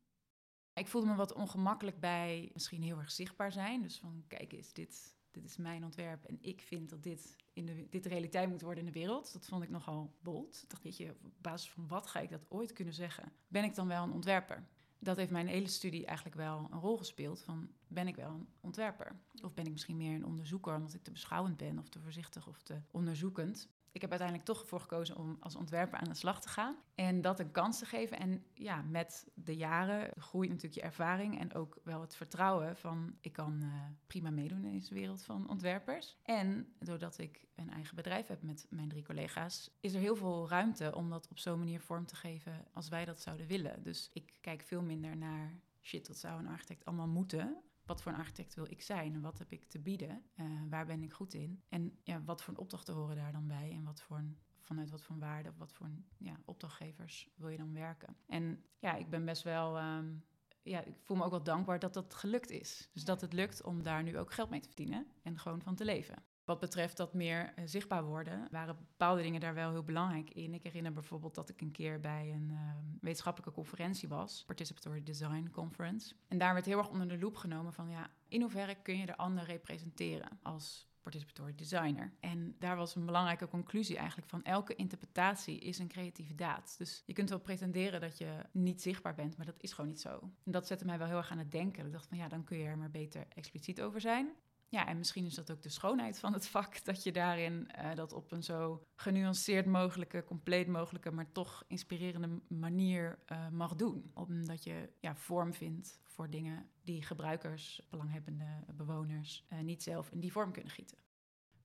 Ik 0.73 0.88
voelde 0.88 1.08
me 1.08 1.15
wat 1.15 1.34
ongemakkelijk 1.34 1.99
bij 1.99 2.49
misschien 2.53 2.82
heel 2.82 2.97
erg 2.97 3.12
zichtbaar 3.12 3.51
zijn. 3.51 3.82
Dus 3.82 3.97
van, 3.97 4.23
kijk 4.27 4.53
eens, 4.53 4.73
dit, 4.73 5.15
dit 5.32 5.45
is 5.45 5.58
mijn 5.58 5.84
ontwerp 5.84 6.25
en 6.25 6.38
ik 6.41 6.62
vind 6.62 6.89
dat 6.89 7.03
dit, 7.03 7.36
in 7.53 7.65
de, 7.65 7.88
dit 7.89 8.05
realiteit 8.05 8.49
moet 8.49 8.62
worden 8.62 8.86
in 8.86 8.91
de 8.91 8.99
wereld. 8.99 9.34
Dat 9.34 9.45
vond 9.45 9.63
ik 9.63 9.69
nogal 9.69 10.13
bold. 10.21 10.69
Dacht, 10.69 10.97
je, 10.97 11.15
op 11.23 11.34
basis 11.38 11.71
van 11.71 11.88
wat 11.88 12.08
ga 12.08 12.19
ik 12.19 12.29
dat 12.29 12.45
ooit 12.49 12.73
kunnen 12.73 12.93
zeggen? 12.93 13.32
Ben 13.47 13.63
ik 13.63 13.75
dan 13.75 13.88
wel 13.88 14.03
een 14.03 14.12
ontwerper? 14.12 14.67
Dat 14.99 15.17
heeft 15.17 15.31
mijn 15.31 15.47
hele 15.47 15.67
studie 15.67 16.05
eigenlijk 16.05 16.38
wel 16.38 16.67
een 16.71 16.79
rol 16.79 16.97
gespeeld. 16.97 17.41
Van, 17.41 17.69
ben 17.88 18.07
ik 18.07 18.15
wel 18.15 18.29
een 18.29 18.47
ontwerper? 18.59 19.19
Of 19.43 19.53
ben 19.53 19.65
ik 19.65 19.71
misschien 19.71 19.97
meer 19.97 20.15
een 20.15 20.25
onderzoeker 20.25 20.75
omdat 20.75 20.93
ik 20.93 21.03
te 21.03 21.12
beschouwend 21.12 21.57
ben 21.57 21.79
of 21.79 21.89
te 21.89 21.99
voorzichtig 21.99 22.47
of 22.47 22.62
te 22.62 22.81
onderzoekend? 22.91 23.69
Ik 23.91 24.02
heb 24.02 24.10
uiteindelijk 24.10 24.47
toch 24.47 24.67
voor 24.67 24.80
gekozen 24.80 25.15
om 25.15 25.38
als 25.39 25.56
ontwerper 25.56 25.99
aan 25.99 26.10
de 26.10 26.15
slag 26.15 26.41
te 26.41 26.49
gaan. 26.49 26.75
En 26.95 27.21
dat 27.21 27.39
een 27.39 27.52
kans 27.52 27.80
te 27.80 27.86
geven. 27.86 28.19
En 28.19 28.43
ja, 28.54 28.82
met 28.82 29.28
de 29.34 29.56
jaren 29.56 30.12
groeit 30.17 30.49
natuurlijk 30.49 30.75
je 30.75 30.88
ervaring 30.88 31.39
en 31.39 31.54
ook 31.54 31.80
wel 31.84 32.02
het 32.02 32.15
vertrouwen 32.15 32.75
van 32.75 33.15
ik 33.21 33.34
kan 33.34 33.60
uh, 33.63 33.73
prima 34.08 34.30
meedoen 34.30 34.65
in 34.65 34.71
deze 34.71 34.93
wereld 34.93 35.23
van 35.23 35.49
ontwerpers. 35.49 36.17
En 36.23 36.73
doordat 36.80 37.17
ik 37.17 37.47
een 37.56 37.69
eigen 37.69 37.95
bedrijf 37.95 38.28
heb 38.28 38.41
met 38.41 38.67
mijn 38.69 38.89
drie 38.89 39.04
collega's, 39.04 39.71
is 39.80 39.93
er 39.93 39.99
heel 39.99 40.15
veel 40.15 40.49
ruimte 40.49 40.95
om 40.95 41.10
dat 41.10 41.28
op 41.30 41.39
zo'n 41.39 41.60
manier 41.60 41.82
vorm 41.82 42.06
te 42.06 42.15
geven 42.15 42.65
als 42.73 42.89
wij 42.89 43.06
dat 43.06 43.21
zouden 43.21 43.47
willen. 43.47 43.84
Dus 43.84 44.10
ik 44.13 44.34
kijk 44.41 44.62
veel 44.62 44.82
minder 44.82 45.17
naar 45.17 45.60
shit, 45.82 46.08
wat 46.08 46.17
zou 46.17 46.39
een 46.39 46.47
architect 46.47 46.86
allemaal 46.86 47.08
moeten 47.08 47.58
wat 47.89 48.02
voor 48.02 48.12
een 48.12 48.17
architect 48.17 48.54
wil 48.54 48.65
ik 48.69 48.82
zijn 48.82 49.13
en 49.13 49.21
wat 49.21 49.38
heb 49.38 49.52
ik 49.52 49.65
te 49.65 49.80
bieden? 49.80 50.23
Uh, 50.36 50.45
waar 50.69 50.86
ben 50.86 51.04
ik 51.04 51.13
goed 51.13 51.33
in? 51.33 51.63
En 51.69 52.00
ja, 52.04 52.23
wat 52.23 52.42
voor 52.42 52.54
opdrachten 52.56 52.94
horen 52.94 53.15
daar 53.15 53.31
dan 53.31 53.48
bij? 53.48 53.71
En 53.71 53.83
wat 53.83 54.02
voor 54.02 54.17
een, 54.17 54.37
vanuit 54.60 54.90
wat 54.90 55.04
voor 55.04 55.17
waarde, 55.17 55.52
wat 55.58 55.73
voor 55.73 55.90
ja, 56.17 56.40
opdrachtgevers 56.46 57.29
wil 57.35 57.50
je 57.50 57.58
dan 57.58 57.73
werken? 57.73 58.15
En 58.27 58.63
ja, 58.79 58.96
ik 58.96 59.10
ben 59.10 59.25
best 59.25 59.44
wel. 59.44 59.79
Um, 59.79 60.23
ja, 60.62 60.83
ik 60.83 60.96
voel 61.04 61.17
me 61.17 61.23
ook 61.23 61.29
wel 61.29 61.44
dankbaar 61.44 61.79
dat 61.79 61.94
dat 61.94 62.13
gelukt 62.13 62.50
is. 62.50 62.90
Dus 62.94 63.04
dat 63.04 63.21
het 63.21 63.33
lukt 63.33 63.63
om 63.63 63.83
daar 63.83 64.04
nu 64.04 64.17
ook 64.17 64.33
geld 64.33 64.50
mee 64.50 64.60
te 64.60 64.67
verdienen 64.67 65.08
en 65.23 65.40
gewoon 65.40 65.62
van 65.62 65.75
te 65.75 65.85
leven. 65.85 66.23
Wat 66.50 66.60
betreft 66.60 66.97
dat 66.97 67.13
meer 67.13 67.54
eh, 67.56 67.63
zichtbaar 67.67 68.04
worden, 68.04 68.47
waren 68.52 68.75
bepaalde 68.75 69.21
dingen 69.21 69.39
daar 69.39 69.54
wel 69.54 69.71
heel 69.71 69.83
belangrijk 69.83 70.29
in. 70.29 70.54
Ik 70.54 70.63
herinner 70.63 70.93
bijvoorbeeld 70.93 71.35
dat 71.35 71.50
ik 71.50 71.62
een 71.62 71.71
keer 71.71 72.00
bij 72.00 72.31
een 72.33 72.50
uh, 72.52 72.58
wetenschappelijke 73.02 73.54
conferentie 73.54 74.10
was, 74.10 74.43
Participatory 74.45 75.04
Design 75.04 75.50
Conference. 75.52 76.15
En 76.27 76.37
daar 76.37 76.54
werd 76.54 76.65
heel 76.65 76.77
erg 76.77 76.89
onder 76.89 77.08
de 77.08 77.17
loep 77.17 77.35
genomen 77.35 77.73
van 77.73 77.89
ja, 77.89 78.10
in 78.27 78.41
hoeverre 78.41 78.75
kun 78.81 78.97
je 78.97 79.06
de 79.06 79.17
ander 79.17 79.43
representeren 79.43 80.39
als 80.41 80.87
participatory 81.02 81.56
designer. 81.56 82.13
En 82.19 82.56
daar 82.60 82.75
was 82.75 82.95
een 82.95 83.06
belangrijke 83.06 83.47
conclusie 83.47 83.97
eigenlijk 83.97 84.29
van 84.29 84.43
elke 84.43 84.75
interpretatie 84.75 85.60
is 85.60 85.79
een 85.79 85.87
creatieve 85.87 86.35
daad. 86.35 86.75
Dus 86.77 87.04
je 87.06 87.13
kunt 87.13 87.29
wel 87.29 87.39
pretenderen 87.39 88.02
dat 88.02 88.17
je 88.17 88.45
niet 88.52 88.81
zichtbaar 88.81 89.15
bent, 89.15 89.37
maar 89.37 89.45
dat 89.45 89.60
is 89.60 89.73
gewoon 89.73 89.89
niet 89.89 90.02
zo. 90.02 90.19
En 90.43 90.52
dat 90.52 90.67
zette 90.67 90.85
mij 90.85 90.97
wel 90.97 91.08
heel 91.08 91.17
erg 91.17 91.31
aan 91.31 91.37
het 91.37 91.52
denken. 91.52 91.85
Ik 91.85 91.91
dacht 91.91 92.08
van 92.08 92.17
ja, 92.17 92.27
dan 92.27 92.43
kun 92.43 92.58
je 92.58 92.65
er 92.65 92.77
maar 92.77 92.91
beter 92.91 93.25
expliciet 93.35 93.81
over 93.81 94.02
zijn. 94.02 94.29
Ja, 94.69 94.87
en 94.87 94.97
misschien 94.97 95.25
is 95.25 95.35
dat 95.35 95.51
ook 95.51 95.61
de 95.61 95.69
schoonheid 95.69 96.19
van 96.19 96.33
het 96.33 96.47
vak, 96.47 96.83
dat 96.85 97.03
je 97.03 97.11
daarin 97.11 97.69
uh, 97.77 97.95
dat 97.95 98.13
op 98.13 98.31
een 98.31 98.43
zo 98.43 98.87
genuanceerd 98.95 99.65
mogelijke, 99.65 100.23
compleet 100.23 100.67
mogelijke, 100.67 101.11
maar 101.11 101.31
toch 101.31 101.63
inspirerende 101.67 102.41
manier 102.47 103.19
uh, 103.31 103.49
mag 103.49 103.75
doen. 103.75 104.11
Omdat 104.13 104.63
je 104.63 104.89
ja, 104.99 105.15
vorm 105.15 105.53
vindt 105.53 105.99
voor 106.03 106.29
dingen 106.29 106.69
die 106.81 107.01
gebruikers, 107.01 107.81
belanghebbende 107.89 108.63
bewoners, 108.73 109.45
uh, 109.53 109.59
niet 109.59 109.83
zelf 109.83 110.11
in 110.11 110.19
die 110.19 110.31
vorm 110.31 110.51
kunnen 110.51 110.71
gieten. 110.71 110.97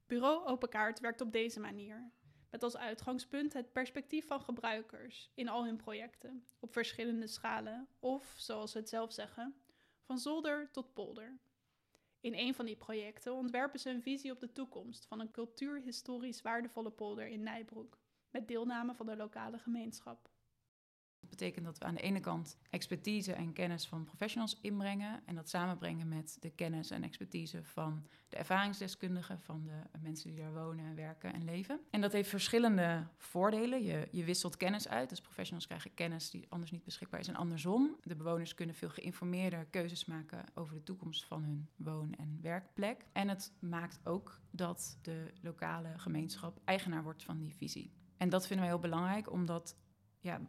Bureau 0.07 0.47
Open 0.47 0.69
Kaart 0.69 1.01
werkt 1.01 1.21
op 1.21 1.33
deze 1.33 1.61
manier. 1.61 2.13
Met 2.51 2.63
als 2.63 2.77
uitgangspunt 2.77 3.53
het 3.53 3.73
perspectief 3.73 4.27
van 4.27 4.41
gebruikers 4.41 5.31
in 5.35 5.49
al 5.49 5.65
hun 5.65 5.77
projecten, 5.77 6.45
op 6.61 6.73
verschillende 6.73 7.27
schalen, 7.27 7.89
of 7.99 8.35
zoals 8.37 8.71
ze 8.71 8.79
het 8.79 8.89
zelf 8.89 9.13
zeggen, 9.13 9.55
van 10.03 10.19
zolder 10.19 10.71
tot 10.71 10.93
polder. 10.93 11.39
In 12.25 12.35
een 12.35 12.55
van 12.55 12.65
die 12.67 12.77
projecten 12.77 13.35
ontwerpen 13.35 13.81
ze 13.81 13.91
een 13.91 14.03
visie 14.03 14.33
op 14.33 14.41
de 14.41 14.53
toekomst 14.53 15.07
van 15.07 15.21
een 15.21 15.31
cultuurhistorisch 15.31 16.43
waardevolle 16.43 16.91
polder 16.91 17.27
in 17.27 17.43
Nijbroek, 17.43 17.99
met 18.31 18.49
deelname 18.49 18.95
van 18.95 19.07
de 19.07 19.17
lokale 19.17 19.59
gemeenschap. 19.59 20.31
Betekent 21.35 21.65
dat 21.65 21.79
we 21.79 21.85
aan 21.85 21.95
de 21.95 22.01
ene 22.01 22.21
kant 22.21 22.59
expertise 22.71 23.33
en 23.33 23.53
kennis 23.53 23.87
van 23.87 24.05
professionals 24.05 24.59
inbrengen 24.61 25.23
en 25.27 25.35
dat 25.35 25.49
samenbrengen 25.49 26.09
met 26.09 26.37
de 26.41 26.51
kennis 26.51 26.91
en 26.91 27.03
expertise 27.03 27.65
van 27.65 28.07
de 28.29 28.37
ervaringsdeskundigen, 28.37 29.41
van 29.41 29.65
de 29.65 29.99
mensen 29.99 30.31
die 30.31 30.39
daar 30.39 30.53
wonen, 30.53 30.95
werken 30.95 31.33
en 31.33 31.45
leven. 31.45 31.81
En 31.91 32.01
dat 32.01 32.13
heeft 32.13 32.29
verschillende 32.29 33.07
voordelen. 33.17 33.83
Je, 33.83 34.09
je 34.11 34.25
wisselt 34.25 34.57
kennis 34.57 34.89
uit, 34.89 35.09
dus 35.09 35.21
professionals 35.21 35.67
krijgen 35.67 35.95
kennis 35.95 36.31
die 36.31 36.47
anders 36.49 36.71
niet 36.71 36.85
beschikbaar 36.85 37.21
is 37.21 37.29
en 37.29 37.37
andersom. 37.37 37.97
De 38.03 38.17
bewoners 38.17 38.55
kunnen 38.55 38.75
veel 38.75 38.91
geïnformeerder 38.91 39.67
keuzes 39.71 40.05
maken 40.05 40.45
over 40.55 40.75
de 40.75 40.83
toekomst 40.83 41.25
van 41.25 41.43
hun 41.43 41.69
woon- 41.77 42.15
en 42.15 42.39
werkplek. 42.43 43.05
En 43.13 43.29
het 43.29 43.53
maakt 43.61 44.01
ook 44.05 44.41
dat 44.51 44.99
de 45.03 45.33
lokale 45.41 45.99
gemeenschap 45.99 46.61
eigenaar 46.65 47.03
wordt 47.03 47.23
van 47.23 47.39
die 47.39 47.55
visie. 47.55 47.93
En 48.17 48.29
dat 48.29 48.47
vinden 48.47 48.67
wij 48.67 48.75
heel 48.75 48.83
belangrijk, 48.83 49.33
omdat 49.33 49.77
ja, 50.21 50.41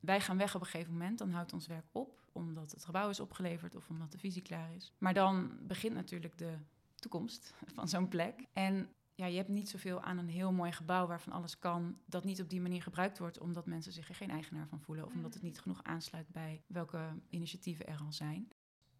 wij 0.00 0.20
gaan 0.20 0.36
weg 0.36 0.54
op 0.54 0.60
een 0.60 0.66
gegeven 0.66 0.92
moment, 0.92 1.18
dan 1.18 1.30
houdt 1.30 1.52
ons 1.52 1.66
werk 1.66 1.86
op, 1.92 2.28
omdat 2.32 2.70
het 2.70 2.84
gebouw 2.84 3.08
is 3.08 3.20
opgeleverd 3.20 3.74
of 3.74 3.88
omdat 3.88 4.12
de 4.12 4.18
visie 4.18 4.42
klaar 4.42 4.74
is. 4.74 4.92
Maar 4.98 5.14
dan 5.14 5.58
begint 5.62 5.94
natuurlijk 5.94 6.38
de 6.38 6.58
toekomst 6.94 7.54
van 7.74 7.88
zo'n 7.88 8.08
plek. 8.08 8.46
En 8.52 8.88
ja, 9.14 9.26
je 9.26 9.36
hebt 9.36 9.48
niet 9.48 9.68
zoveel 9.68 10.00
aan 10.00 10.18
een 10.18 10.28
heel 10.28 10.52
mooi 10.52 10.72
gebouw 10.72 11.06
waarvan 11.06 11.32
alles 11.32 11.58
kan, 11.58 11.98
dat 12.04 12.24
niet 12.24 12.40
op 12.40 12.50
die 12.50 12.60
manier 12.60 12.82
gebruikt 12.82 13.18
wordt, 13.18 13.38
omdat 13.38 13.66
mensen 13.66 13.92
zich 13.92 14.08
er 14.08 14.14
geen 14.14 14.30
eigenaar 14.30 14.68
van 14.68 14.80
voelen 14.80 15.04
of 15.04 15.14
omdat 15.14 15.34
het 15.34 15.42
niet 15.42 15.60
genoeg 15.60 15.82
aansluit 15.82 16.28
bij 16.28 16.62
welke 16.66 17.18
initiatieven 17.28 17.86
er 17.86 18.00
al 18.00 18.12
zijn. 18.12 18.48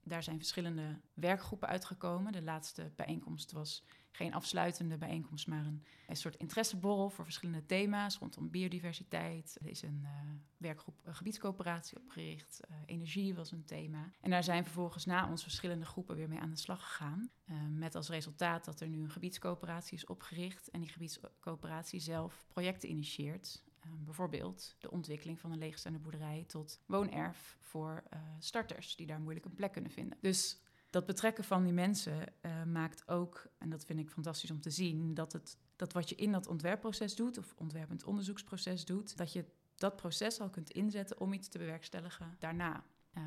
Daar 0.09 0.23
zijn 0.23 0.39
verschillende 0.39 1.01
werkgroepen 1.15 1.69
uitgekomen. 1.69 2.33
De 2.33 2.43
laatste 2.43 2.93
bijeenkomst 2.97 3.53
was 3.53 3.85
geen 4.11 4.35
afsluitende 4.35 4.97
bijeenkomst, 4.97 5.47
maar 5.47 5.67
een, 5.67 6.17
soort 6.17 6.37
interesseborrel 6.37 7.11
voor 7.11 7.25
verschillende 7.25 7.67
thema's 7.67 8.19
rondom 8.19 8.51
biodiversiteit. 8.51 9.57
Er 9.61 9.69
is 9.69 9.83
een 9.83 10.01
uh, 10.03 10.11
werkgroep 10.57 11.01
een 11.05 11.15
gebiedscoöperatie 11.15 11.99
opgericht. 11.99 12.61
Uh, 12.71 12.77
energie 12.87 13.35
was 13.35 13.53
een 13.53 13.65
thema. 13.65 14.11
En 14.21 14.31
daar 14.31 14.45
zijn 14.45 14.65
vervolgens 14.65 15.05
na 15.05 15.31
ons 15.31 15.43
verschillende 15.43 15.85
groepen 15.85 16.17
weer 16.17 16.29
mee 16.29 16.41
aan 16.41 16.51
de 16.51 16.57
slag 16.57 16.83
gegaan. 16.83 17.31
Met 17.71 17.95
als 17.95 18.09
resultaat 18.09 18.65
dat 18.65 18.81
er 18.81 18.89
nu 18.89 19.03
een 19.03 19.11
gebiedscoöperatie 19.11 19.97
is 19.97 20.07
opgericht 20.07 20.71
en 20.71 20.81
die 20.81 20.91
gebiedscoöperatie 20.91 22.01
zelf 22.01 22.45
projecten 22.49 22.89
initieert. 22.89 23.65
Bijvoorbeeld 23.99 24.77
de 24.79 24.91
ontwikkeling 24.91 25.41
van 25.41 25.53
een 25.53 25.59
leegstaande 25.59 25.99
boerderij 25.99 26.45
tot 26.47 26.81
woonerf 26.87 27.57
voor 27.61 28.03
starters 28.39 28.97
die 28.97 29.07
daar 29.07 29.21
moeilijk 29.21 29.47
een 29.47 29.55
plek 29.55 29.73
kunnen 29.73 29.91
vinden. 29.91 30.19
Dus 30.21 30.61
dat 30.91 31.07
betrekken 31.07 31.45
van 31.45 31.65
die 31.65 31.73
mensen 31.73 32.33
uh, 32.43 32.63
maakt 32.65 33.09
ook, 33.09 33.47
en 33.59 33.71
dat 33.71 33.85
vind 33.85 33.99
ik 33.99 34.11
fantastisch 34.11 34.51
om 34.51 34.61
te 34.61 34.71
zien, 34.71 35.15
dat, 35.15 35.33
het, 35.33 35.59
dat 35.77 35.93
wat 35.93 36.09
je 36.09 36.15
in 36.15 36.33
dat 36.33 36.47
ontwerpproces 36.47 37.15
doet, 37.17 37.39
of 37.39 37.55
ontwerpend 37.57 38.05
onderzoeksproces 38.05 38.85
doet, 38.85 39.17
dat 39.17 39.33
je 39.33 39.45
dat 39.75 39.97
proces 39.97 40.41
al 40.41 40.51
kunt 40.51 40.71
inzetten 40.71 41.21
om 41.21 41.33
iets 41.33 41.49
te 41.49 41.59
bewerkstelligen 41.59 42.37
daarna. 42.39 42.85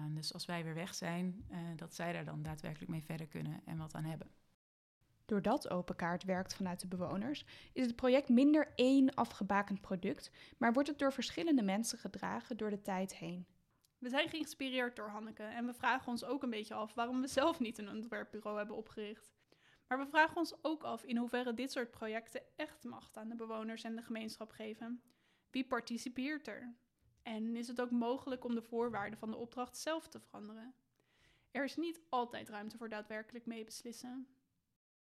Dus 0.10 0.34
als 0.34 0.45
wij 0.45 0.64
weer 0.64 0.74
weg 0.74 0.95
zijn, 0.95 1.45
uh, 1.51 1.57
dat 1.76 1.95
zij 1.95 2.14
daar 2.14 2.26
dan 2.26 2.41
daadwerkelijk 2.41 2.91
mee 2.91 3.03
verder 3.03 3.28
kunnen 3.28 3.62
en 3.66 3.78
wat 3.78 3.93
aan 3.93 4.03
hebben. 4.03 4.28
Doordat 5.30 5.70
Open 5.70 5.96
Kaart 5.96 6.24
werkt 6.24 6.54
vanuit 6.54 6.80
de 6.80 6.88
bewoners, 6.88 7.46
is 7.74 7.86
het 7.86 7.96
project 7.96 8.30
minder 8.30 8.72
één 8.76 9.14
afgebakend 9.14 9.82
product, 9.82 10.32
maar 10.58 10.74
wordt 10.74 10.90
het 10.90 11.00
door 11.00 11.14
verschillende 11.14 11.64
mensen 11.64 11.98
gedragen 11.98 12.58
door 12.58 12.70
de 12.70 12.82
tijd 12.82 13.16
heen. 13.16 13.48
We 13.98 14.10
zijn 14.10 14.30
geïnspireerd 14.30 14.96
door 14.96 15.10
Hanneke 15.10 15.44
en 15.44 15.66
we 15.66 15.74
vragen 15.74 16.08
ons 16.08 16.24
ook 16.24 16.44
een 16.44 16.50
beetje 16.50 16.74
af 16.74 16.94
waarom 16.94 17.22
we 17.22 17.28
zelf 17.28 17.60
niet 17.60 17.78
een 17.78 17.90
ontwerpbureau 17.90 18.58
hebben 18.58 18.76
opgericht. 18.76 19.34
Maar 19.88 19.98
we 19.98 20.08
vragen 20.08 20.38
ons 20.38 20.56
ook 20.62 20.84
af 20.84 21.04
in 21.04 21.18
hoeverre 21.18 21.54
dit 21.54 21.72
soort 21.72 21.92
projecten 21.92 22.42
echt 22.56 22.84
macht 22.84 23.18
aan 23.18 23.30
de 23.30 23.36
bewoners 23.36 23.84
en 23.84 23.96
de 23.96 24.02
gemeenschap 24.02 24.52
geven. 24.52 25.02
Wie 25.52 25.68
participeert 25.68 26.48
er? 26.48 26.76
En 27.24 27.56
is 27.56 27.68
het 27.68 27.82
ook 27.82 27.92
mogelijk 27.92 28.44
om 28.44 28.56
de 28.56 28.62
voorwaarden 28.62 29.20
van 29.20 29.32
de 29.32 29.38
opdracht 29.38 29.78
zelf 29.78 30.08
te 30.08 30.20
veranderen? 30.20 30.74
Er 31.52 31.64
is 31.64 31.76
niet 31.76 32.02
altijd 32.10 32.50
ruimte 32.50 32.78
voor 32.78 32.90
daadwerkelijk 32.90 33.46
meebeslissen. 33.46 34.28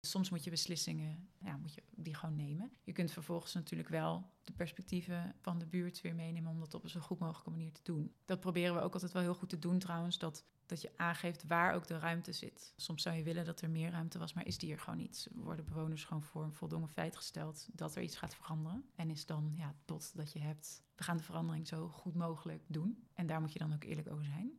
Soms 0.09 0.31
moet 0.31 0.45
je 0.45 0.51
beslissingen, 0.51 1.29
ja, 1.39 1.57
moet 1.57 1.75
je 1.75 1.83
die 1.91 2.15
gewoon 2.15 2.37
nemen. 2.37 2.73
Je 2.85 2.93
kunt 2.93 3.11
vervolgens 3.11 3.55
natuurlijk 3.55 3.89
wel 3.89 4.31
de 4.45 4.53
perspectieven 4.53 5.35
van 5.41 5.59
de 5.59 5.67
buurt 5.67 6.01
weer 6.01 6.15
meenemen 6.15 6.51
om 6.51 6.61
dat 6.61 6.75
op 6.75 6.83
een 6.83 6.91
zo 6.91 7.01
goed 7.01 7.19
mogelijke 7.19 7.51
manier 7.51 7.73
te 7.73 7.81
doen. 7.83 8.15
Dat 8.25 8.41
proberen 8.41 8.75
we 8.75 8.81
ook 8.81 8.93
altijd 8.93 9.13
wel 9.13 9.23
heel 9.23 9.35
goed 9.35 9.49
te 9.49 9.59
doen 9.59 9.79
trouwens, 9.79 10.19
dat, 10.19 10.45
dat 10.67 10.81
je 10.81 10.93
aangeeft 10.97 11.47
waar 11.47 11.75
ook 11.75 11.87
de 11.87 11.99
ruimte 11.99 12.33
zit. 12.33 12.73
Soms 12.77 13.03
zou 13.03 13.17
je 13.17 13.23
willen 13.23 13.45
dat 13.45 13.61
er 13.61 13.71
meer 13.71 13.91
ruimte 13.91 14.19
was, 14.19 14.33
maar 14.33 14.47
is 14.47 14.59
die 14.59 14.73
er 14.73 14.79
gewoon 14.79 14.99
niet. 14.99 15.29
Worden 15.35 15.65
bewoners 15.65 16.05
gewoon 16.05 16.23
voor 16.23 16.45
een 16.45 16.55
voldongen 16.55 16.89
feit 16.89 17.17
gesteld 17.17 17.69
dat 17.73 17.97
er 17.97 18.03
iets 18.03 18.17
gaat 18.17 18.35
veranderen. 18.35 18.85
En 18.95 19.11
is 19.11 19.27
dan 19.27 19.53
ja, 19.57 19.75
tot 19.85 20.17
dat 20.17 20.33
je 20.33 20.39
hebt, 20.39 20.83
we 20.97 21.05
gaan 21.05 21.17
de 21.17 21.23
verandering 21.23 21.67
zo 21.67 21.89
goed 21.89 22.15
mogelijk 22.15 22.63
doen. 22.67 23.07
En 23.15 23.27
daar 23.27 23.41
moet 23.41 23.53
je 23.53 23.59
dan 23.59 23.75
ook 23.75 23.85
eerlijk 23.85 24.11
over 24.11 24.25
zijn 24.25 24.59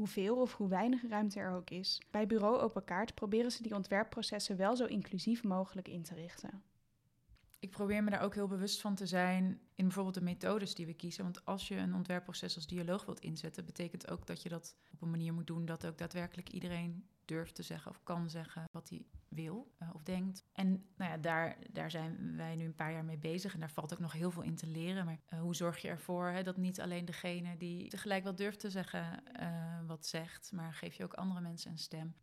hoeveel 0.00 0.36
of 0.36 0.54
hoe 0.56 0.68
weinig 0.68 1.08
ruimte 1.08 1.40
er 1.40 1.50
ook 1.50 1.70
is. 1.70 2.00
Bij 2.10 2.26
Bureau 2.26 2.58
Open 2.58 2.84
Kaart 2.84 3.14
proberen 3.14 3.52
ze 3.52 3.62
die 3.62 3.74
ontwerpprocessen 3.74 4.56
wel 4.56 4.76
zo 4.76 4.84
inclusief 4.84 5.42
mogelijk 5.42 5.88
in 5.88 6.02
te 6.02 6.14
richten. 6.14 6.62
Ik 7.58 7.70
probeer 7.70 8.04
me 8.04 8.10
daar 8.10 8.22
ook 8.22 8.34
heel 8.34 8.46
bewust 8.46 8.80
van 8.80 8.94
te 8.94 9.06
zijn 9.06 9.60
in 9.74 9.84
bijvoorbeeld 9.84 10.14
de 10.14 10.22
methodes 10.22 10.74
die 10.74 10.86
we 10.86 10.94
kiezen. 10.94 11.22
Want 11.22 11.44
als 11.44 11.68
je 11.68 11.76
een 11.76 11.94
ontwerpproces 11.94 12.56
als 12.56 12.66
dialoog 12.66 13.04
wilt 13.04 13.20
inzetten, 13.20 13.64
betekent 13.64 14.10
ook 14.10 14.26
dat 14.26 14.42
je 14.42 14.48
dat 14.48 14.76
op 14.92 15.02
een 15.02 15.10
manier 15.10 15.34
moet 15.34 15.46
doen 15.46 15.64
dat 15.64 15.86
ook 15.86 15.98
daadwerkelijk 15.98 16.48
iedereen 16.48 17.04
durft 17.24 17.54
te 17.54 17.62
zeggen 17.62 17.90
of 17.90 18.02
kan 18.02 18.30
zeggen 18.30 18.64
wat 18.72 18.88
hij 18.88 19.04
wil 19.28 19.72
uh, 19.82 19.88
of 19.94 20.02
denkt. 20.02 20.44
En 20.52 20.84
nou 20.96 21.10
ja, 21.10 21.16
daar, 21.16 21.56
daar 21.72 21.90
zijn 21.90 22.36
wij 22.36 22.54
nu 22.56 22.64
een 22.64 22.74
paar 22.74 22.92
jaar 22.92 23.04
mee 23.04 23.18
bezig 23.18 23.54
en 23.54 23.60
daar 23.60 23.70
valt 23.70 23.92
ook 23.92 23.98
nog 23.98 24.12
heel 24.12 24.30
veel 24.30 24.42
in 24.42 24.54
te 24.54 24.66
leren. 24.66 25.04
Maar 25.04 25.18
uh, 25.32 25.40
hoe 25.40 25.54
zorg 25.54 25.78
je 25.78 25.88
ervoor 25.88 26.26
hè, 26.26 26.42
dat 26.42 26.56
niet 26.56 26.80
alleen 26.80 27.04
degene 27.04 27.56
die 27.56 27.88
tegelijk 27.88 28.24
wel 28.24 28.34
durft 28.34 28.60
te 28.60 28.70
zeggen 28.70 29.22
uh, 29.40 29.69
zegt, 30.06 30.52
maar 30.52 30.74
geef 30.74 30.94
je 30.94 31.04
ook 31.04 31.14
andere 31.14 31.40
mensen 31.40 31.70
een 31.70 31.78
stem. 31.78 32.14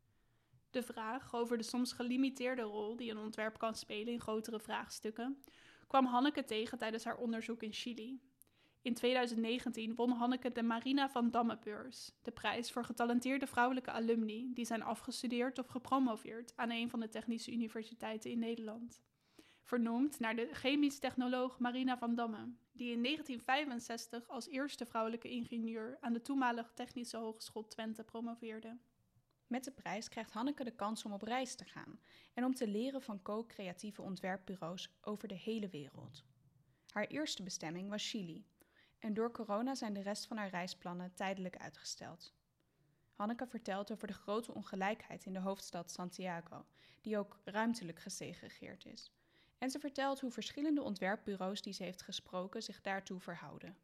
De 0.69 0.84
vraag 0.84 1.36
over 1.36 1.57
de 1.57 1.63
soms 1.63 1.91
gelimiteerde 1.91 2.61
rol 2.61 2.95
die 2.95 3.11
een 3.11 3.17
ontwerp 3.17 3.57
kan 3.57 3.75
spelen 3.75 4.13
in 4.13 4.21
grotere 4.21 4.59
vraagstukken 4.59 5.43
kwam 5.88 6.05
Hanneke 6.05 6.43
tegen 6.43 6.78
tijdens 6.78 7.03
haar 7.03 7.17
onderzoek 7.17 7.63
in 7.63 7.73
Chili. 7.73 8.21
In 8.82 8.93
2019 8.93 9.95
won 9.95 10.11
Hanneke 10.11 10.51
de 10.51 10.63
Marina 10.63 11.09
van 11.09 11.32
Damme-beurs, 11.32 12.11
de 12.21 12.32
prijs 12.32 12.71
voor 12.71 12.86
getalenteerde 12.86 13.47
vrouwelijke 13.47 13.91
alumni 13.91 14.51
die 14.53 14.65
zijn 14.65 14.84
afgestudeerd 14.84 15.59
of 15.59 15.67
gepromoveerd 15.67 16.53
aan 16.55 16.71
een 16.71 16.89
van 16.89 16.99
de 16.99 17.09
technische 17.09 17.51
universiteiten 17.51 18.32
in 18.32 18.39
Nederland. 18.39 19.01
Vernoemd 19.68 20.20
naar 20.20 20.36
de 20.36 20.49
chemisch 20.51 20.99
technoloog 20.99 21.59
Marina 21.59 21.97
van 21.97 22.15
Damme, 22.15 22.53
die 22.72 22.91
in 22.91 23.03
1965 23.03 24.28
als 24.28 24.47
eerste 24.47 24.86
vrouwelijke 24.86 25.30
ingenieur 25.30 25.97
aan 25.99 26.13
de 26.13 26.22
toenmalige 26.22 26.74
Technische 26.74 27.18
Hogeschool 27.18 27.68
Twente 27.68 28.03
promoveerde. 28.03 28.78
Met 29.47 29.63
de 29.63 29.72
prijs 29.72 30.09
krijgt 30.09 30.32
Hanneke 30.32 30.63
de 30.63 30.76
kans 30.76 31.05
om 31.05 31.11
op 31.11 31.22
reis 31.22 31.55
te 31.55 31.65
gaan 31.65 31.99
en 32.34 32.45
om 32.45 32.55
te 32.55 32.68
leren 32.68 33.01
van 33.01 33.22
co-creatieve 33.22 34.01
ontwerpbureaus 34.01 34.97
over 35.01 35.28
de 35.28 35.38
hele 35.38 35.70
wereld. 35.70 36.26
Haar 36.89 37.07
eerste 37.07 37.43
bestemming 37.43 37.89
was 37.89 38.09
Chili, 38.09 38.45
en 38.99 39.13
door 39.13 39.32
corona 39.32 39.76
zijn 39.76 39.93
de 39.93 40.01
rest 40.01 40.28
van 40.28 40.38
haar 40.38 40.49
reisplannen 40.49 41.13
tijdelijk 41.13 41.57
uitgesteld. 41.57 42.34
Hanneke 43.13 43.47
vertelt 43.47 43.91
over 43.91 44.07
de 44.07 44.13
grote 44.13 44.53
ongelijkheid 44.53 45.26
in 45.26 45.34
de 45.34 45.39
hoofdstad 45.39 45.91
Santiago, 45.91 46.65
die 47.01 47.18
ook 47.18 47.39
ruimtelijk 47.43 47.99
gesegregeerd 47.99 48.86
is. 48.86 49.11
En 49.57 49.69
ze 49.69 49.79
vertelt 49.79 50.19
hoe 50.19 50.31
verschillende 50.31 50.81
ontwerpbureaus 50.81 51.61
die 51.61 51.73
ze 51.73 51.83
heeft 51.83 52.01
gesproken 52.01 52.63
zich 52.63 52.81
daartoe 52.81 53.19
verhouden. 53.19 53.77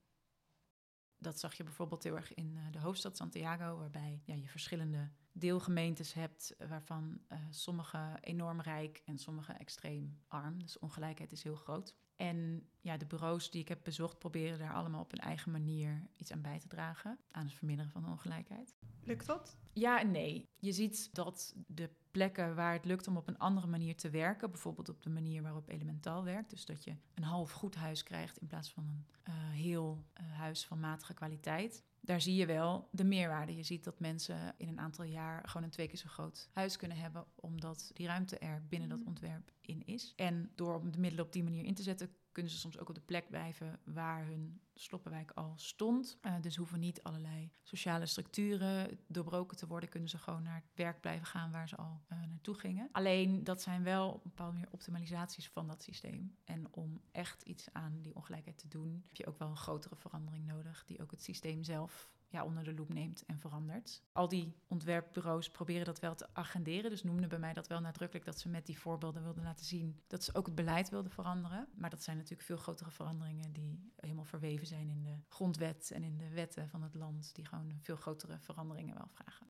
Dat 1.17 1.39
zag 1.39 1.53
je 1.53 1.63
bijvoorbeeld 1.63 2.03
heel 2.03 2.15
erg 2.15 2.33
in 2.33 2.57
eh, 2.57 2.71
de 2.71 2.79
hoofdstad 2.79 3.17
Santiago, 3.17 3.77
waarbij 3.77 4.21
ja, 4.25 4.33
je 4.33 4.47
verschillende 4.47 5.11
deelgemeentes 5.31 6.13
hebt, 6.13 6.55
eh, 6.55 6.69
waarvan 6.69 7.21
uh, 7.29 7.39
sommige 7.49 8.17
enorm 8.21 8.61
rijk 8.61 9.01
en 9.05 9.17
sommige 9.17 9.53
extreem 9.53 10.19
arm. 10.27 10.59
Dus 10.59 10.79
ongelijkheid 10.79 11.31
is 11.31 11.43
heel 11.43 11.55
groot. 11.55 11.95
En 12.15 12.69
ja, 12.81 12.97
de 12.97 13.05
bureaus 13.05 13.51
die 13.51 13.61
ik 13.61 13.67
heb 13.67 13.83
bezocht 13.83 14.19
proberen 14.19 14.59
daar 14.59 14.73
allemaal 14.73 15.01
op 15.01 15.11
hun 15.11 15.19
eigen 15.19 15.51
manier 15.51 16.07
iets 16.17 16.31
aan 16.31 16.41
bij 16.41 16.59
te 16.59 16.67
dragen, 16.67 17.19
aan 17.31 17.45
het 17.45 17.53
verminderen 17.53 17.91
van 17.91 18.01
de 18.01 18.09
ongelijkheid. 18.09 18.75
Lukt 19.03 19.25
dat? 19.25 19.57
Ja 19.73 19.99
en 19.99 20.11
nee. 20.11 20.49
Je 20.59 20.71
ziet 20.71 21.09
dat 21.13 21.53
de 21.67 21.89
plekken 22.13 22.55
waar 22.55 22.73
het 22.73 22.85
lukt 22.85 23.07
om 23.07 23.17
op 23.17 23.27
een 23.27 23.37
andere 23.37 23.67
manier 23.67 23.95
te 23.95 24.09
werken, 24.09 24.51
bijvoorbeeld 24.51 24.89
op 24.89 25.03
de 25.03 25.09
manier 25.09 25.41
waarop 25.41 25.69
Elementaal 25.69 26.23
werkt, 26.23 26.49
dus 26.49 26.65
dat 26.65 26.83
je 26.83 26.95
een 27.13 27.23
half 27.23 27.51
goed 27.51 27.75
huis 27.75 28.03
krijgt 28.03 28.37
in 28.37 28.47
plaats 28.47 28.71
van 28.71 28.87
een 28.87 29.05
uh, 29.27 29.33
heel 29.49 30.03
uh, 30.21 30.31
huis 30.31 30.65
van 30.65 30.79
matige 30.79 31.13
kwaliteit, 31.13 31.83
daar 32.05 32.21
zie 32.21 32.35
je 32.35 32.45
wel 32.45 32.87
de 32.91 33.03
meerwaarde. 33.03 33.55
Je 33.55 33.63
ziet 33.63 33.83
dat 33.83 33.99
mensen 33.99 34.53
in 34.57 34.67
een 34.67 34.79
aantal 34.79 35.05
jaar 35.05 35.47
gewoon 35.47 35.63
een 35.63 35.69
twee 35.69 35.87
keer 35.87 35.97
zo 35.97 36.09
groot 36.09 36.49
huis 36.53 36.77
kunnen 36.77 36.97
hebben, 36.97 37.25
omdat 37.35 37.91
die 37.93 38.07
ruimte 38.07 38.37
er 38.37 38.63
binnen 38.69 38.89
dat 38.89 39.03
ontwerp 39.05 39.51
in 39.61 39.85
is. 39.85 40.13
En 40.15 40.51
door 40.55 40.91
de 40.91 40.99
middelen 40.99 41.25
op 41.25 41.31
die 41.31 41.43
manier 41.43 41.65
in 41.65 41.73
te 41.73 41.83
zetten, 41.83 42.09
kunnen 42.33 42.51
ze 42.51 42.57
soms 42.57 42.79
ook 42.79 42.89
op 42.89 42.95
de 42.95 43.01
plek 43.01 43.29
blijven 43.29 43.79
waar 43.83 44.25
hun 44.25 44.61
sloppenwijk 44.73 45.31
al 45.31 45.53
stond. 45.55 46.17
Uh, 46.21 46.35
dus 46.41 46.55
hoeven 46.55 46.79
niet 46.79 47.03
allerlei 47.03 47.51
sociale 47.63 48.05
structuren 48.05 48.99
doorbroken 49.07 49.57
te 49.57 49.67
worden. 49.67 49.89
Kunnen 49.89 50.09
ze 50.09 50.17
gewoon 50.17 50.43
naar 50.43 50.55
het 50.55 50.71
werk 50.75 51.01
blijven 51.01 51.25
gaan 51.25 51.51
waar 51.51 51.67
ze 51.67 51.75
al 51.75 52.01
uh, 52.11 52.23
naartoe 52.29 52.55
gingen. 52.55 52.89
Alleen 52.91 53.43
dat 53.43 53.61
zijn 53.61 53.83
wel 53.83 54.13
een 54.13 54.19
bepaalde 54.23 54.67
optimalisaties 54.71 55.49
van 55.49 55.67
dat 55.67 55.83
systeem. 55.83 56.35
En 56.43 56.67
om 56.71 57.01
echt 57.11 57.41
iets 57.41 57.73
aan 57.73 58.01
die 58.01 58.15
ongelijkheid 58.15 58.57
te 58.57 58.67
doen, 58.67 59.03
heb 59.05 59.15
je 59.15 59.27
ook 59.27 59.37
wel 59.37 59.49
een 59.49 59.57
grotere 59.57 59.95
verandering 59.95 60.45
nodig, 60.45 60.83
die 60.85 61.01
ook 61.01 61.11
het 61.11 61.23
systeem 61.23 61.63
zelf 61.63 62.11
ja, 62.33 62.45
onder 62.45 62.63
de 62.63 62.73
loep 62.73 62.89
neemt 62.89 63.25
en 63.25 63.39
verandert. 63.39 64.03
Al 64.11 64.27
die 64.27 64.53
ontwerpbureaus 64.67 65.49
proberen 65.49 65.85
dat 65.85 65.99
wel 65.99 66.15
te 66.15 66.27
agenderen. 66.33 66.89
Dus 66.89 67.03
noemden 67.03 67.29
bij 67.29 67.39
mij 67.39 67.53
dat 67.53 67.67
wel 67.67 67.79
nadrukkelijk 67.79 68.25
dat 68.25 68.39
ze 68.39 68.49
met 68.49 68.65
die 68.65 68.79
voorbeelden 68.79 69.23
wilden 69.23 69.43
laten 69.43 69.65
zien 69.65 69.99
dat 70.07 70.23
ze 70.23 70.35
ook 70.35 70.45
het 70.45 70.55
beleid 70.55 70.89
wilden 70.89 71.11
veranderen. 71.11 71.67
Maar 71.75 71.89
dat 71.89 72.03
zijn 72.03 72.17
natuurlijk 72.17 72.43
veel 72.43 72.57
grotere 72.57 72.91
veranderingen 72.91 73.53
die 73.53 73.91
helemaal 73.95 74.23
verweven 74.23 74.67
zijn 74.67 74.89
in 74.89 75.03
de 75.03 75.17
grondwet 75.27 75.91
en 75.91 76.03
in 76.03 76.17
de 76.17 76.29
wetten 76.29 76.69
van 76.69 76.81
het 76.83 76.93
land, 76.93 77.35
die 77.35 77.45
gewoon 77.45 77.79
veel 77.81 77.95
grotere 77.95 78.39
veranderingen 78.39 78.97
wel 78.97 79.09
vragen. 79.09 79.51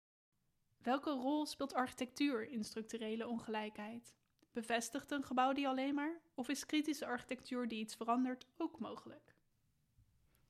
Welke 0.77 1.09
rol 1.09 1.45
speelt 1.45 1.73
architectuur 1.73 2.49
in 2.49 2.63
structurele 2.63 3.27
ongelijkheid? 3.27 4.15
Bevestigt 4.51 5.11
een 5.11 5.23
gebouw 5.23 5.53
die 5.53 5.67
alleen 5.67 5.95
maar? 5.95 6.21
Of 6.33 6.49
is 6.49 6.65
kritische 6.65 7.05
architectuur 7.05 7.67
die 7.67 7.79
iets 7.79 7.95
verandert 7.95 8.45
ook 8.57 8.79
mogelijk? 8.79 9.34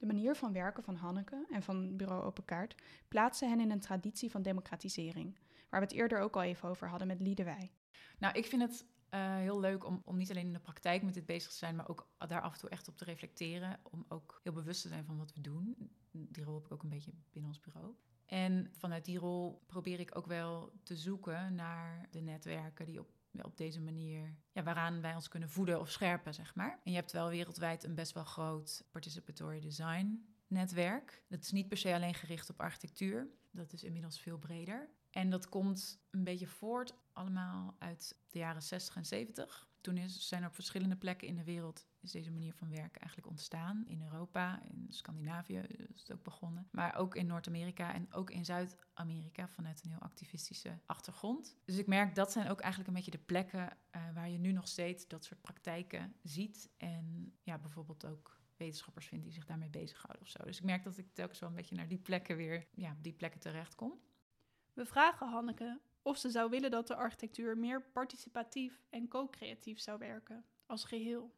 De 0.05 0.13
manier 0.13 0.35
van 0.35 0.53
werken 0.53 0.83
van 0.83 0.95
Hanneke 0.95 1.45
en 1.51 1.63
van 1.63 1.95
Bureau 1.95 2.23
Open 2.23 2.45
Kaart 2.45 2.75
plaatsen 3.07 3.49
hen 3.49 3.59
in 3.59 3.71
een 3.71 3.79
traditie 3.79 4.31
van 4.31 4.41
democratisering, 4.41 5.37
waar 5.69 5.79
we 5.79 5.85
het 5.85 5.95
eerder 5.95 6.19
ook 6.19 6.35
al 6.35 6.43
even 6.43 6.69
over 6.69 6.89
hadden 6.89 7.07
met 7.07 7.21
Liedewij. 7.21 7.71
Nou, 8.19 8.37
ik 8.37 8.45
vind 8.45 8.61
het 8.61 8.85
uh, 9.13 9.35
heel 9.35 9.59
leuk 9.59 9.85
om, 9.85 10.01
om 10.05 10.17
niet 10.17 10.29
alleen 10.29 10.45
in 10.45 10.53
de 10.53 10.59
praktijk 10.59 11.03
met 11.03 11.13
dit 11.13 11.25
bezig 11.25 11.51
te 11.51 11.57
zijn, 11.57 11.75
maar 11.75 11.89
ook 11.89 12.07
daar 12.27 12.41
af 12.41 12.53
en 12.53 12.59
toe 12.59 12.69
echt 12.69 12.87
op 12.87 12.97
te 12.97 13.05
reflecteren. 13.05 13.79
Om 13.83 14.05
ook 14.07 14.39
heel 14.43 14.53
bewust 14.53 14.81
te 14.81 14.87
zijn 14.87 15.05
van 15.05 15.17
wat 15.17 15.33
we 15.33 15.41
doen. 15.41 15.91
Die 16.11 16.43
rol 16.43 16.55
heb 16.55 16.65
ik 16.65 16.71
ook 16.71 16.83
een 16.83 16.89
beetje 16.89 17.13
binnen 17.31 17.51
ons 17.51 17.59
bureau. 17.59 17.95
En 18.25 18.71
vanuit 18.71 19.05
die 19.05 19.17
rol 19.17 19.61
probeer 19.65 19.99
ik 19.99 20.17
ook 20.17 20.25
wel 20.25 20.71
te 20.83 20.95
zoeken 20.95 21.55
naar 21.55 22.07
de 22.11 22.21
netwerken 22.21 22.85
die 22.85 22.99
op 22.99 23.09
op 23.43 23.57
deze 23.57 23.81
manier, 23.81 24.35
ja, 24.51 24.63
waaraan 24.63 25.01
wij 25.01 25.15
ons 25.15 25.27
kunnen 25.27 25.49
voeden 25.49 25.79
of 25.79 25.91
scherpen, 25.91 26.33
zeg 26.33 26.55
maar. 26.55 26.79
En 26.83 26.91
je 26.91 26.97
hebt 26.97 27.11
wel 27.11 27.29
wereldwijd 27.29 27.83
een 27.83 27.95
best 27.95 28.13
wel 28.13 28.23
groot 28.23 28.83
participatory 28.91 29.59
design 29.59 30.25
netwerk. 30.47 31.23
Dat 31.27 31.41
is 31.41 31.51
niet 31.51 31.67
per 31.67 31.77
se 31.77 31.93
alleen 31.93 32.13
gericht 32.13 32.49
op 32.49 32.59
architectuur. 32.59 33.27
Dat 33.51 33.73
is 33.73 33.83
inmiddels 33.83 34.19
veel 34.19 34.37
breder. 34.37 34.89
En 35.09 35.29
dat 35.29 35.49
komt 35.49 35.99
een 36.09 36.23
beetje 36.23 36.47
voort 36.47 36.93
allemaal 37.13 37.75
uit 37.79 38.17
de 38.27 38.39
jaren 38.39 38.61
60 38.61 38.95
en 38.95 39.05
70. 39.05 39.67
Toen 39.81 39.97
is, 39.97 40.27
zijn 40.27 40.41
er 40.41 40.47
op 40.47 40.55
verschillende 40.55 40.95
plekken 40.95 41.27
in 41.27 41.35
de 41.35 41.43
wereld 41.43 41.85
is 42.05 42.11
deze 42.11 42.31
manier 42.31 42.53
van 42.53 42.69
werken 42.69 43.01
eigenlijk 43.01 43.29
ontstaan. 43.29 43.83
In 43.87 44.01
Europa, 44.01 44.61
in 44.63 44.85
Scandinavië 44.89 45.57
is 45.93 45.99
het 45.99 46.11
ook 46.13 46.23
begonnen. 46.23 46.67
Maar 46.71 46.95
ook 46.95 47.15
in 47.15 47.25
Noord-Amerika 47.25 47.93
en 47.93 48.13
ook 48.13 48.29
in 48.29 48.45
Zuid-Amerika 48.45 49.47
vanuit 49.47 49.83
een 49.83 49.89
heel 49.89 49.99
activistische 49.99 50.79
achtergrond. 50.85 51.57
Dus 51.65 51.77
ik 51.77 51.87
merk 51.87 52.15
dat 52.15 52.31
zijn 52.31 52.49
ook 52.49 52.59
eigenlijk 52.59 52.89
een 52.89 52.95
beetje 52.95 53.17
de 53.17 53.25
plekken 53.25 53.77
uh, 53.95 54.13
waar 54.13 54.29
je 54.29 54.37
nu 54.37 54.51
nog 54.51 54.67
steeds 54.67 55.07
dat 55.07 55.23
soort 55.23 55.41
praktijken 55.41 56.15
ziet. 56.23 56.69
En 56.77 57.33
ja, 57.43 57.57
bijvoorbeeld 57.57 58.05
ook 58.05 58.41
wetenschappers 58.57 59.07
vindt 59.07 59.23
die 59.23 59.33
zich 59.33 59.45
daarmee 59.45 59.69
bezighouden 59.69 60.21
of 60.21 60.29
zo. 60.29 60.43
Dus 60.43 60.57
ik 60.57 60.63
merk 60.63 60.83
dat 60.83 60.97
ik 60.97 61.13
telkens 61.13 61.39
wel 61.39 61.49
een 61.49 61.55
beetje 61.55 61.75
naar 61.75 61.87
die 61.87 61.97
plekken 61.97 62.37
weer, 62.37 62.67
ja, 62.75 62.97
die 63.01 63.13
plekken 63.13 63.39
terecht 63.39 63.75
kom. 63.75 63.99
We 64.73 64.85
vragen 64.85 65.27
Hanneke 65.27 65.81
of 66.01 66.17
ze 66.17 66.29
zou 66.29 66.49
willen 66.49 66.71
dat 66.71 66.87
de 66.87 66.95
architectuur 66.95 67.57
meer 67.57 67.81
participatief 67.81 68.81
en 68.89 69.07
co-creatief 69.07 69.79
zou 69.79 69.97
werken, 69.97 70.45
als 70.65 70.83
geheel. 70.83 71.33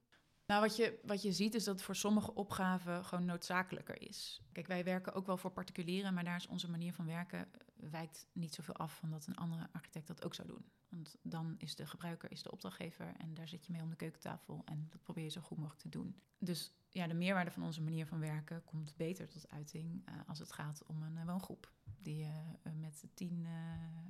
Nou, 0.47 0.61
wat 0.61 0.75
je, 0.75 0.99
wat 1.03 1.21
je 1.21 1.31
ziet 1.31 1.53
is 1.53 1.63
dat 1.63 1.75
het 1.75 1.83
voor 1.83 1.95
sommige 1.95 2.33
opgaven 2.33 3.05
gewoon 3.05 3.25
noodzakelijker 3.25 4.01
is. 4.01 4.41
Kijk, 4.51 4.67
wij 4.67 4.83
werken 4.83 5.13
ook 5.13 5.25
wel 5.25 5.37
voor 5.37 5.51
particulieren, 5.51 6.13
maar 6.13 6.23
daar 6.23 6.35
is 6.35 6.47
onze 6.47 6.69
manier 6.69 6.93
van 6.93 7.05
werken 7.05 7.39
eh, 7.39 7.89
wijkt 7.89 8.27
niet 8.31 8.53
zoveel 8.53 8.75
af 8.75 8.95
van 8.95 9.09
dat 9.09 9.27
een 9.27 9.35
andere 9.35 9.69
architect 9.71 10.07
dat 10.07 10.25
ook 10.25 10.33
zou 10.33 10.47
doen. 10.47 10.65
Want 10.89 11.15
dan 11.21 11.55
is 11.57 11.75
de 11.75 11.87
gebruiker 11.87 12.31
is 12.31 12.43
de 12.43 12.51
opdrachtgever 12.51 13.13
en 13.17 13.33
daar 13.33 13.47
zit 13.47 13.65
je 13.65 13.71
mee 13.71 13.81
om 13.81 13.89
de 13.89 13.95
keukentafel 13.95 14.61
en 14.65 14.87
dat 14.89 15.01
probeer 15.01 15.23
je 15.23 15.29
zo 15.29 15.41
goed 15.41 15.57
mogelijk 15.57 15.81
te 15.81 15.89
doen. 15.89 16.21
Dus 16.37 16.73
ja, 16.89 17.07
de 17.07 17.13
meerwaarde 17.13 17.51
van 17.51 17.63
onze 17.63 17.81
manier 17.81 18.05
van 18.05 18.19
werken 18.19 18.63
komt 18.63 18.95
beter 18.95 19.27
tot 19.27 19.49
uiting 19.49 20.09
uh, 20.09 20.15
als 20.27 20.39
het 20.39 20.51
gaat 20.51 20.83
om 20.85 21.03
een 21.03 21.17
uh, 21.17 21.25
woongroep 21.25 21.71
die 21.97 22.27
met 22.73 23.03
tien 23.13 23.47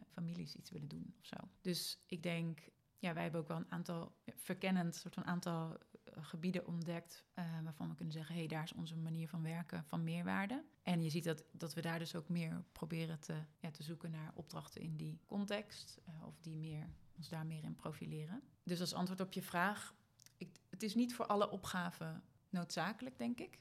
families 0.08 0.56
iets 0.56 0.70
willen 0.70 0.88
doen 0.88 1.16
of 1.20 1.26
zo. 1.26 1.36
Dus 1.62 2.04
ik 2.06 2.24
denk, 2.24 2.70
ja, 2.98 3.14
wij 3.14 3.24
hebben 3.24 3.42
ook 3.42 3.48
wel 3.48 3.58
een 3.58 3.72
aantal 3.72 4.16
verkennend, 4.26 4.96
soort 4.96 5.14
van 5.14 5.26
aantal 5.26 5.78
gebieden 6.24 6.68
ontdekt 6.68 7.26
waarvan 7.64 7.90
we 7.90 7.96
kunnen 7.96 8.14
zeggen, 8.14 8.34
hé, 8.34 8.40
hey, 8.40 8.50
daar 8.50 8.64
is 8.64 8.74
onze 8.74 8.98
manier 8.98 9.30
van 9.30 9.44
werken 9.44 9.84
van 9.88 10.04
meerwaarde. 10.04 10.64
En 10.84 11.04
je 11.04 11.10
ziet 11.10 11.24
dat, 11.24 11.44
dat 11.52 11.74
we 11.74 11.82
daar 11.82 12.00
dus 12.00 12.16
ook 12.16 12.30
meer 12.30 12.64
proberen 12.72 13.20
te, 13.20 13.44
ja, 13.60 13.72
te 13.72 13.84
zoeken 13.84 14.12
naar 14.12 14.32
opdrachten 14.34 14.82
in 14.82 14.96
die 14.96 15.20
context 15.26 16.00
of 16.26 16.40
die 16.42 16.56
meer, 16.56 16.90
ons 17.18 17.30
daar 17.30 17.46
meer 17.46 17.64
in 17.64 17.76
profileren. 17.76 18.44
Dus 18.64 18.80
als 18.80 18.94
antwoord 18.94 19.20
op 19.22 19.34
je 19.34 19.42
vraag, 19.42 19.96
ik, 20.38 20.60
het 20.70 20.84
is 20.84 20.96
niet 20.96 21.16
voor 21.16 21.26
alle 21.26 21.50
opgaven 21.50 22.24
noodzakelijk, 22.50 23.18
denk 23.18 23.40
ik. 23.40 23.60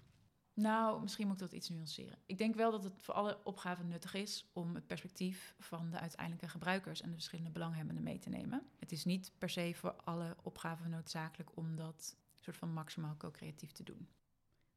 Nou, 0.54 1.00
misschien 1.02 1.26
moet 1.26 1.34
ik 1.34 1.42
dat 1.42 1.52
iets 1.52 1.68
nuanceren. 1.68 2.18
Ik 2.26 2.38
denk 2.38 2.54
wel 2.54 2.70
dat 2.70 2.84
het 2.84 3.02
voor 3.02 3.14
alle 3.14 3.38
opgaven 3.44 3.88
nuttig 3.88 4.14
is 4.14 4.50
om 4.52 4.74
het 4.74 4.86
perspectief 4.86 5.54
van 5.58 5.90
de 5.90 5.98
uiteindelijke 5.98 6.48
gebruikers 6.48 7.00
en 7.00 7.08
de 7.08 7.14
verschillende 7.14 7.50
belanghebbenden 7.50 8.02
mee 8.02 8.18
te 8.18 8.28
nemen. 8.28 8.62
Het 8.78 8.92
is 8.92 9.04
niet 9.04 9.32
per 9.38 9.50
se 9.50 9.72
voor 9.74 9.92
alle 9.92 10.36
opgaven 10.42 10.90
noodzakelijk 10.90 11.56
om 11.56 11.76
dat 11.76 12.16
van 12.54 12.72
maximaal 12.72 13.16
co-creatief 13.16 13.72
te 13.72 13.82
doen. 13.82 14.08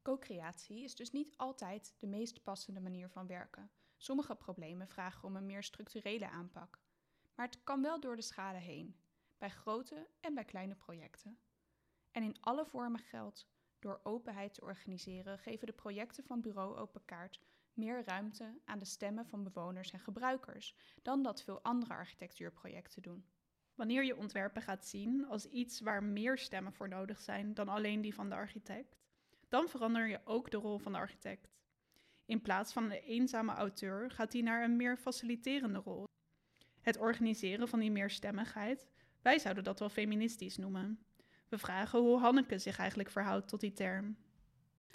Co-creatie 0.02 0.82
is 0.82 0.94
dus 0.94 1.10
niet 1.10 1.36
altijd 1.36 1.94
de 1.98 2.06
meest 2.06 2.42
passende 2.42 2.80
manier 2.80 3.10
van 3.10 3.26
werken. 3.26 3.70
Sommige 3.96 4.34
problemen 4.34 4.88
vragen 4.88 5.28
om 5.28 5.36
een 5.36 5.46
meer 5.46 5.62
structurele 5.62 6.28
aanpak. 6.28 6.80
Maar 7.34 7.46
het 7.46 7.64
kan 7.64 7.82
wel 7.82 8.00
door 8.00 8.16
de 8.16 8.22
schade 8.22 8.58
heen, 8.58 8.96
bij 9.38 9.50
grote 9.50 10.08
en 10.20 10.34
bij 10.34 10.44
kleine 10.44 10.74
projecten. 10.74 11.38
En 12.10 12.22
in 12.22 12.40
alle 12.40 12.66
vormen 12.66 13.00
geldt 13.00 13.48
door 13.78 14.00
openheid 14.02 14.54
te 14.54 14.60
organiseren 14.60 15.38
geven 15.38 15.66
de 15.66 15.72
projecten 15.72 16.24
van 16.24 16.40
Bureau 16.40 16.76
Open 16.76 17.04
Kaart 17.04 17.40
meer 17.72 18.04
ruimte 18.04 18.60
aan 18.64 18.78
de 18.78 18.84
stemmen 18.84 19.26
van 19.26 19.42
bewoners 19.42 19.90
en 19.90 20.00
gebruikers 20.00 20.76
dan 21.02 21.22
dat 21.22 21.42
veel 21.42 21.62
andere 21.62 21.94
architectuurprojecten 21.94 23.02
doen. 23.02 23.24
Wanneer 23.80 24.04
je 24.04 24.16
ontwerpen 24.16 24.62
gaat 24.62 24.86
zien 24.86 25.26
als 25.26 25.46
iets 25.46 25.80
waar 25.80 26.02
meer 26.02 26.38
stemmen 26.38 26.72
voor 26.72 26.88
nodig 26.88 27.20
zijn 27.20 27.54
dan 27.54 27.68
alleen 27.68 28.00
die 28.00 28.14
van 28.14 28.28
de 28.28 28.34
architect, 28.34 28.96
dan 29.48 29.68
verander 29.68 30.08
je 30.08 30.20
ook 30.24 30.50
de 30.50 30.56
rol 30.56 30.78
van 30.78 30.92
de 30.92 30.98
architect. 30.98 31.48
In 32.24 32.40
plaats 32.40 32.72
van 32.72 32.84
een 32.84 32.90
eenzame 32.90 33.52
auteur 33.52 34.10
gaat 34.10 34.32
hij 34.32 34.42
naar 34.42 34.64
een 34.64 34.76
meer 34.76 34.96
faciliterende 34.96 35.78
rol. 35.78 36.04
Het 36.80 36.98
organiseren 36.98 37.68
van 37.68 37.80
die 37.80 37.90
meerstemmigheid, 37.90 38.86
wij 39.22 39.38
zouden 39.38 39.64
dat 39.64 39.78
wel 39.78 39.88
feministisch 39.88 40.56
noemen. 40.56 41.04
We 41.48 41.58
vragen 41.58 41.98
hoe 41.98 42.18
Hanneke 42.18 42.58
zich 42.58 42.78
eigenlijk 42.78 43.10
verhoudt 43.10 43.48
tot 43.48 43.60
die 43.60 43.72
term. 43.72 44.16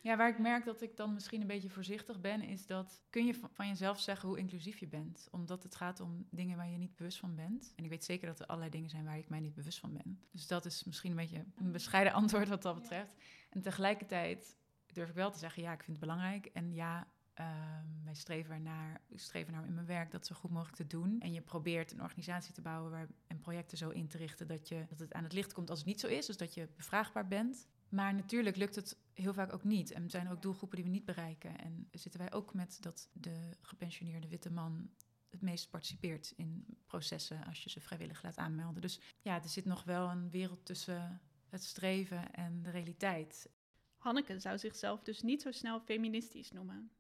Ja, 0.06 0.18
waar 0.18 0.30
ik 0.30 0.40
merk 0.40 0.66
dat 0.66 0.82
ik 0.82 0.98
dan 0.98 1.14
misschien 1.14 1.42
een 1.42 1.48
beetje 1.48 1.70
voorzichtig 1.70 2.22
ben, 2.22 2.42
is 2.42 2.66
dat 2.66 3.02
kun 3.10 3.26
je 3.26 3.34
van 3.52 3.68
jezelf 3.68 4.00
zeggen 4.00 4.30
hoe 4.30 4.38
inclusief 4.38 4.78
je 4.78 4.88
bent. 4.88 5.28
Omdat 5.32 5.64
het 5.64 5.76
gaat 5.76 6.00
om 6.00 6.28
dingen 6.30 6.58
waar 6.58 6.70
je 6.70 6.78
niet 6.78 6.96
bewust 6.96 7.18
van 7.18 7.36
bent. 7.36 7.74
En 7.76 7.84
ik 7.84 7.90
weet 7.90 8.04
zeker 8.04 8.28
dat 8.28 8.40
er 8.40 8.46
allerlei 8.46 8.72
dingen 8.72 8.90
zijn 8.90 9.06
waar 9.06 9.18
ik 9.18 9.30
mij 9.30 9.40
niet 9.40 9.54
bewust 9.54 9.80
van 9.80 9.94
ben. 9.94 10.20
Dus 10.32 10.48
dat 10.48 10.66
is 10.66 10.84
misschien 10.84 11.12
een 11.12 11.18
beetje 11.18 11.46
een 11.56 11.72
bescheiden 11.72 12.14
antwoord 12.22 12.48
wat 12.48 12.62
dat 12.62 12.76
betreft. 12.76 13.16
En 13.50 13.62
tegelijkertijd 13.62 14.58
durf 14.94 15.10
ik 15.10 15.16
wel 15.16 15.32
te 15.32 15.40
zeggen, 15.40 15.64
ja, 15.64 15.74
ik 15.74 15.84
vind 15.84 15.98
het 15.98 16.08
belangrijk. 16.08 16.46
En 16.46 16.74
ja, 16.74 17.08
Um, 17.40 18.04
wij 18.04 18.14
streven 18.14 18.54
ernaar, 18.54 19.02
ik 19.08 19.20
streef 19.20 19.46
ernaar 19.46 19.66
in 19.66 19.74
mijn 19.74 19.86
werk 19.86 20.12
dat 20.12 20.26
zo 20.26 20.36
goed 20.36 20.52
mogelijk 20.52 20.76
te 20.76 20.88
doen. 20.88 21.20
En 21.20 21.34
je 21.34 21.42
probeert 21.42 21.92
een 21.92 22.02
organisatie 22.02 22.54
te 22.54 22.62
bouwen 22.62 22.92
waar, 22.92 23.08
en 23.28 23.40
projecten 23.40 23.78
zo 23.78 23.90
in 23.90 24.08
te 24.08 24.18
richten 24.18 24.48
dat, 24.48 24.68
je, 24.68 24.86
dat 24.90 25.00
het 25.00 25.14
aan 25.14 25.24
het 25.24 25.34
licht 25.34 25.54
komt 25.54 25.70
als 25.70 25.80
het 25.80 25.88
niet 25.88 26.00
zo 26.00 26.08
is. 26.08 26.26
Dus 26.26 26.38
dat 26.38 26.54
je 26.54 26.68
bevraagbaar 26.76 27.28
bent. 27.28 27.68
Maar 27.90 28.14
natuurlijk 28.14 28.56
lukt 28.56 28.76
het 28.76 28.98
heel 29.16 29.34
vaak 29.34 29.54
ook 29.54 29.64
niet. 29.64 29.92
En 29.92 30.04
er 30.04 30.10
zijn 30.10 30.30
ook 30.30 30.42
doelgroepen 30.42 30.78
die 30.78 30.86
we 30.86 30.92
niet 30.92 31.06
bereiken. 31.06 31.58
En 31.58 31.88
zitten 31.92 32.20
wij 32.20 32.34
ook 32.34 32.54
met 32.54 32.78
dat 32.82 33.10
de 33.14 33.50
gepensioneerde 33.62 34.28
witte 34.28 34.52
man 34.52 34.90
het 35.30 35.42
meest 35.42 35.70
participeert 35.70 36.34
in 36.36 36.66
processen 36.86 37.46
als 37.46 37.64
je 37.64 37.70
ze 37.70 37.82
vrijwillig 37.82 38.24
laat 38.24 38.38
aanmelden. 38.38 38.82
Dus 38.82 39.00
ja, 39.22 39.42
er 39.44 39.50
zit 39.50 39.66
nog 39.66 39.84
wel 39.84 40.10
een 40.10 40.30
wereld 40.30 40.66
tussen 40.66 41.22
het 41.50 41.64
streven 41.64 42.34
en 42.34 42.64
de 42.64 42.70
realiteit. 42.70 43.50
Hanneke 43.98 44.40
zou 44.40 44.58
zichzelf 44.58 45.04
dus 45.04 45.22
niet 45.22 45.42
zo 45.42 45.52
snel 45.52 45.80
feministisch 45.80 46.52
noemen. 46.52 46.92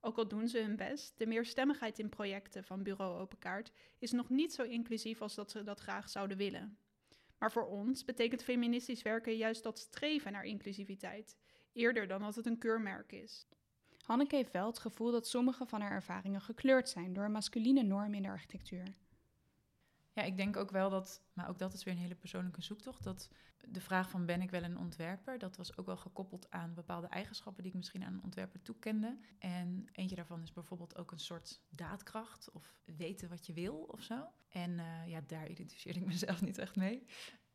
Ook 0.00 0.18
al 0.18 0.28
doen 0.28 0.48
ze 0.48 0.58
hun 0.58 0.76
best, 0.76 1.18
de 1.18 1.26
meerstemmigheid 1.26 1.98
in 1.98 2.08
projecten 2.08 2.64
van 2.64 2.82
Bureau 2.82 3.20
Open 3.20 3.38
Kaart 3.38 3.72
is 3.98 4.10
nog 4.10 4.28
niet 4.28 4.52
zo 4.52 4.62
inclusief 4.62 5.22
als 5.22 5.34
dat 5.34 5.50
ze 5.50 5.62
dat 5.62 5.80
graag 5.80 6.08
zouden 6.08 6.36
willen. 6.36 6.78
Maar 7.38 7.52
voor 7.52 7.66
ons 7.66 8.04
betekent 8.04 8.42
feministisch 8.42 9.02
werken 9.02 9.36
juist 9.36 9.62
dat 9.62 9.78
streven 9.78 10.32
naar 10.32 10.44
inclusiviteit, 10.44 11.36
eerder 11.72 12.08
dan 12.08 12.20
dat 12.20 12.34
het 12.34 12.46
een 12.46 12.58
keurmerk 12.58 13.12
is. 13.12 13.46
Hanneke 14.02 14.36
heeft 14.36 14.52
wel 14.52 14.66
het 14.66 14.78
gevoel 14.78 15.10
dat 15.10 15.28
sommige 15.28 15.66
van 15.66 15.80
haar 15.80 15.90
ervaringen 15.90 16.40
gekleurd 16.40 16.88
zijn 16.88 17.12
door 17.12 17.24
een 17.24 17.32
masculine 17.32 17.82
norm 17.82 18.14
in 18.14 18.22
de 18.22 18.28
architectuur. 18.28 18.94
Ja, 20.12 20.22
ik 20.22 20.36
denk 20.36 20.56
ook 20.56 20.70
wel 20.70 20.90
dat, 20.90 21.22
maar 21.32 21.48
ook 21.48 21.58
dat 21.58 21.72
is 21.72 21.84
weer 21.84 21.94
een 21.94 22.00
hele 22.00 22.14
persoonlijke 22.14 22.62
zoektocht, 22.62 23.04
dat 23.04 23.30
de 23.64 23.80
vraag 23.80 24.10
van 24.10 24.26
ben 24.26 24.42
ik 24.42 24.50
wel 24.50 24.62
een 24.62 24.78
ontwerper, 24.78 25.38
dat 25.38 25.56
was 25.56 25.76
ook 25.76 25.86
wel 25.86 25.96
gekoppeld 25.96 26.50
aan 26.50 26.74
bepaalde 26.74 27.06
eigenschappen 27.06 27.62
die 27.62 27.72
ik 27.72 27.78
misschien 27.78 28.04
aan 28.04 28.12
een 28.12 28.22
ontwerper 28.22 28.62
toekende. 28.62 29.18
En 29.38 29.88
eentje 29.92 30.16
daarvan 30.16 30.42
is 30.42 30.52
bijvoorbeeld 30.52 30.96
ook 30.96 31.10
een 31.10 31.18
soort 31.18 31.60
daadkracht 31.68 32.50
of 32.50 32.74
weten 32.84 33.28
wat 33.28 33.46
je 33.46 33.52
wil 33.52 33.74
of 33.74 34.02
zo. 34.02 34.26
En 34.48 34.70
uh, 34.70 35.06
ja, 35.06 35.20
daar 35.26 35.48
identificeerde 35.48 36.00
ik 36.00 36.06
mezelf 36.06 36.42
niet 36.42 36.58
echt 36.58 36.76
mee. 36.76 37.06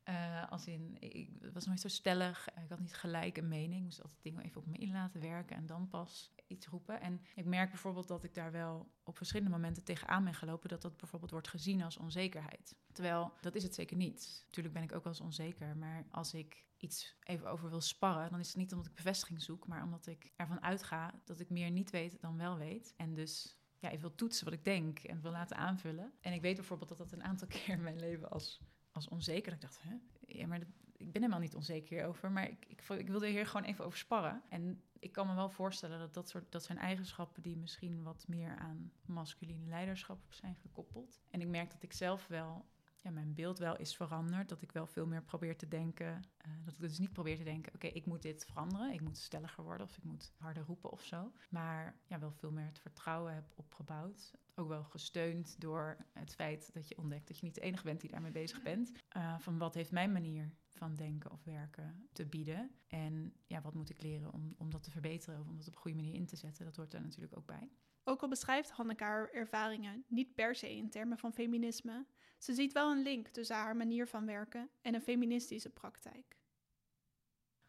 Uh, 0.08 0.50
als 0.50 0.66
in, 0.66 0.96
ik 0.98 1.30
was 1.52 1.66
nooit 1.66 1.80
zo 1.80 1.88
stellig, 1.88 2.48
ik 2.48 2.68
had 2.68 2.80
niet 2.80 2.94
gelijk 2.94 3.36
een 3.36 3.48
mening. 3.48 3.78
Ik 3.78 3.82
moest 3.82 4.02
altijd 4.02 4.22
dingen 4.22 4.42
even 4.42 4.60
op 4.60 4.66
me 4.66 4.76
in 4.76 4.92
laten 4.92 5.20
werken 5.20 5.56
en 5.56 5.66
dan 5.66 5.88
pas 5.88 6.34
iets 6.46 6.66
roepen. 6.66 7.00
En 7.00 7.20
ik 7.34 7.44
merk 7.44 7.70
bijvoorbeeld 7.70 8.08
dat 8.08 8.24
ik 8.24 8.34
daar 8.34 8.52
wel 8.52 8.92
op 9.02 9.16
verschillende 9.16 9.50
momenten 9.50 9.84
tegenaan 9.84 10.24
ben 10.24 10.34
gelopen... 10.34 10.68
dat 10.68 10.82
dat 10.82 10.96
bijvoorbeeld 10.96 11.30
wordt 11.30 11.48
gezien 11.48 11.82
als 11.82 11.96
onzekerheid. 11.96 12.76
Terwijl, 12.92 13.32
dat 13.40 13.54
is 13.54 13.62
het 13.62 13.74
zeker 13.74 13.96
niet. 13.96 14.42
Natuurlijk 14.44 14.74
ben 14.74 14.82
ik 14.82 14.94
ook 14.94 15.04
wel 15.04 15.12
eens 15.12 15.22
onzeker, 15.22 15.76
maar 15.76 16.06
als 16.10 16.34
ik 16.34 16.64
iets 16.76 17.16
even 17.22 17.50
over 17.50 17.70
wil 17.70 17.80
sparren... 17.80 18.30
dan 18.30 18.40
is 18.40 18.48
het 18.48 18.56
niet 18.56 18.72
omdat 18.72 18.86
ik 18.86 18.94
bevestiging 18.94 19.42
zoek, 19.42 19.66
maar 19.66 19.82
omdat 19.82 20.06
ik 20.06 20.32
ervan 20.36 20.62
uitga... 20.62 21.20
dat 21.24 21.40
ik 21.40 21.50
meer 21.50 21.70
niet 21.70 21.90
weet 21.90 22.20
dan 22.20 22.36
wel 22.36 22.56
weet. 22.56 22.94
En 22.96 23.14
dus 23.14 23.58
ja, 23.78 23.88
even 23.88 24.00
wil 24.00 24.14
toetsen 24.14 24.44
wat 24.44 24.54
ik 24.54 24.64
denk 24.64 24.98
en 24.98 25.20
wil 25.20 25.30
laten 25.30 25.56
aanvullen. 25.56 26.12
En 26.20 26.32
ik 26.32 26.40
weet 26.40 26.56
bijvoorbeeld 26.56 26.88
dat 26.88 26.98
dat 26.98 27.12
een 27.12 27.24
aantal 27.24 27.48
keer 27.56 27.68
in 27.68 27.82
mijn 27.82 28.00
leven 28.00 28.30
als 28.30 28.60
als 28.96 29.08
onzeker. 29.08 29.52
Ik 29.52 29.60
dacht, 29.60 29.82
hè? 29.82 29.96
Ja, 30.26 30.46
maar 30.46 30.60
ik 30.96 31.12
ben 31.12 31.22
helemaal 31.22 31.40
niet 31.40 31.54
onzeker 31.54 31.96
hierover. 31.96 32.30
Maar 32.30 32.48
ik, 32.48 32.66
ik, 32.66 33.08
wilde 33.08 33.28
hier 33.28 33.46
gewoon 33.46 33.66
even 33.66 33.84
over 33.84 33.98
sparren. 33.98 34.42
En 34.48 34.82
ik 34.98 35.12
kan 35.12 35.26
me 35.26 35.34
wel 35.34 35.50
voorstellen 35.50 35.98
dat 35.98 36.14
dat, 36.14 36.28
soort, 36.28 36.52
dat 36.52 36.64
zijn 36.64 36.78
eigenschappen 36.78 37.42
die 37.42 37.56
misschien 37.56 38.02
wat 38.02 38.24
meer 38.28 38.56
aan 38.56 38.92
masculine 39.04 39.66
leiderschap 39.66 40.18
zijn 40.28 40.54
gekoppeld. 40.54 41.20
En 41.30 41.40
ik 41.40 41.48
merk 41.48 41.70
dat 41.70 41.82
ik 41.82 41.92
zelf 41.92 42.26
wel 42.26 42.66
ja, 43.06 43.12
mijn 43.12 43.34
beeld 43.34 43.58
wel 43.58 43.76
is 43.76 43.96
veranderd. 43.96 44.48
Dat 44.48 44.62
ik 44.62 44.72
wel 44.72 44.86
veel 44.86 45.06
meer 45.06 45.22
probeer 45.22 45.56
te 45.56 45.68
denken. 45.68 46.06
Uh, 46.46 46.52
dat 46.64 46.74
ik 46.74 46.80
dus 46.80 46.98
niet 46.98 47.12
probeer 47.12 47.36
te 47.36 47.44
denken: 47.44 47.74
oké, 47.74 47.86
ik 47.86 48.06
moet 48.06 48.22
dit 48.22 48.44
veranderen. 48.44 48.92
Ik 48.92 49.00
moet 49.00 49.16
stelliger 49.16 49.64
worden 49.64 49.86
of 49.86 49.96
ik 49.96 50.04
moet 50.04 50.32
harder 50.38 50.64
roepen 50.64 50.90
of 50.90 51.04
zo. 51.04 51.32
Maar 51.48 51.96
ja, 52.06 52.18
wel 52.18 52.32
veel 52.32 52.50
meer 52.50 52.66
het 52.66 52.78
vertrouwen 52.78 53.34
heb 53.34 53.52
opgebouwd. 53.54 54.32
Ook 54.58 54.68
wel 54.68 54.84
gesteund 54.84 55.60
door 55.60 55.96
het 56.12 56.34
feit 56.34 56.72
dat 56.72 56.88
je 56.88 56.98
ontdekt 56.98 57.26
dat 57.26 57.38
je 57.38 57.44
niet 57.44 57.54
de 57.54 57.60
enige 57.60 57.84
bent 57.84 58.00
die 58.00 58.10
daarmee 58.10 58.30
bezig 58.30 58.62
bent. 58.62 58.92
Uh, 59.16 59.38
van 59.38 59.58
wat 59.58 59.74
heeft 59.74 59.90
mijn 59.90 60.12
manier 60.12 60.54
van 60.72 60.94
denken 60.94 61.30
of 61.30 61.44
werken 61.44 62.08
te 62.12 62.26
bieden? 62.26 62.70
En 62.86 63.34
ja, 63.46 63.60
wat 63.60 63.74
moet 63.74 63.90
ik 63.90 64.02
leren 64.02 64.32
om, 64.32 64.54
om 64.58 64.70
dat 64.70 64.82
te 64.82 64.90
verbeteren 64.90 65.40
of 65.40 65.48
om 65.48 65.56
dat 65.56 65.68
op 65.68 65.74
een 65.74 65.80
goede 65.80 65.96
manier 65.96 66.14
in 66.14 66.26
te 66.26 66.36
zetten? 66.36 66.64
Dat 66.64 66.76
hoort 66.76 66.94
er 66.94 67.02
natuurlijk 67.02 67.36
ook 67.36 67.46
bij. 67.46 67.70
Ook 68.04 68.22
al 68.22 68.28
beschrijft 68.28 68.70
Hanneke 68.70 69.04
haar 69.04 69.30
ervaringen 69.30 70.04
niet 70.08 70.34
per 70.34 70.54
se 70.54 70.76
in 70.76 70.90
termen 70.90 71.18
van 71.18 71.32
feminisme, 71.32 72.06
ze 72.38 72.54
ziet 72.54 72.72
wel 72.72 72.90
een 72.90 73.02
link 73.02 73.28
tussen 73.28 73.56
haar 73.56 73.76
manier 73.76 74.06
van 74.06 74.26
werken 74.26 74.70
en 74.80 74.94
een 74.94 75.02
feministische 75.02 75.70
praktijk. 75.70 76.38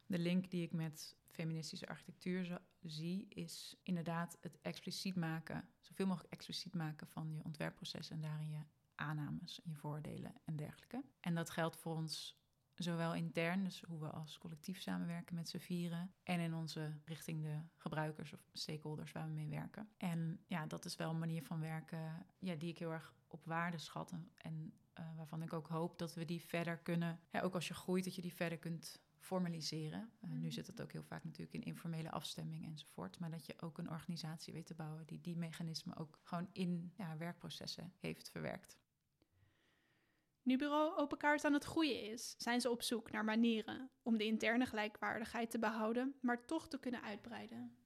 De 0.06 0.20
link 0.20 0.50
die 0.50 0.64
ik 0.64 0.74
met 0.74 1.16
feministische 1.28 1.88
architectuur 1.88 2.62
zie, 2.82 3.28
is 3.30 3.76
inderdaad 3.84 4.38
het 4.42 4.58
expliciet 4.62 5.16
maken, 5.16 5.70
zoveel 5.80 6.08
mogelijk 6.08 6.34
expliciet 6.34 6.74
maken 6.74 7.08
van 7.08 7.34
je 7.34 7.44
ontwerpproces 7.44 8.10
en 8.10 8.22
daarin 8.22 8.50
je 8.50 8.64
aannames 8.96 9.62
en 9.62 9.70
je 9.70 9.76
voordelen 9.76 10.36
en 10.46 10.56
dergelijke. 10.56 11.04
En 11.20 11.36
dat 11.36 11.50
geldt 11.50 11.78
voor 11.78 11.96
ons 11.96 12.38
Zowel 12.78 13.16
intern, 13.16 13.64
dus 13.64 13.82
hoe 13.82 14.00
we 14.00 14.10
als 14.10 14.38
collectief 14.38 14.82
samenwerken 14.82 15.36
met 15.36 15.50
z'n 15.50 15.58
vieren. 15.58 16.14
En 16.24 16.40
in 16.40 16.54
onze 16.54 16.94
richting 17.06 17.44
de 17.44 17.60
gebruikers 17.76 18.34
of 18.34 18.40
stakeholders 18.54 19.12
waar 19.12 19.28
we 19.28 19.34
mee 19.34 19.48
werken. 19.48 19.90
En 19.98 20.40
ja, 20.48 20.66
dat 20.66 20.86
is 20.86 20.96
wel 20.96 21.10
een 21.10 21.20
manier 21.20 21.44
van 21.44 21.60
werken 21.60 22.26
ja, 22.40 22.56
die 22.56 22.70
ik 22.70 22.78
heel 22.78 22.92
erg 22.92 23.14
op 23.28 23.46
waarde 23.46 23.78
schat. 23.78 24.14
En 24.36 24.74
uh, 25.00 25.16
waarvan 25.16 25.42
ik 25.42 25.54
ook 25.54 25.68
hoop 25.68 25.98
dat 25.98 26.14
we 26.14 26.26
die 26.26 26.42
verder 26.42 26.78
kunnen. 26.78 27.20
Ook 27.42 27.54
als 27.54 27.68
je 27.68 27.74
groeit, 27.74 28.04
dat 28.04 28.16
je 28.16 28.22
die 28.22 28.34
verder 28.34 28.58
kunt 28.58 29.02
formaliseren. 29.20 30.12
Uh, 30.24 30.32
Nu 30.32 30.52
zit 30.52 30.68
het 30.68 30.82
ook 30.82 30.92
heel 30.92 31.04
vaak 31.04 31.24
natuurlijk 31.24 31.54
in 31.54 31.64
informele 31.64 32.12
afstemming 32.12 32.66
enzovoort. 32.66 33.20
Maar 33.20 33.32
dat 33.32 33.46
je 33.46 33.62
ook 33.62 33.78
een 33.78 33.90
organisatie 33.90 34.54
weet 34.54 34.66
te 34.66 34.74
bouwen 34.74 35.06
die 35.06 35.22
die 35.22 35.38
mechanismen 35.38 35.98
ook 35.98 36.20
gewoon 36.24 36.50
in 36.52 36.92
ja, 36.98 37.18
werkprocessen 37.18 37.94
heeft 38.00 38.30
verwerkt. 38.30 38.78
Nu 40.42 40.58
bureau 40.58 40.98
Open 40.98 41.18
Kaart 41.18 41.46
aan 41.46 41.54
het 41.54 41.64
groeien 41.64 42.12
is, 42.12 42.36
zijn 42.38 42.62
ze 42.62 42.70
op 42.70 42.82
zoek 42.82 43.12
naar 43.12 43.24
manieren 43.24 43.90
om 44.04 44.18
de 44.18 44.26
interne 44.26 44.66
gelijkwaardigheid 44.66 45.52
te 45.52 45.60
behouden, 45.60 46.16
maar 46.22 46.46
toch 46.46 46.68
te 46.68 46.80
kunnen 46.80 47.02
uitbreiden. 47.02 47.78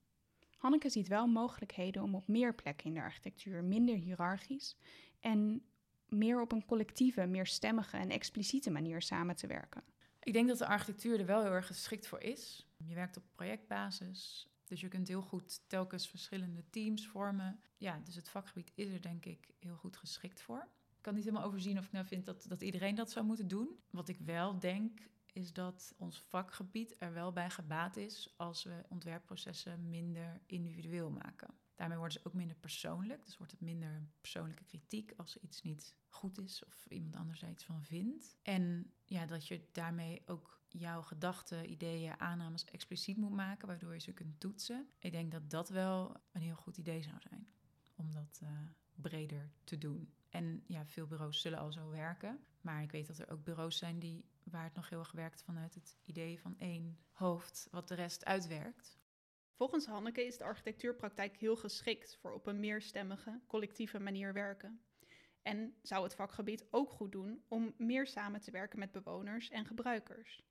Hanneke 0.56 0.88
ziet 0.88 1.08
wel 1.08 1.26
mogelijkheden 1.26 2.02
om 2.02 2.14
op 2.14 2.28
meer 2.28 2.54
plekken 2.54 2.86
in 2.86 2.94
de 2.94 3.00
architectuur 3.00 3.64
minder 3.64 3.94
hiërarchisch 3.94 4.76
en 5.20 5.66
meer 6.08 6.40
op 6.40 6.52
een 6.52 6.64
collectieve, 6.64 7.26
meer 7.26 7.46
stemmige 7.46 7.96
en 7.96 8.10
expliciete 8.10 8.70
manier 8.70 9.02
samen 9.02 9.36
te 9.36 9.46
werken. 9.46 9.84
Ik 10.22 10.32
denk 10.32 10.48
dat 10.48 10.58
de 10.58 10.66
architectuur 10.66 11.20
er 11.20 11.26
wel 11.26 11.42
heel 11.42 11.52
erg 11.52 11.66
geschikt 11.66 12.06
voor 12.06 12.20
is. 12.20 12.66
Je 12.76 12.94
werkt 12.94 13.16
op 13.16 13.22
projectbasis, 13.32 14.48
dus 14.64 14.80
je 14.80 14.88
kunt 14.88 15.08
heel 15.08 15.22
goed 15.22 15.60
telkens 15.66 16.08
verschillende 16.08 16.64
teams 16.70 17.06
vormen. 17.06 17.60
Ja, 17.76 18.00
dus 18.04 18.14
het 18.14 18.28
vakgebied 18.28 18.72
is 18.74 18.88
er 18.88 19.02
denk 19.02 19.24
ik 19.24 19.50
heel 19.58 19.76
goed 19.76 19.96
geschikt 19.96 20.40
voor. 20.40 20.68
Ik 20.96 21.02
kan 21.02 21.14
niet 21.14 21.24
helemaal 21.24 21.46
overzien 21.46 21.78
of 21.78 21.84
ik 21.84 21.92
nou 21.92 22.06
vind 22.06 22.24
dat, 22.24 22.44
dat 22.48 22.62
iedereen 22.62 22.94
dat 22.94 23.10
zou 23.10 23.26
moeten 23.26 23.48
doen. 23.48 23.82
Wat 23.90 24.08
ik 24.08 24.18
wel 24.18 24.58
denk, 24.58 25.00
is 25.32 25.52
dat 25.52 25.94
ons 25.98 26.20
vakgebied 26.20 26.94
er 26.98 27.12
wel 27.12 27.32
bij 27.32 27.50
gebaat 27.50 27.96
is 27.96 28.34
als 28.36 28.64
we 28.64 28.84
ontwerpprocessen 28.88 29.88
minder 29.88 30.40
individueel 30.46 31.10
maken. 31.10 31.54
Daarmee 31.74 31.98
worden 31.98 32.20
ze 32.20 32.26
ook 32.26 32.34
minder 32.34 32.56
persoonlijk. 32.56 33.24
Dus 33.24 33.36
wordt 33.36 33.52
het 33.52 33.60
minder 33.60 34.02
persoonlijke 34.20 34.64
kritiek 34.64 35.12
als 35.16 35.36
iets 35.36 35.62
niet 35.62 35.96
goed 36.08 36.38
is 36.38 36.64
of 36.64 36.86
iemand 36.88 37.16
anders 37.16 37.42
er 37.42 37.48
iets 37.48 37.64
van 37.64 37.82
vindt. 37.82 38.36
En 38.42 38.92
ja, 39.04 39.26
dat 39.26 39.48
je 39.48 39.68
daarmee 39.72 40.22
ook 40.26 40.60
jouw 40.68 41.02
gedachten, 41.02 41.70
ideeën, 41.70 42.20
aannames 42.20 42.64
expliciet 42.64 43.16
moet 43.16 43.32
maken, 43.32 43.68
waardoor 43.68 43.92
je 43.92 44.00
ze 44.00 44.12
kunt 44.12 44.40
toetsen. 44.40 44.88
Ik 44.98 45.12
denk 45.12 45.32
dat 45.32 45.50
dat 45.50 45.68
wel 45.68 46.16
een 46.32 46.40
heel 46.40 46.56
goed 46.56 46.76
idee 46.76 47.02
zou 47.02 47.16
zijn 47.20 47.48
om 47.96 48.12
dat 48.12 48.40
uh, 48.42 48.48
breder 48.94 49.50
te 49.64 49.78
doen. 49.78 50.14
En 50.28 50.64
ja, 50.66 50.86
veel 50.86 51.06
bureaus 51.06 51.40
zullen 51.40 51.58
al 51.58 51.72
zo 51.72 51.90
werken. 51.90 52.44
Maar 52.60 52.82
ik 52.82 52.90
weet 52.90 53.06
dat 53.06 53.18
er 53.18 53.30
ook 53.30 53.44
bureaus 53.44 53.78
zijn 53.78 53.98
die, 53.98 54.24
waar 54.42 54.64
het 54.64 54.74
nog 54.74 54.88
heel 54.88 54.98
erg 54.98 55.12
werkt 55.12 55.42
vanuit 55.42 55.74
het 55.74 55.96
idee 56.02 56.40
van 56.40 56.58
één 56.58 56.98
hoofd, 57.12 57.68
wat 57.70 57.88
de 57.88 57.94
rest 57.94 58.24
uitwerkt. 58.24 58.98
Volgens 59.62 59.86
Hanneke 59.86 60.26
is 60.26 60.38
de 60.38 60.44
architectuurpraktijk 60.44 61.36
heel 61.36 61.56
geschikt 61.56 62.16
voor 62.20 62.32
op 62.32 62.46
een 62.46 62.60
meerstemmige, 62.60 63.40
collectieve 63.46 64.00
manier 64.00 64.32
werken. 64.32 64.82
En 65.42 65.74
zou 65.82 66.02
het 66.02 66.14
vakgebied 66.14 66.66
ook 66.70 66.90
goed 66.90 67.12
doen 67.12 67.44
om 67.48 67.74
meer 67.76 68.06
samen 68.06 68.40
te 68.40 68.50
werken 68.50 68.78
met 68.78 68.92
bewoners 68.92 69.50
en 69.50 69.66
gebruikers. 69.66 70.42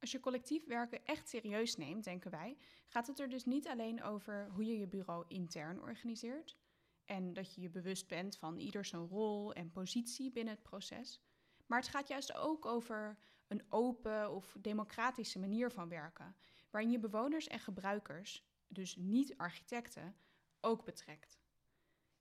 Als 0.00 0.10
je 0.10 0.20
collectief 0.20 0.66
werken 0.66 1.04
echt 1.04 1.28
serieus 1.28 1.76
neemt, 1.76 2.04
denken 2.04 2.30
wij, 2.30 2.58
gaat 2.86 3.06
het 3.06 3.18
er 3.18 3.28
dus 3.28 3.44
niet 3.44 3.68
alleen 3.68 4.02
over 4.02 4.48
hoe 4.50 4.64
je 4.64 4.78
je 4.78 4.88
bureau 4.88 5.24
intern 5.28 5.80
organiseert, 5.80 6.56
en 7.04 7.32
dat 7.32 7.54
je 7.54 7.60
je 7.60 7.70
bewust 7.70 8.08
bent 8.08 8.36
van 8.36 8.58
ieder 8.58 8.84
zijn 8.84 9.06
rol 9.06 9.52
en 9.52 9.70
positie 9.70 10.30
binnen 10.30 10.54
het 10.54 10.62
proces. 10.62 11.20
Maar 11.66 11.80
het 11.80 11.88
gaat 11.88 12.08
juist 12.08 12.34
ook 12.34 12.66
over 12.66 13.18
een 13.46 13.62
open 13.68 14.30
of 14.30 14.56
democratische 14.60 15.38
manier 15.38 15.70
van 15.70 15.88
werken, 15.88 16.36
waarin 16.70 16.90
je 16.90 16.98
bewoners 16.98 17.46
en 17.46 17.60
gebruikers, 17.60 18.46
dus 18.68 18.96
niet 18.96 19.36
architecten, 19.36 20.16
ook 20.60 20.84
betrekt. 20.84 21.40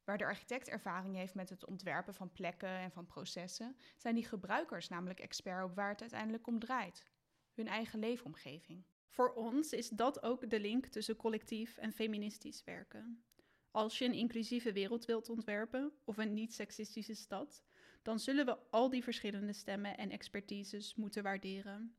Waar 0.03 0.17
de 0.17 0.25
architect 0.25 0.67
ervaring 0.67 1.15
heeft 1.15 1.33
met 1.33 1.49
het 1.49 1.65
ontwerpen 1.65 2.13
van 2.13 2.31
plekken 2.31 2.69
en 2.69 2.91
van 2.91 3.05
processen, 3.05 3.77
zijn 3.97 4.15
die 4.15 4.25
gebruikers 4.25 4.87
namelijk 4.87 5.19
expert 5.19 5.63
op 5.63 5.75
waar 5.75 5.89
het 5.89 6.01
uiteindelijk 6.01 6.47
om 6.47 6.59
draait: 6.59 7.05
hun 7.53 7.67
eigen 7.67 7.99
leefomgeving. 7.99 8.85
Voor 9.07 9.33
ons 9.33 9.71
is 9.71 9.89
dat 9.89 10.23
ook 10.23 10.49
de 10.49 10.59
link 10.59 10.85
tussen 10.85 11.15
collectief 11.15 11.77
en 11.77 11.93
feministisch 11.93 12.63
werken. 12.63 13.23
Als 13.71 13.97
je 13.97 14.05
een 14.05 14.13
inclusieve 14.13 14.71
wereld 14.71 15.05
wilt 15.05 15.29
ontwerpen 15.29 15.93
of 16.03 16.17
een 16.17 16.33
niet-seksistische 16.33 17.15
stad, 17.15 17.63
dan 18.01 18.19
zullen 18.19 18.45
we 18.45 18.57
al 18.69 18.89
die 18.89 19.03
verschillende 19.03 19.53
stemmen 19.53 19.97
en 19.97 20.09
expertises 20.09 20.95
moeten 20.95 21.23
waarderen 21.23 21.95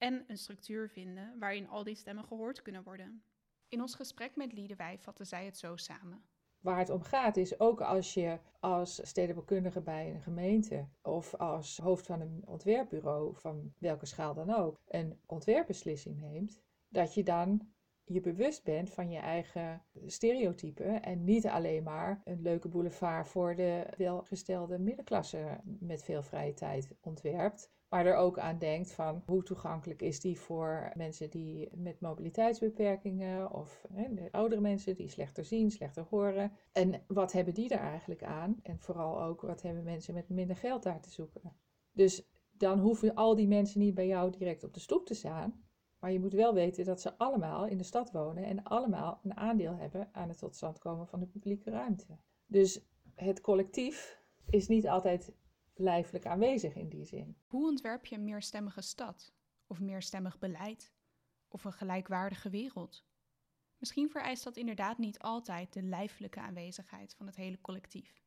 en 0.00 0.24
een 0.26 0.38
structuur 0.38 0.88
vinden 0.88 1.38
waarin 1.38 1.68
al 1.68 1.84
die 1.84 1.94
stemmen 1.94 2.24
gehoord 2.24 2.62
kunnen 2.62 2.82
worden. 2.82 3.22
In 3.68 3.80
ons 3.80 3.94
gesprek 3.94 4.36
met 4.36 4.52
Liedewij 4.52 4.98
vatte 4.98 5.24
zij 5.24 5.44
het 5.44 5.56
zo 5.58 5.76
samen. 5.76 6.22
Waar 6.60 6.78
het 6.78 6.90
om 6.90 7.02
gaat 7.02 7.36
is 7.36 7.60
ook 7.60 7.80
als 7.80 8.14
je 8.14 8.38
als 8.60 9.08
stedenbouwkundige 9.08 9.80
bij 9.80 10.14
een 10.14 10.22
gemeente 10.22 10.88
of 11.02 11.34
als 11.34 11.78
hoofd 11.78 12.06
van 12.06 12.20
een 12.20 12.42
ontwerpbureau, 12.46 13.36
van 13.36 13.72
welke 13.78 14.06
schaal 14.06 14.34
dan 14.34 14.50
ook, 14.50 14.80
een 14.88 15.20
ontwerpbeslissing 15.26 16.20
neemt, 16.20 16.62
dat 16.88 17.14
je 17.14 17.22
dan 17.22 17.72
je 18.04 18.20
bewust 18.20 18.64
bent 18.64 18.90
van 18.90 19.10
je 19.10 19.18
eigen 19.18 19.82
stereotypen 20.06 21.02
en 21.02 21.24
niet 21.24 21.46
alleen 21.46 21.82
maar 21.82 22.20
een 22.24 22.42
leuke 22.42 22.68
boulevard 22.68 23.28
voor 23.28 23.54
de 23.54 23.86
welgestelde 23.96 24.78
middenklasse 24.78 25.60
met 25.64 26.04
veel 26.04 26.22
vrije 26.22 26.54
tijd 26.54 26.94
ontwerpt, 27.00 27.70
maar 27.90 28.06
er 28.06 28.16
ook 28.16 28.38
aan 28.38 28.58
denkt 28.58 28.92
van 28.92 29.22
hoe 29.26 29.42
toegankelijk 29.42 30.02
is 30.02 30.20
die 30.20 30.40
voor 30.40 30.92
mensen 30.94 31.30
die 31.30 31.68
met 31.74 32.00
mobiliteitsbeperkingen 32.00 33.52
of 33.52 33.86
hè, 33.92 34.14
de 34.14 34.28
oudere 34.32 34.60
mensen 34.60 34.94
die 34.94 35.08
slechter 35.08 35.44
zien, 35.44 35.70
slechter 35.70 36.06
horen. 36.10 36.52
En 36.72 37.02
wat 37.06 37.32
hebben 37.32 37.54
die 37.54 37.68
daar 37.68 37.90
eigenlijk 37.90 38.22
aan? 38.22 38.60
En 38.62 38.78
vooral 38.78 39.22
ook 39.22 39.40
wat 39.40 39.62
hebben 39.62 39.84
mensen 39.84 40.14
met 40.14 40.28
minder 40.28 40.56
geld 40.56 40.82
daar 40.82 41.00
te 41.00 41.10
zoeken? 41.10 41.56
Dus 41.92 42.28
dan 42.50 42.78
hoeven 42.78 43.14
al 43.14 43.34
die 43.34 43.48
mensen 43.48 43.80
niet 43.80 43.94
bij 43.94 44.06
jou 44.06 44.30
direct 44.30 44.64
op 44.64 44.74
de 44.74 44.80
stoep 44.80 45.06
te 45.06 45.14
staan. 45.14 45.64
Maar 45.98 46.12
je 46.12 46.20
moet 46.20 46.32
wel 46.32 46.54
weten 46.54 46.84
dat 46.84 47.00
ze 47.00 47.18
allemaal 47.18 47.66
in 47.66 47.78
de 47.78 47.84
stad 47.84 48.12
wonen 48.12 48.44
en 48.44 48.62
allemaal 48.62 49.20
een 49.22 49.36
aandeel 49.36 49.76
hebben 49.76 50.08
aan 50.12 50.28
het 50.28 50.38
tot 50.38 50.56
stand 50.56 50.78
komen 50.78 51.06
van 51.06 51.20
de 51.20 51.26
publieke 51.26 51.70
ruimte. 51.70 52.18
Dus 52.46 52.84
het 53.14 53.40
collectief 53.40 54.22
is 54.50 54.68
niet 54.68 54.88
altijd 54.88 55.32
lijfelijk 55.80 56.26
aanwezig 56.26 56.74
in 56.74 56.88
die 56.88 57.04
zin. 57.04 57.36
Hoe 57.46 57.66
ontwerp 57.66 58.06
je 58.06 58.16
een 58.16 58.24
meerstemmige 58.24 58.82
stad? 58.82 59.32
Of 59.66 59.80
meerstemmig 59.80 60.38
beleid? 60.38 60.92
Of 61.48 61.64
een 61.64 61.72
gelijkwaardige 61.72 62.50
wereld? 62.50 63.04
Misschien 63.78 64.10
vereist 64.10 64.44
dat 64.44 64.56
inderdaad 64.56 64.98
niet 64.98 65.18
altijd 65.18 65.72
de 65.72 65.82
lijfelijke 65.82 66.40
aanwezigheid 66.40 67.14
van 67.14 67.26
het 67.26 67.36
hele 67.36 67.60
collectief. 67.60 68.24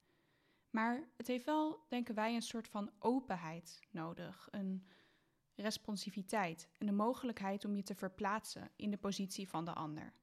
Maar 0.70 1.10
het 1.18 1.28
heeft 1.28 1.46
wel, 1.46 1.86
denken 1.90 2.16
wij, 2.16 2.36
een 2.36 2.42
soort 2.42 2.68
van 2.68 2.92
openheid 3.00 3.80
nodig. 3.92 4.48
Een 4.52 4.88
responsiviteit 5.56 6.70
en 6.78 6.86
de 6.86 6.92
mogelijkheid 6.92 7.66
om 7.66 7.76
je 7.76 7.84
te 7.84 7.96
verplaatsen 7.96 8.72
in 8.76 8.92
de 8.92 8.98
positie 8.98 9.50
van 9.50 9.66
de 9.66 9.74
ander. 9.74 10.14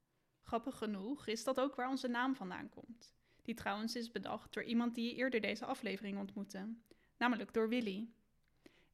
Grappig 0.41 0.77
genoeg 0.77 1.27
is 1.27 1.45
dat 1.45 1.61
ook 1.61 1.75
waar 1.75 1.89
onze 1.89 2.09
naam 2.09 2.35
vandaan 2.35 2.69
komt. 2.69 3.15
Die 3.43 3.55
trouwens 3.55 3.97
is 3.97 4.11
bedacht 4.11 4.53
door 4.53 4.65
iemand 4.65 4.95
die 4.95 5.05
je 5.05 5.15
eerder 5.15 5.41
deze 5.41 5.65
aflevering 5.65 6.19
ontmoette, 6.19 6.75
namelijk 7.21 7.53
door 7.53 7.69
Willy. 7.69 8.09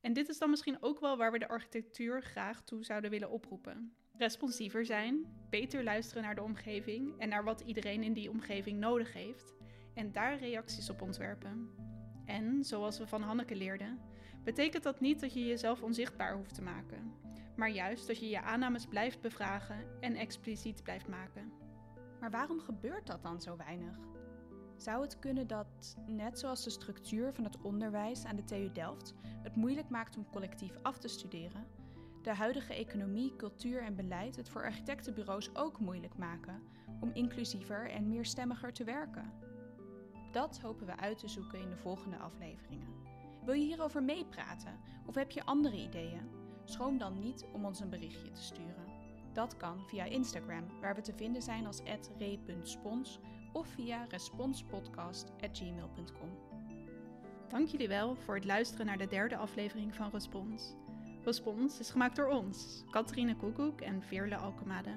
En 0.01 0.13
dit 0.13 0.29
is 0.29 0.39
dan 0.39 0.51
misschien 0.51 0.83
ook 0.83 1.01
wel 1.01 1.17
waar 1.17 1.33
we 1.33 1.39
de 1.39 1.49
architectuur 1.49 2.23
graag 2.23 2.63
toe 2.63 2.85
zouden 2.85 3.11
willen 3.11 3.31
oproepen. 3.31 3.95
Responsiever 4.13 4.87
zijn, 4.87 5.27
beter 5.51 5.85
luisteren 5.85 6.23
naar 6.23 6.35
de 6.35 6.43
omgeving 6.43 7.19
en 7.19 7.29
naar 7.29 7.45
wat 7.45 7.61
iedereen 7.61 8.03
in 8.03 8.13
die 8.13 8.31
omgeving 8.31 8.79
nodig 8.79 9.13
heeft, 9.13 9.55
en 9.95 10.13
daar 10.13 10.39
reacties 10.39 10.91
op 10.91 11.03
ontwerpen. 11.03 11.71
En, 12.25 12.65
zoals 12.65 12.99
we 12.99 13.07
van 13.07 13.23
Hanneke 13.23 13.57
leerden, 13.57 14.01
betekent 14.45 14.83
dat 14.83 15.01
niet 15.01 15.21
dat 15.21 15.33
je 15.33 15.47
jezelf 15.47 15.83
onzichtbaar 15.83 16.35
hoeft 16.37 16.55
te 16.55 16.63
maken, 16.63 17.15
maar 17.57 17.71
juist 17.71 18.07
dat 18.07 18.19
je 18.19 18.29
je 18.29 18.43
aannames 18.43 18.87
blijft 18.87 19.21
bevragen 19.21 20.01
en 20.01 20.15
expliciet 20.15 20.83
blijft 20.83 21.09
maken. 21.09 21.53
Maar 22.21 22.31
waarom 22.31 22.61
gebeurt 22.61 23.07
dat 23.07 23.23
dan 23.23 23.41
zo 23.41 23.57
weinig? 23.57 24.16
Zou 24.77 25.03
het 25.03 25.19
kunnen 25.19 25.47
dat, 25.47 25.97
net 26.07 26.39
zoals 26.39 26.65
de 26.65 26.71
structuur 26.71 27.35
van 27.35 27.45
het 27.45 27.63
onderwijs 27.63 28.25
aan 28.25 28.37
de 28.37 28.45
TU 28.45 28.73
Delft 28.73 29.15
het 29.25 29.57
moeilijk 29.57 29.89
maakt 29.89 30.17
om 30.17 30.31
collectief 30.31 30.73
af 30.83 30.99
te 30.99 31.09
studeren, 31.09 31.67
de 32.23 32.35
huidige 32.35 32.75
economie, 32.75 33.37
cultuur 33.37 33.83
en 33.83 33.97
beleid 33.97 34.37
het 34.37 34.49
voor 34.49 34.65
architectenbureaus 34.65 35.55
ook 35.55 35.81
moeilijk 35.81 36.17
maken 36.17 36.63
om 37.01 37.11
inclusiever 37.13 37.91
en 37.91 38.09
meerstemmiger 38.09 38.73
te 38.73 38.85
werken? 38.85 39.33
Dat 40.33 40.61
hopen 40.61 40.87
we 40.87 40.97
uit 40.97 41.19
te 41.19 41.29
zoeken 41.29 41.61
in 41.61 41.71
de 41.71 41.77
volgende 41.77 42.17
afleveringen. 42.17 42.95
Wil 43.45 43.55
je 43.55 43.65
hierover 43.65 44.03
meepraten 44.03 44.81
of 45.07 45.15
heb 45.15 45.31
je 45.31 45.45
andere 45.45 45.77
ideeën? 45.77 46.31
Schroom 46.65 46.99
dan 46.99 47.19
niet 47.19 47.45
om 47.53 47.65
ons 47.65 47.81
een 47.81 47.91
berichtje 47.91 48.31
te 48.31 48.43
sturen. 48.43 48.87
Dat 49.33 49.57
kan 49.57 49.87
via 49.87 50.05
Instagram, 50.05 50.81
waar 50.81 50.95
we 50.95 51.01
te 51.01 51.13
vinden 51.13 51.43
zijn 51.43 51.67
als 51.67 51.81
re.spons 52.19 53.21
of 53.57 53.67
via 53.67 54.07
responspodcast.gmail.com. 54.09 56.31
Dank 57.49 57.69
jullie 57.69 57.89
wel 57.89 58.17
voor 58.17 58.35
het 58.35 58.45
luisteren 58.45 58.87
naar 58.87 58.99
de 58.99 59.07
derde 59.07 59.37
aflevering 59.37 59.95
van 59.95 60.11
Respons. 60.13 60.75
Respons 61.25 61.79
is 61.79 61.91
gemaakt 61.91 62.17
door 62.17 62.29
ons, 62.29 62.85
Catharine 62.91 63.37
Koekoek 63.37 63.81
en 63.81 64.03
Veerle 64.03 64.37
Alkemade. 64.37 64.91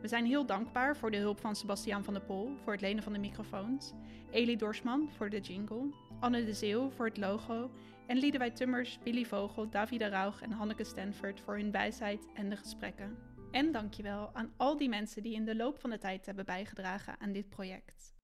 We 0.00 0.08
zijn 0.08 0.26
heel 0.26 0.46
dankbaar 0.46 0.96
voor 0.96 1.10
de 1.10 1.16
hulp 1.16 1.40
van 1.40 1.56
Sebastiaan 1.56 2.04
van 2.04 2.14
der 2.14 2.22
Pol 2.22 2.56
voor 2.62 2.72
het 2.72 2.82
lenen 2.82 3.02
van 3.02 3.12
de 3.12 3.18
microfoons, 3.18 3.92
Elie 4.30 4.56
Dorsman 4.56 5.08
voor 5.16 5.30
de 5.30 5.40
jingle, 5.40 5.94
Anne 6.20 6.44
de 6.44 6.54
Zeeuw 6.54 6.90
voor 6.90 7.06
het 7.06 7.16
logo 7.16 7.70
en 8.06 8.16
Liedewij 8.16 8.50
Tummers, 8.50 8.98
Billy 9.02 9.24
Vogel, 9.24 9.70
Davide 9.70 10.08
Rauch 10.08 10.42
en 10.42 10.50
Hanneke 10.50 10.84
Stanford 10.84 11.40
voor 11.40 11.56
hun 11.56 11.70
wijsheid 11.70 12.26
en 12.34 12.48
de 12.48 12.56
gesprekken. 12.56 13.27
En 13.50 13.72
dankjewel 13.72 14.34
aan 14.34 14.54
al 14.56 14.76
die 14.76 14.88
mensen 14.88 15.22
die 15.22 15.34
in 15.34 15.44
de 15.44 15.56
loop 15.56 15.78
van 15.78 15.90
de 15.90 15.98
tijd 15.98 16.26
hebben 16.26 16.44
bijgedragen 16.44 17.20
aan 17.20 17.32
dit 17.32 17.48
project. 17.48 18.14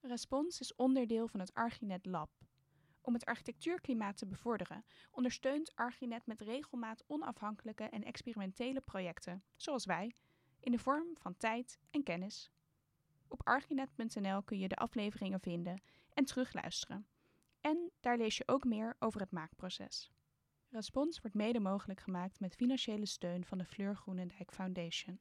Respons 0.00 0.60
is 0.60 0.74
onderdeel 0.74 1.28
van 1.28 1.40
het 1.40 1.54
Archinet 1.54 2.06
Lab. 2.06 2.30
Om 3.00 3.14
het 3.14 3.24
architectuurklimaat 3.24 4.16
te 4.16 4.26
bevorderen, 4.26 4.84
ondersteunt 5.10 5.72
Archinet 5.74 6.26
met 6.26 6.40
regelmaat 6.40 7.04
onafhankelijke 7.06 7.84
en 7.84 8.04
experimentele 8.04 8.80
projecten, 8.80 9.44
zoals 9.56 9.84
wij, 9.84 10.14
in 10.60 10.72
de 10.72 10.78
vorm 10.78 11.08
van 11.14 11.36
tijd 11.36 11.78
en 11.90 12.02
kennis. 12.02 12.50
Op 13.28 13.46
archinet.nl 13.46 14.42
kun 14.42 14.58
je 14.58 14.68
de 14.68 14.76
afleveringen 14.76 15.40
vinden 15.40 15.82
en 16.14 16.24
terugluisteren. 16.24 17.06
En 17.60 17.90
daar 18.00 18.16
lees 18.16 18.36
je 18.36 18.48
ook 18.48 18.64
meer 18.64 18.96
over 18.98 19.20
het 19.20 19.30
maakproces. 19.30 20.10
Respons 20.70 21.20
wordt 21.20 21.36
mede 21.36 21.60
mogelijk 21.60 22.00
gemaakt 22.00 22.40
met 22.40 22.54
financiële 22.54 23.06
steun 23.06 23.44
van 23.44 23.58
de 23.58 23.64
Fleur 23.64 23.96
Groenendijk 23.96 24.52
Foundation. 24.52 25.20